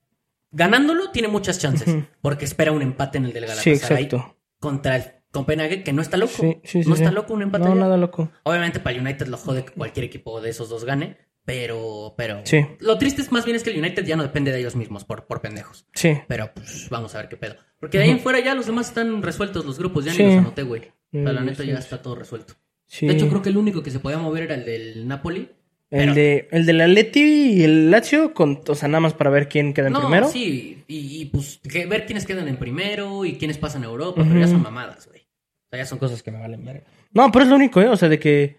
[0.51, 1.95] ganándolo, tiene muchas chances.
[2.21, 4.05] Porque espera un empate en el del Sí, Galatasaray.
[4.05, 4.37] exacto.
[4.59, 6.33] contra el Copenhague, que no está loco.
[6.33, 7.15] Sí, sí, sí, no está sí.
[7.15, 7.65] loco un empate.
[7.65, 8.31] No, nada loco.
[8.43, 11.17] Obviamente para el United lo jode que cualquier equipo de esos dos gane.
[11.45, 12.41] Pero, pero.
[12.45, 12.65] Sí.
[12.79, 15.05] Lo triste es más bien es que el United ya no depende de ellos mismos
[15.05, 15.87] por, por pendejos.
[15.95, 16.17] Sí.
[16.29, 17.57] Pero pues vamos a ver qué pedo.
[17.81, 20.23] Porque de ahí en fuera ya los demás están resueltos los grupos, ya Sí.
[20.23, 20.93] ni los anoté, güey.
[21.13, 21.83] O sea, la neta sí, ya sí.
[21.83, 22.55] está todo resuelto.
[22.93, 23.07] Sí.
[23.07, 25.49] De hecho, creo que el único que se podía mover era el del Napoli.
[25.91, 27.21] El Pero- de el del Atleti
[27.55, 30.29] y el Lazio, con, o sea, nada más para ver quién queda en No, primero.
[30.29, 34.23] sí, y, y, pues que ver quiénes quedan en primero y quiénes pasan a Europa,
[34.29, 35.21] pero ya son mamadas, güey.
[35.21, 36.85] O sea, ya son cosas que me valen ver.
[37.13, 37.89] No, pero es lo único, ¿eh?
[37.89, 38.59] O sea, de que.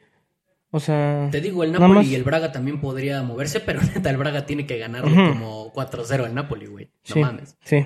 [0.72, 1.28] O sea.
[1.32, 4.48] Te digo, el Napoli más- y el Braga también podría moverse, pero neta, el Braga
[4.48, 5.30] tiene que ganarle Ujú.
[5.34, 6.86] como 4-0 al Napoli, güey.
[7.10, 7.56] No sí, mames.
[7.64, 7.86] Sí.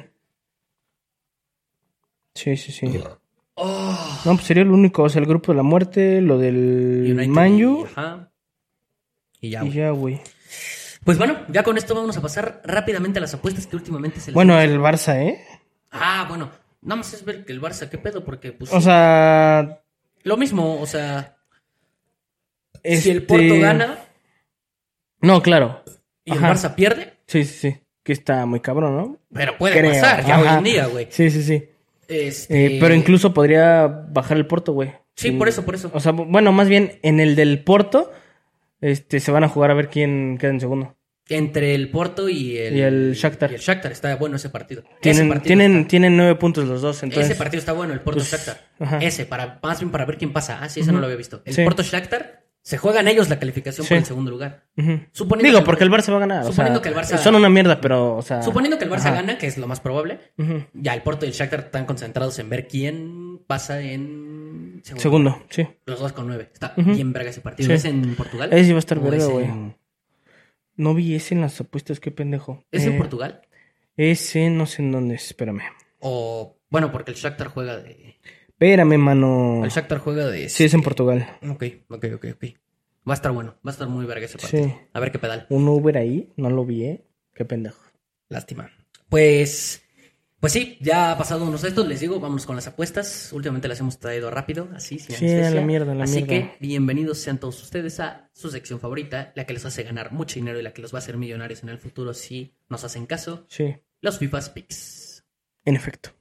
[2.35, 2.87] Sí, sí, sí.
[3.59, 5.03] Oh, No, pues sería lo único.
[5.03, 7.81] O sea, el grupo de la muerte, lo del United Manju.
[7.81, 8.31] y- ajá.
[9.41, 9.73] Y ya, Y güey.
[9.73, 10.21] ya, güey.
[11.03, 14.27] Pues bueno, ya con esto vamos a pasar rápidamente a las apuestas que últimamente se
[14.31, 15.39] les Bueno, el Barça, ¿eh?
[15.91, 16.51] Ah, bueno,
[16.81, 18.23] nada más es ver que el Barça, ¿qué pedo?
[18.23, 19.81] Porque, pues, O sea.
[20.23, 21.37] lo mismo, o sea,
[22.73, 23.99] si este- el Porto gana
[25.21, 25.83] No, claro.
[26.25, 26.39] y el.
[26.39, 27.77] Barça pierde, Sí, sí, sí.
[28.03, 29.17] Que está muy cabrón, ¿no?
[29.33, 29.91] pero puede Creo.
[29.91, 30.41] pasar ya Ajá.
[30.53, 31.07] hoy en día, güey.
[31.09, 31.69] Sí, sí, sí.
[32.07, 32.77] Este...
[32.77, 34.91] Eh, pero incluso podría bajar el Porto, güey.
[35.15, 35.89] Sí, por eso, por eso.
[35.93, 38.11] O sea, bueno, más bien en el del Porto,
[38.81, 40.95] este, se van a jugar a ver quién queda en segundo.
[41.29, 42.77] Entre el Porto y el...
[42.77, 43.51] Y el Shakhtar.
[43.51, 44.83] Y el Shakhtar, está bueno ese partido.
[44.83, 47.31] ese Tienen, partido tienen, está- tienen nueve puntos los dos, entonces.
[47.31, 48.61] Ese partido está bueno, el Porto pues, Shakhtar.
[48.79, 48.99] ajá.
[48.99, 50.59] Ese, para, más bien para ver quién pasa.
[50.61, 51.41] Ah, sí, ese no lo había visto.
[51.43, 51.63] El Sí.
[51.65, 53.93] Porto Shakhtar, se juegan ellos la calificación Sí.
[53.93, 54.65] por el segundo lugar.
[55.13, 56.41] Suponiendo Digo, que- porque el Barça va a ganar.
[56.43, 58.41] o suponiendo sea, que el Barça- Son una mierda, pero, o sea.
[58.43, 59.11] Suponiendo que el Barça ajá.
[59.13, 60.19] gana, que es lo más probable,
[60.73, 65.01] ya el Porto y el Shakhtar están concentrados en ver quién pasa en segundo.
[65.01, 65.65] Segundo, sí.
[65.85, 66.49] Los dos con nueve.
[66.51, 66.91] Está Ujú.
[66.93, 67.67] bien verga ese partido.
[67.67, 67.73] Sí.
[67.73, 68.51] ¿Es en Portugal?
[68.51, 69.45] Ese va a estar ¿O verga, es güey.
[69.45, 69.77] en-
[70.75, 72.65] No vi ese en las apuestas, qué pendejo.
[72.71, 73.41] ¿Es en Eh, Portugal?
[73.95, 75.61] Ese no sé en dónde es, espérame.
[75.99, 78.17] O, bueno, porque el Shakhtar juega de...
[78.59, 79.61] Espérame, mano.
[79.63, 80.49] El Shakhtar juega de...
[80.49, 81.27] Sí, es en Portugal.
[81.47, 82.43] Ok, ok, ok, ok.
[83.07, 83.51] Va a estar bueno.
[83.65, 84.65] Va a estar muy verga ese partido.
[84.65, 84.73] Sí.
[84.93, 85.45] A ver qué pedal.
[85.49, 87.05] Un Uber ahí, no lo vi, ¿eh?
[87.35, 87.79] Qué pendejo.
[88.29, 88.71] Lástima.
[89.09, 89.83] Pues...
[90.39, 93.31] Pues sí, ya ha pasado unos de estos, les digo, vámonos con las apuestas.
[93.33, 95.65] Últimamente las hemos traído rápido, así, sin Sí, a la anestesia.
[95.65, 96.27] mierda, la Así mierda.
[96.27, 100.35] que bienvenidos sean todos ustedes a su sección favorita, la que les hace ganar mucho
[100.35, 103.07] dinero y la que los va a hacer millonarios en el futuro si nos hacen
[103.07, 105.25] caso, Sí, los FIFA's Picks.
[105.65, 106.11] en efecto.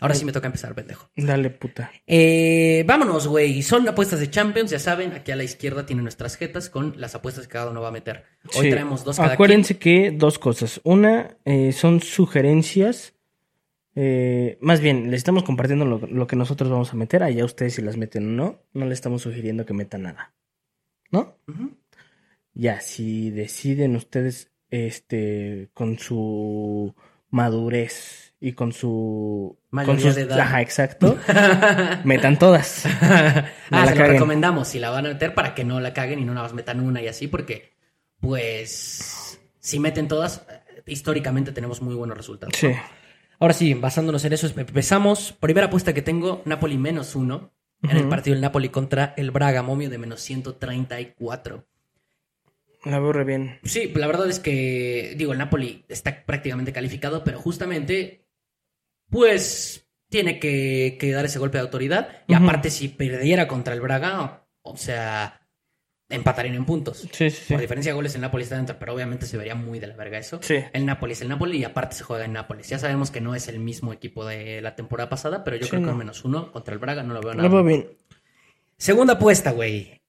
[0.00, 1.08] Ahora sí me toca empezar, pendejo.
[1.16, 1.90] Dale, puta.
[2.06, 3.62] Eh, vámonos, güey.
[3.62, 5.12] Son apuestas de Champions, ya saben.
[5.12, 7.92] Aquí a la izquierda tienen nuestras jetas con las apuestas que cada uno va a
[7.92, 8.24] meter.
[8.56, 8.70] Hoy Sí.
[8.70, 10.80] traemos dos cada Acuérdense que dos cosas.
[10.84, 13.14] Una, eh, son sugerencias.
[13.96, 17.22] eh, más bien, les estamos compartiendo lo, lo que nosotros vamos a meter.
[17.22, 18.62] Allá ustedes si las meten o no.
[18.72, 20.34] No le estamos sugiriendo que metan nada.
[21.12, 21.38] ¿No?
[22.52, 26.94] Ya, si deciden ustedes, este, con su
[27.30, 29.58] madurez y con su...
[29.70, 30.38] Mayoría con sus- de edad.
[30.40, 31.18] Ajá, exacto.
[32.04, 32.84] metan todas.
[32.86, 35.92] ah, No la se lo recomendamos si la van a meter para que no la
[35.92, 37.72] caguen y no nada más metan una y así, porque,
[38.20, 40.46] pues, si meten todas,
[40.86, 42.54] históricamente tenemos muy buenos resultados.
[42.56, 42.68] Sí.
[43.38, 45.32] Ahora sí, basándonos en eso, empezamos.
[45.32, 47.52] Primera apuesta que tengo, Napoli menos uno.
[47.82, 51.66] En el partido del Napoli contra el Braga, momio de menos 134.
[52.84, 53.58] La veo re bien.
[53.64, 58.23] Sí, la verdad es que, digo, el Napoli está prácticamente calificado, pero justamente,
[59.10, 62.24] pues, tiene que, que dar ese golpe de autoridad.
[62.26, 65.44] Y aparte, si perdiera contra el Braga, o sea,
[66.08, 67.08] empatarían en puntos.
[67.12, 67.52] Sí, sí, sí.
[67.52, 69.96] Por diferencia de goles, el Napoli está dentro, pero obviamente se vería muy de la
[69.96, 70.38] verga eso.
[70.42, 70.56] Sí.
[70.72, 72.68] El Napoli es el Napoli y aparte se juega en Nápoles.
[72.68, 75.80] Ya sabemos que no es el mismo equipo de la temporada pasada, pero yo creo
[75.80, 75.92] que no.
[75.92, 77.48] un menos uno contra el Braga no lo veo nada.
[77.48, 77.64] mal.
[77.64, 77.88] bien.
[78.76, 80.00] Segunda apuesta, güey.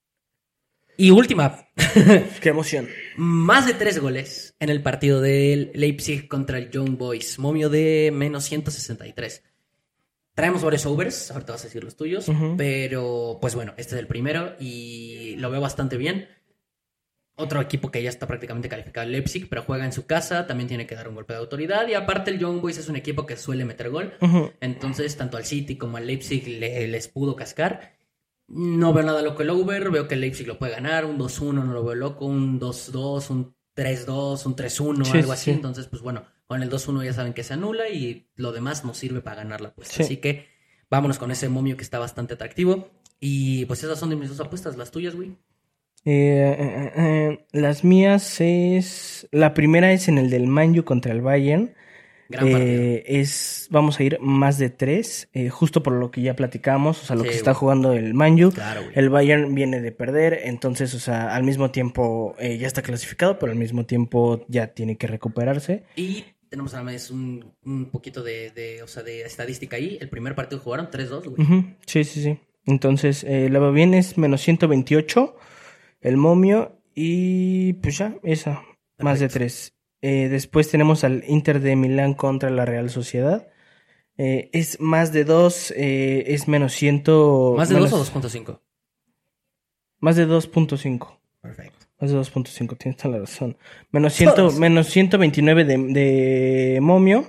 [0.98, 1.68] Y última,
[2.41, 2.88] Qué emoción.
[3.18, 7.38] más de tres goles en el partido del Leipzig contra el Young Boys.
[7.39, 9.43] Momio de menos 163.
[10.34, 14.08] Traemos varios overs, ahorita vas a decir los tuyos, pero pues bueno, este es el
[14.08, 16.28] primero y lo veo bastante bien.
[17.38, 20.88] Otro equipo que ya está prácticamente calificado, Leipzig, pero juega en su casa, también tiene
[20.88, 23.36] que dar un golpe de autoridad y aparte el Young Boys es un equipo que
[23.38, 24.14] suele meter gol.
[24.62, 27.95] Entonces, tanto al City como al Leipzig le- les pudo cascar.
[28.48, 31.54] No veo nada loco el over, veo que el Leipzig lo puede ganar, un 2-1
[31.54, 35.43] no lo veo loco, un 2-2, un 3-2, un 3-1, Sí, algo sí, así.
[35.46, 35.52] sí.
[35.52, 38.98] Entonces, pues bueno, con el 2-1 ya saben que se anula y lo demás nos
[38.98, 39.96] sirve para ganar la apuesta.
[39.96, 40.04] Sí.
[40.04, 40.46] Así que
[40.89, 42.89] vámonos con ese momio que está bastante atractivo.
[43.20, 45.30] Y pues esas son de mis dos apuestas, las tuyas, güey.
[46.08, 49.28] Eh, eh, eh, las mías es.
[49.32, 51.74] La primera es en el del Manju contra el Bayern.
[52.30, 52.47] Gran.
[52.47, 53.67] Eh, es.
[53.71, 55.30] Vamos a ir más de tres.
[55.34, 57.01] eh, justo por lo que ya platicamos.
[57.03, 57.59] O sea, lo Sí, que está güey.
[57.59, 58.51] jugando el Manju.
[58.51, 58.82] Claro.
[58.93, 60.39] El Bayern viene de perder.
[60.43, 64.67] Entonces, o sea, al mismo tiempo eh, ya está clasificado, pero al mismo tiempo ya
[64.67, 65.84] tiene que recuperarse.
[65.95, 69.97] Y tenemos a la vez un, un poquito de, de, o sea, de estadística ahí.
[70.01, 71.76] El primer partido jugaron 3-2, güey.
[71.86, 72.39] Sí, sí, sí.
[72.65, 75.36] Entonces, eh, la va bien es menos 128,
[76.01, 78.63] el momio, y pues ya, esa,
[78.97, 79.74] más de tres.
[80.08, 83.47] Eh, después tenemos al Inter de Milán contra la Real Sociedad.
[84.18, 87.03] Eh, es más de dos, eh, es menos 100.
[87.58, 88.62] ¿Más de menos- 2 o 2.5?
[89.99, 91.20] Más de 2.5.
[91.41, 91.86] Perfecto.
[91.99, 93.58] Más de 2.5, tienes toda la razón.
[93.91, 94.60] Menos, 100, Todos.
[94.60, 97.26] menos 129 de, de momio.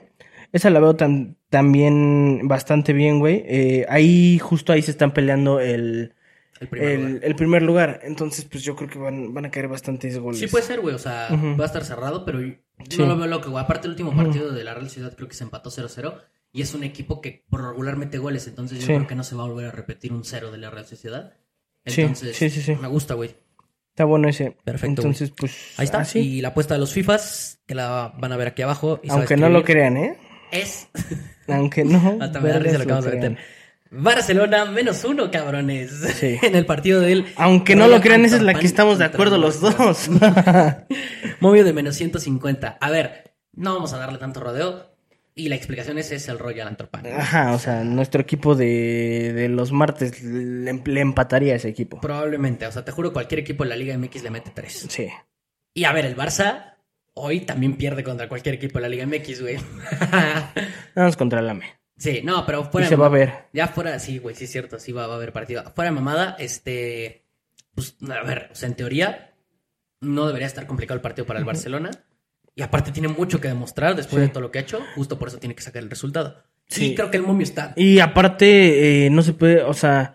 [0.53, 3.43] Esa la veo tan, también bastante bien, güey.
[3.47, 6.15] Eh, ahí, justo ahí se están peleando el,
[6.61, 7.25] El primer el, lugar.
[7.25, 8.01] el primer lugar.
[8.05, 10.41] Entonces, pues yo creo que van, van a caer bastantes goles.
[10.41, 10.95] Sí puede ser, güey.
[10.95, 11.57] O sea, Ujú.
[11.59, 12.55] va a estar cerrado, pero yo
[12.89, 12.99] Sí.
[12.99, 13.63] no lo veo loco, güey.
[13.63, 16.15] Aparte, el último partido de la Real Ciudad creo que se empató 0-0.
[16.53, 18.47] Y es un equipo que por regular mete goles.
[18.47, 18.95] Entonces yo Sí.
[18.95, 21.35] creo que no se va a volver a repetir un 0 de la Real Sociedad.
[21.85, 22.75] Entonces, sí, sí, sí.
[22.81, 23.37] me gusta, güey.
[23.91, 24.57] Está bueno ese.
[24.65, 25.75] Perfecto, Entonces, pues.
[25.79, 26.01] Ahí está.
[26.01, 26.19] así.
[26.21, 29.01] Y la apuesta de los FIFAs, que la van a ver aquí abajo.
[29.03, 30.19] y Aunque no lo crean, ¿eh?
[30.51, 30.89] Es.
[31.49, 32.19] Aunque no.
[32.21, 33.33] Hasta me da risa lo que vamos a crean.
[33.33, 33.45] meter.
[33.91, 35.91] Barcelona menos uno, cabrones.
[36.15, 36.39] Sí.
[36.43, 37.27] en el partido del.
[37.37, 40.09] Aunque no lo crean, esa es la que estamos de acuerdo los dos.
[41.41, 42.79] Movio de menos 150.
[42.81, 44.95] A ver, no vamos a darle tanto rodeo.
[45.39, 46.97] Y la explicación es, es el Royal Antwerp.
[47.15, 52.01] Ajá, o sea, nuestro equipo de, de los martes le, le empataría a ese equipo.
[52.01, 52.67] Probablemente.
[52.67, 54.87] O sea, te juro, cualquier equipo en la Liga MX le mete tres.
[54.89, 55.09] Sí.
[55.75, 56.77] Y a ver, el Barça
[57.13, 59.59] hoy también pierde contra cualquier equipo en la Liga MX, güey.
[60.95, 61.67] Vamos contra el AME.
[61.97, 62.89] Sí, no, pero Y fuera.
[62.89, 63.33] se va a ver.
[63.53, 65.63] Ya fuera, sí, güey, sí es cierto, sí va, va a haber partido.
[65.75, 67.25] Fuera de mamada, este.
[67.75, 69.35] Pues, a ver, o sea, en teoría,
[70.01, 71.91] no debería estar complicado el partido para el Barcelona.
[72.55, 74.27] Y aparte tiene mucho que demostrar después Sí.
[74.27, 74.81] de todo lo que ha hecho.
[74.95, 76.43] Justo por eso tiene que sacar el resultado.
[76.69, 76.87] Sí.
[76.93, 77.75] Y creo que el momio está.
[77.77, 80.15] Y aparte, eh, no se puede, o sea,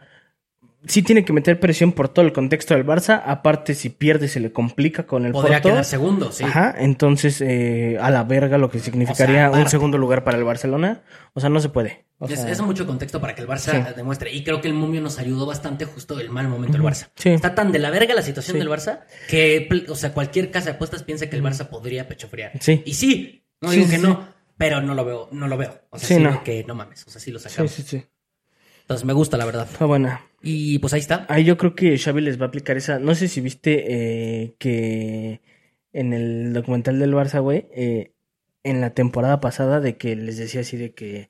[0.88, 3.22] sí tiene que meter presión por todo el contexto del Barça.
[3.26, 5.70] Aparte, si pierde, se le complica con el Podría Porto.
[5.70, 6.44] quedar segundo, sí.
[6.44, 11.02] Ajá, entonces eh, a la verga lo que significaría un segundo lugar para el Barcelona.
[11.34, 12.06] O sea, no se puede.
[12.20, 13.94] O Es, sea, es mucho contexto para que el Barça Sí.
[13.96, 14.32] demuestre.
[14.32, 17.10] Y creo que el momio nos ayudó bastante justo el mal momento del Barça.
[17.16, 17.30] Sí.
[17.30, 18.60] Está tan de la verga la situación Sí.
[18.60, 22.52] del Barça que, o sea, cualquier casa de apuestas piensa que el Barça podría pechofriar.
[22.60, 22.84] Sí.
[22.86, 24.04] Y sí, no Sí, digo sí, que sí.
[24.08, 24.28] no,
[24.58, 25.82] pero no lo veo, no lo veo.
[25.90, 26.44] O sea, Sí, sí, no.
[26.44, 27.72] que no mames, o sea, sí lo Sí, sacamos.
[27.72, 28.06] sí, sí.
[28.92, 29.68] Entonces me gusta, la verdad.
[29.72, 30.26] Está buena.
[30.42, 31.26] Y pues ahí está.
[31.30, 33.00] Ahí yo creo que Xavi les va a aplicar esa.
[33.00, 35.40] No sé si viste eh, que
[35.94, 38.12] en el documental del Barça, güey, eh,
[38.64, 41.30] en la temporada pasada, de que les decía así de que,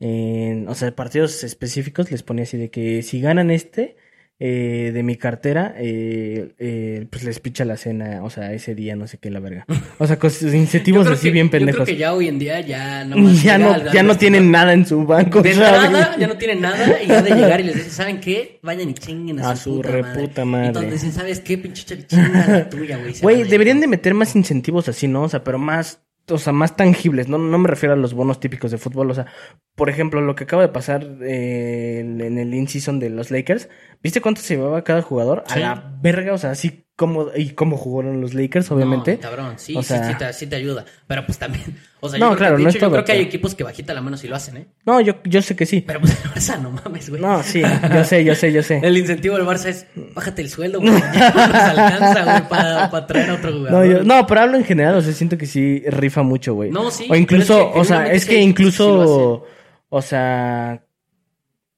[0.00, 3.96] eh, o sea, partidos específicos les ponía así de que si ganan este
[4.42, 8.96] eh, de mi cartera, eh, eh, pues les picha la cena, o sea, ese día,
[8.96, 9.66] no sé qué, la verga.
[9.98, 11.86] O sea, cosas, incentivos Yo así que- bien Yo creo pendejos.
[11.86, 14.86] que ya hoy en día ya no más Ya no, ya no tienen nada en
[14.86, 15.42] su banco.
[15.42, 18.58] De nada, ya no tienen nada y ya de llegar y les dicen, ¿saben qué?
[18.62, 20.66] Vayan y chinguen a, A su, su puta reputa madre.
[20.68, 21.58] entonces dicen, ¿sabes qué?
[21.58, 23.12] Pinche chinga la tuya, güey.
[23.20, 25.24] Güey, deberían de meter más incentivos así, ¿no?
[25.24, 26.00] O sea, pero más,
[26.30, 27.28] o sea, más tangibles.
[27.28, 29.10] No, no me refiero a los bonos típicos de fútbol.
[29.10, 29.26] O sea,
[29.74, 33.68] por ejemplo, lo que acaba de pasar eh, en el in-season de los Lakers.
[34.02, 35.44] ¿Viste cuánto se llevaba cada jugador?
[35.48, 35.60] A Sí.
[35.60, 39.14] la verga, o sea, así como, y cómo jugaron los Lakers, obviamente.
[39.14, 40.84] No, cabrón, sí, O sí, sea- sí, te, sí te ayuda.
[41.06, 41.64] Pero pues también,
[42.00, 43.64] o sea, No, creo claro, que, de no hecho, yo creo que hay equipos que
[43.64, 44.66] bajita la mano si lo hacen, ¿eh?
[44.84, 45.82] No, yo, yo sé que sí.
[45.86, 47.22] Pero pues el Barça no mames, güey.
[47.22, 48.80] No, sí, yo sé, yo sé, yo sé.
[48.82, 50.92] El incentivo del Barça es, bájate el sueldo, güey.
[50.92, 52.48] Ya no nos alcanza, güey,
[52.90, 53.86] para traer a otro No, jugador.
[53.86, 56.70] yo- no, pero hablo en general, o sea, siento que sí rifa mucho, güey.
[56.70, 59.46] No, sí, O incluso, pero es que o sea, es que sí incluso,
[59.88, 60.84] o sea,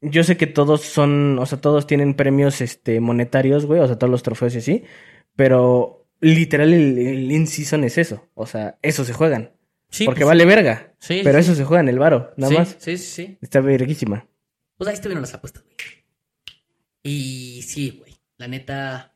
[0.05, 3.97] yo sé que todos son, o sea, todos tienen premios, este, monetarios, güey, o sea,
[3.97, 4.83] todos los trofeos y así,
[5.37, 9.53] pero literal el, el in-season es eso, o sea, eso se juegan.
[9.89, 10.95] Sí, porque pues, vale verga.
[10.99, 12.76] Sí, pero sí, eso se juega en el varo, nada sí, más.
[12.78, 13.39] Sí, sí, sí.
[13.43, 14.26] Está verguísima.
[14.76, 15.76] Pues ahí estuvieron las apuestas, güey.
[17.03, 18.14] Y sí, güey.
[18.39, 19.14] La neta.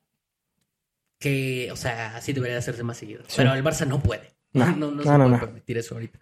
[1.18, 3.22] Que, o sea, sí debería hacerse más seguido.
[3.34, 4.34] Pero el Barça no puede.
[4.52, 5.40] No, no, no, no, se no, puede no.
[5.40, 6.20] permitir eso ahorita.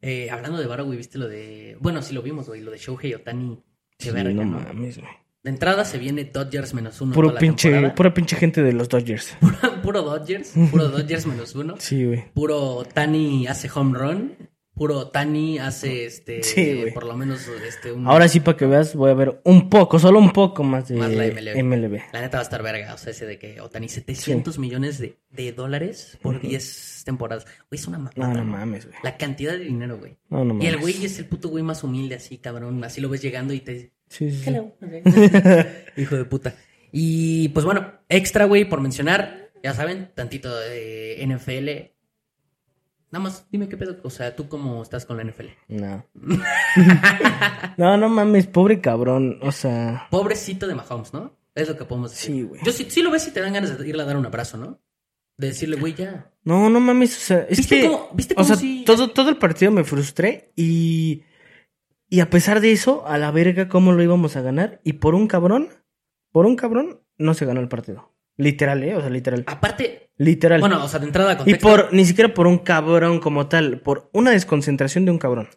[0.00, 1.76] Eh, hablando de Varo, güey, viste lo de.
[1.78, 2.62] Bueno, sí lo vimos, güey.
[2.62, 3.62] Lo de Shohei Otani.
[3.98, 4.60] Sí, verga, no ¿no?
[4.60, 5.12] mames, güey.
[5.42, 7.14] De entrada se viene Dodgers menos uno.
[7.14, 9.36] Puro pinche, pura pinche gente de los Dodgers.
[9.82, 10.52] Puro Dodgers.
[10.70, 11.76] Puro Dodgers menos uno.
[11.78, 12.30] Sí, güey.
[12.34, 14.50] Puro Tani hace home run.
[14.74, 16.42] Puro Tani hace este.
[16.42, 17.92] Sí, por lo menos este.
[17.92, 20.88] Un, Ahora sí, para que veas, voy a ver un poco, solo un poco más
[20.88, 21.62] de Más la MLB.
[21.64, 22.00] MLB.
[22.12, 22.94] La neta va a estar verga.
[22.94, 27.44] O sea, ese de que Otani 700 millones de, de dólares por 10 temporadas.
[27.70, 28.28] Güey, es una mamada.
[28.28, 28.96] No, no mames, güey.
[29.02, 30.16] La cantidad de dinero, güey.
[30.30, 30.68] No, no Y mames.
[30.74, 32.82] el güey es el puto güey más humilde, así, cabrón.
[32.84, 33.92] Así lo ves llegando y te.
[34.10, 34.42] Sí, sí.
[34.50, 34.74] Hello.
[35.96, 36.54] Hijo de puta.
[36.92, 39.50] Y pues bueno, extra, güey, por mencionar.
[39.62, 41.94] Ya saben, tantito de NFL.
[43.12, 43.98] Nada más, dime qué pedo.
[44.02, 45.46] O sea, ¿tú cómo estás con la NFL?
[45.68, 46.04] No.
[47.76, 49.38] no, no mames, pobre cabrón.
[49.42, 51.36] O sea, Pobrecito de Mahomes, ¿no?
[51.54, 52.34] Es lo que podemos decir.
[52.34, 52.60] Sí, güey.
[52.64, 54.56] Yo sí, sí lo ves y te dan ganas de irle a dar un abrazo,
[54.56, 54.80] ¿no?
[55.36, 56.30] De decirle, güey, ya.
[56.44, 59.08] no, no mames, o sea, es ¿Viste que, cómo- viste o cómo sea, sí- todo,
[59.10, 61.22] todo el partido me frustré y,
[62.10, 65.14] y a pesar de eso, a la verga cómo lo íbamos a ganar y por
[65.14, 65.68] un cabrón,
[66.32, 68.12] por un cabrón, no se ganó el partido.
[68.36, 69.44] Literal, eh, o sea, literal.
[69.46, 70.60] Aparte, Literal.
[70.60, 71.66] bueno, o sea, de entrada y contexto.
[71.66, 75.48] por, ni siquiera por un cabrón como tal, por una desconcentración de un cabrón.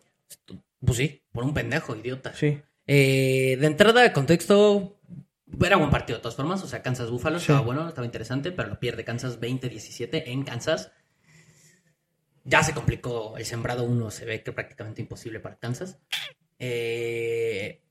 [0.80, 2.34] Pues sí, por un pendejo, idiota.
[2.34, 2.62] Sí.
[2.88, 5.02] Eh, de entrada, contexto.
[5.62, 8.70] Era buen partido de todas formas, o sea, Kansas Buffalo estaba bueno, estaba interesante, pero
[8.70, 10.92] lo pierde Kansas 20-17 en Kansas.
[12.46, 16.00] Ya se complicó el sembrado 1, se ve que prácticamente imposible para Kansas.
[16.66, 17.82] Eh,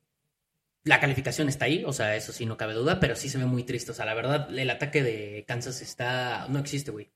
[0.85, 3.45] la calificación está ahí, o sea, eso sí, no cabe duda, pero sí se ve
[3.45, 3.93] muy triste.
[3.93, 6.47] O sea, la verdad, el ataque de Kansas está.
[6.49, 7.11] No existe, güey.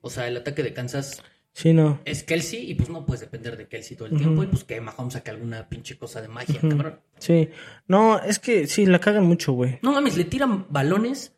[0.00, 1.22] O sea, el ataque de Kansas
[1.52, 2.00] Sí, no.
[2.06, 4.80] es Kelsey y pues no puedes depender de Kelsey todo el tiempo y pues que
[4.80, 6.70] Mahomes saque alguna pinche cosa de magia, Ujú.
[6.70, 7.00] cabrón.
[7.18, 7.50] Sí.
[7.86, 9.78] No, es que sí, la cagan mucho, güey.
[9.82, 11.34] No mames, le tiran balones.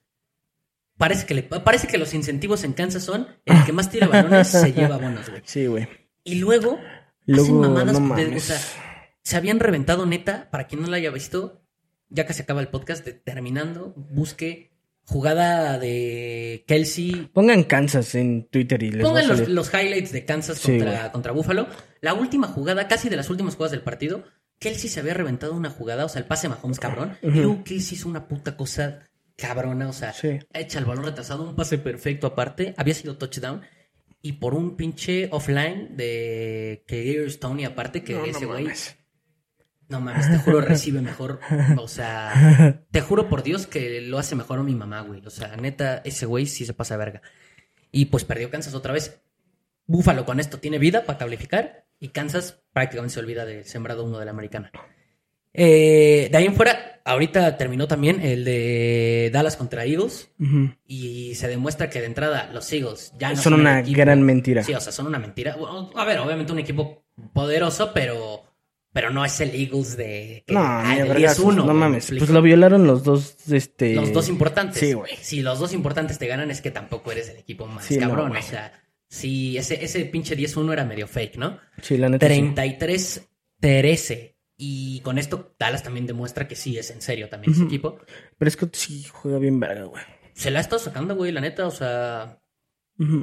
[0.97, 4.47] Parece que, le, parece que los incentivos en Kansas son el que más tira balones
[4.49, 5.43] se lleva bonos, güey.
[5.45, 5.89] Sí, güey.
[6.23, 6.79] Y luego,
[7.31, 8.01] hacen mamadas.
[8.01, 8.59] no de- o sea,
[9.25, 11.63] se habían reventado neta, para quien no lo haya visto,
[12.11, 14.71] ya que se acaba el podcast, de- terminando, busque
[15.07, 17.31] jugada de Kelsey.
[17.33, 21.13] Pongan Kansas en Twitter y les Pongan los, highlights de Kansas Sí, contra, güey.
[21.13, 21.67] contra Buffalo.
[22.01, 24.25] La última jugada, casi de las últimas jugadas del partido,
[24.59, 27.19] Kelsey se había reventado una jugada, o sea, el pase Mahomes cabrón.
[27.23, 27.37] Y Ujú.
[27.39, 29.01] luego Kelsey hizo una puta cosa
[29.37, 30.39] cabrona, o sea, Sí.
[30.53, 33.63] echa el balón retrasado, un pase perfecto aparte, había sido touchdown.
[34.23, 38.69] Y por un pinche offline de que Stoney aparte, que No, ese güey.
[39.95, 41.41] No mames, te juro recibe mejor,
[41.79, 45.25] o sea, te juro por Dios que lo hace mejor a mi mamá, güey.
[45.25, 47.23] O sea, neta, ese güey sí se pasa de verga.
[47.93, 49.21] Y pues perdió Kansas otra vez.
[49.87, 54.19] Búfalo con esto tiene vida para calificar y Kansas prácticamente se olvida del sembrado uno
[54.19, 54.73] de la americana.
[55.53, 60.31] Eh, de ahí en fuera, ahorita terminó también el de Dallas contra Eagles
[60.87, 64.65] y se demuestra que de entrada los Eagles ya no Son son, una gran mentira.
[64.65, 65.55] Sí, o sea, son una mentira.
[65.55, 68.43] Bueno, a ver, obviamente un equipo poderoso, pero,
[68.95, 71.55] pero no es el Eagles de, que- No, ay, ni de de 10-1.
[71.67, 72.07] no mames.
[72.17, 73.95] Pues lo violaron los dos, este...
[73.95, 74.79] Los dos importantes.
[74.79, 75.13] Sí, güey.
[75.21, 78.09] Si los dos importantes te ganan, es que tampoco eres el equipo más Sí, no,
[78.09, 78.29] cabrón.
[78.31, 78.41] güey.
[78.41, 78.73] o sea,
[79.09, 81.59] sí, ese, ese pinche 10-1 era medio fake, ¿no?
[81.83, 82.35] Sí, la neta sí.
[83.61, 84.37] 33-13.
[84.57, 87.69] Y con esto, Dallas también demuestra que sí es en serio también ese Ujú.
[87.69, 87.99] equipo.
[88.39, 90.03] Pero es que sí juega bien verga, güey.
[90.35, 91.67] Se la ha estado sacando, güey, la neta.
[91.67, 92.39] O sea,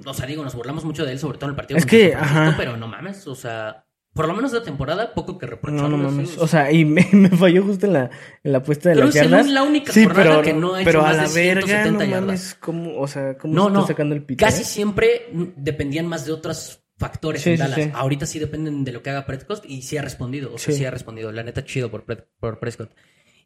[0.06, 2.14] o sea, digo, nos burlamos mucho de él, sobre todo en el partido Es que,
[2.14, 2.56] ajá.
[2.57, 5.82] pero no mames, o sea, por lo menos de temporada, poco que reprochar.
[5.82, 6.38] No, no mames.
[6.38, 8.10] O sea, y me, me falló justo en la,
[8.44, 9.48] en la apuesta de Pero las es el- yardas.
[9.50, 11.62] la única sí, jornada pero, que no ha hecho pero más a la de verga,
[11.68, 12.22] 170 no yardas.
[12.26, 14.44] mames, ¿cómo, o sea, cómo No, se está sacando el pito?
[14.46, 14.66] Casi eh?
[14.66, 17.76] siempre dependían más de otros factores Sí, en Dallas.
[17.84, 17.92] sí.
[17.94, 20.54] Ahorita sí dependen de lo que haga Prescott y sí ha respondido.
[20.54, 20.86] O sea, Sí.
[20.86, 21.32] ha respondido.
[21.32, 22.92] La neta, chido por, por Prescott.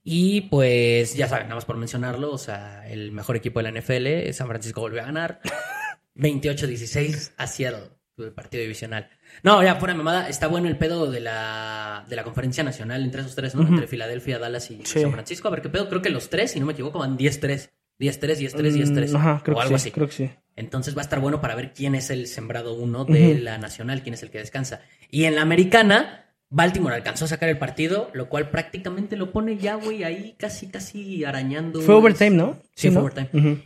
[0.03, 3.79] Y pues, ya saben, nada más por mencionarlo, o sea, el mejor equipo de la
[3.81, 5.39] NFL, San Francisco volvió a ganar.
[6.15, 9.09] 28-16 a Seattle, el partido divisional.
[9.43, 13.03] No, ya fuera de mamada, está bueno el pedo de la, de la conferencia nacional
[13.03, 13.61] entre esos tres, ¿no?
[13.67, 15.01] Entre Filadelfia, Dallas y Sí.
[15.01, 15.47] San Francisco.
[15.47, 17.69] A ver qué pedo, creo que los tres, si no me equivoco, van 10-3.
[17.99, 18.19] 10-3,
[18.53, 19.11] 10-3, 10-3.
[19.11, 19.91] Mm, Ajá, creo o que algo sí, así.
[19.91, 20.29] creo que sí.
[20.57, 24.01] Entonces va a estar bueno para ver quién es el sembrado uno de la nacional,
[24.03, 24.81] quién es el que descansa.
[25.09, 29.57] Y en la americana, Baltimore alcanzó a sacar el partido, lo cual prácticamente lo pone
[29.57, 31.81] ya, güey, ahí casi, casi arañando.
[31.81, 32.57] Fue overtime, ¿no?
[32.75, 33.07] Sí, fue ¿no?
[33.07, 33.29] overtime.
[33.33, 33.61] Ujú.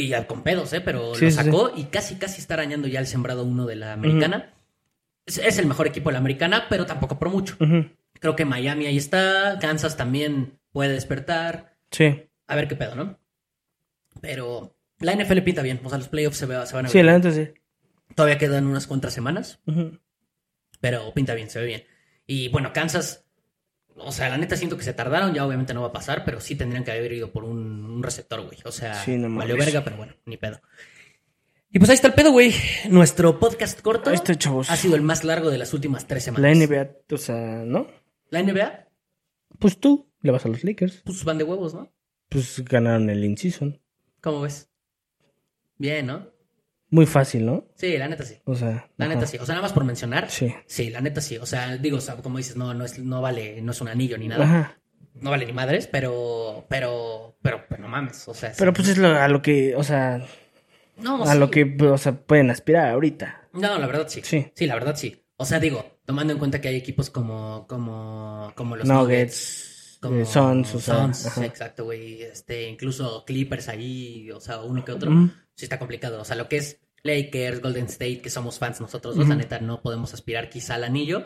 [0.00, 0.80] Y ya con pedos, ¿eh?
[0.80, 3.92] Pero Sí, lo sacó y casi, casi está arañando ya el sembrado uno de la
[3.92, 4.50] americana.
[5.26, 7.56] Es, es el mejor equipo de la americana, pero tampoco por mucho.
[8.20, 11.76] Creo que Miami ahí está, Kansas también puede despertar.
[11.90, 12.28] Sí.
[12.46, 13.18] A ver qué pedo, ¿no?
[14.20, 16.92] Pero la NFL pinta bien, o sea, los playoffs se, ve- se van a ver.
[16.92, 17.48] Sí, la neta sí.
[18.14, 19.60] Todavía quedan unas cuantas semanas,
[20.80, 21.84] pero pinta bien, se ve bien.
[22.26, 23.24] Y bueno, Kansas,
[23.96, 26.40] o sea, la neta siento que se tardaron, ya obviamente no va a pasar, pero
[26.40, 28.58] sí tendrían que haber ido por un, un receptor, güey.
[28.64, 30.60] O sea, Sí, no valió verga, pero bueno, ni pedo.
[31.74, 32.52] Y pues ahí está el pedo, güey.
[32.90, 34.70] Nuestro podcast corto chavos.
[34.70, 36.58] ha sido el más largo de las últimas tres La semanas.
[36.58, 37.86] NBA, o sea, ¿no?
[38.30, 38.88] La NBA,
[39.58, 41.02] Pues tú le vas a los Lakers.
[41.04, 41.90] pues van de huevos, ¿no?
[42.28, 43.80] Pues ganaron el in-season.
[44.20, 44.68] ¿Cómo ves?
[45.78, 46.28] Bien, ¿no?
[46.90, 47.66] Muy fácil, ¿no?
[47.74, 48.36] Sí, la neta sí.
[48.44, 48.90] O sea.
[48.98, 49.14] La ajá.
[49.14, 49.38] neta sí.
[49.38, 50.30] O sea, nada más por mencionar.
[50.30, 50.54] Sí.
[50.66, 51.38] Sí, la neta sí.
[51.38, 53.88] O sea, digo, o sea, como dices, no, no es, no vale, no es un
[53.88, 54.44] anillo ni nada.
[54.44, 54.78] Ajá.
[55.14, 58.28] No vale ni madres, pero, pero, pero, pero no mames.
[58.28, 58.76] O sea, Pero sí.
[58.76, 60.26] pues es lo- a lo que, o sea,
[60.96, 61.38] no, a sí.
[61.38, 63.48] lo que, o sea, pueden aspirar ahorita.
[63.52, 64.20] No, la verdad sí.
[64.24, 64.50] Sí.
[64.54, 65.24] Sí, la verdad sí.
[65.36, 70.20] O sea, digo, tomando en cuenta que hay equipos como, como, como los Nuggets, como
[70.20, 72.22] eh, Suns, o exacto, güey.
[72.22, 75.10] Este, incluso Clippers ahí, o sea, uno que otro.
[75.54, 76.20] Sí está complicado.
[76.20, 79.42] O sea, lo que es Lakers, Golden State, que somos fans nosotros dos, la Ujú.
[79.42, 81.24] neta, no podemos aspirar quizá al anillo.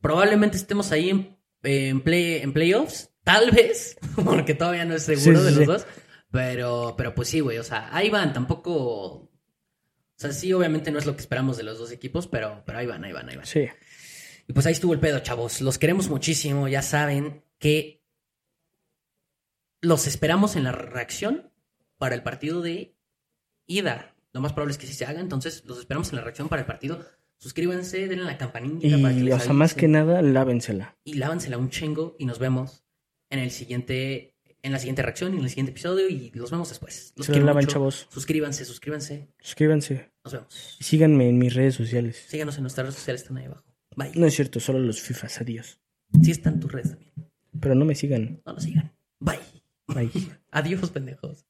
[0.00, 5.40] Probablemente estemos ahí en, en, play, en playoffs, tal vez, porque todavía no es seguro
[5.40, 5.64] Sí, sí, de los sí.
[5.64, 5.86] dos.
[6.30, 8.74] Pero, pero pues sí, güey, o sea, ahí van, tampoco...
[8.74, 12.78] O sea, sí, obviamente no es lo que esperamos de los dos equipos, pero, pero
[12.78, 13.46] ahí van, ahí van, ahí van.
[13.46, 13.68] Sí.
[14.48, 15.60] Y pues ahí estuvo el pedo, chavos.
[15.60, 16.66] Los queremos muchísimo.
[16.66, 18.02] Ya saben que
[19.80, 21.52] los esperamos en la reacción
[21.98, 22.96] para el partido de
[23.66, 24.16] ida.
[24.32, 25.20] Lo más probable es que sí se haga.
[25.20, 27.06] Entonces, los esperamos en la reacción para el partido.
[27.36, 30.96] Suscríbanse, denle la campanita para que Y, les o sea, más que nada, lávensela.
[31.04, 32.84] Y lávensela un chingo y nos vemos
[33.30, 36.68] en el siguiente en la siguiente reacción y en el siguiente episodio y los vemos
[36.68, 37.12] después.
[37.16, 37.72] Los Se quiero la lavan, mucho.
[37.74, 38.06] chavos.
[38.10, 39.28] Suscríbanse, suscríbanse.
[39.40, 40.10] Suscríbanse.
[40.24, 40.76] Nos vemos.
[40.80, 42.24] Y síganme en mis redes sociales.
[42.28, 43.64] Síganos en nuestras redes sociales, están ahí abajo.
[43.96, 44.12] Bye.
[44.14, 45.40] No es cierto, solo los FIFAs.
[45.40, 45.80] Adiós.
[46.22, 47.12] Sí están tus redes también.
[47.60, 48.40] Pero no me sigan.
[48.46, 48.92] No nos sigan.
[49.20, 49.38] Bye.
[49.86, 50.10] Bye.
[50.50, 51.44] Adiós, pendejos.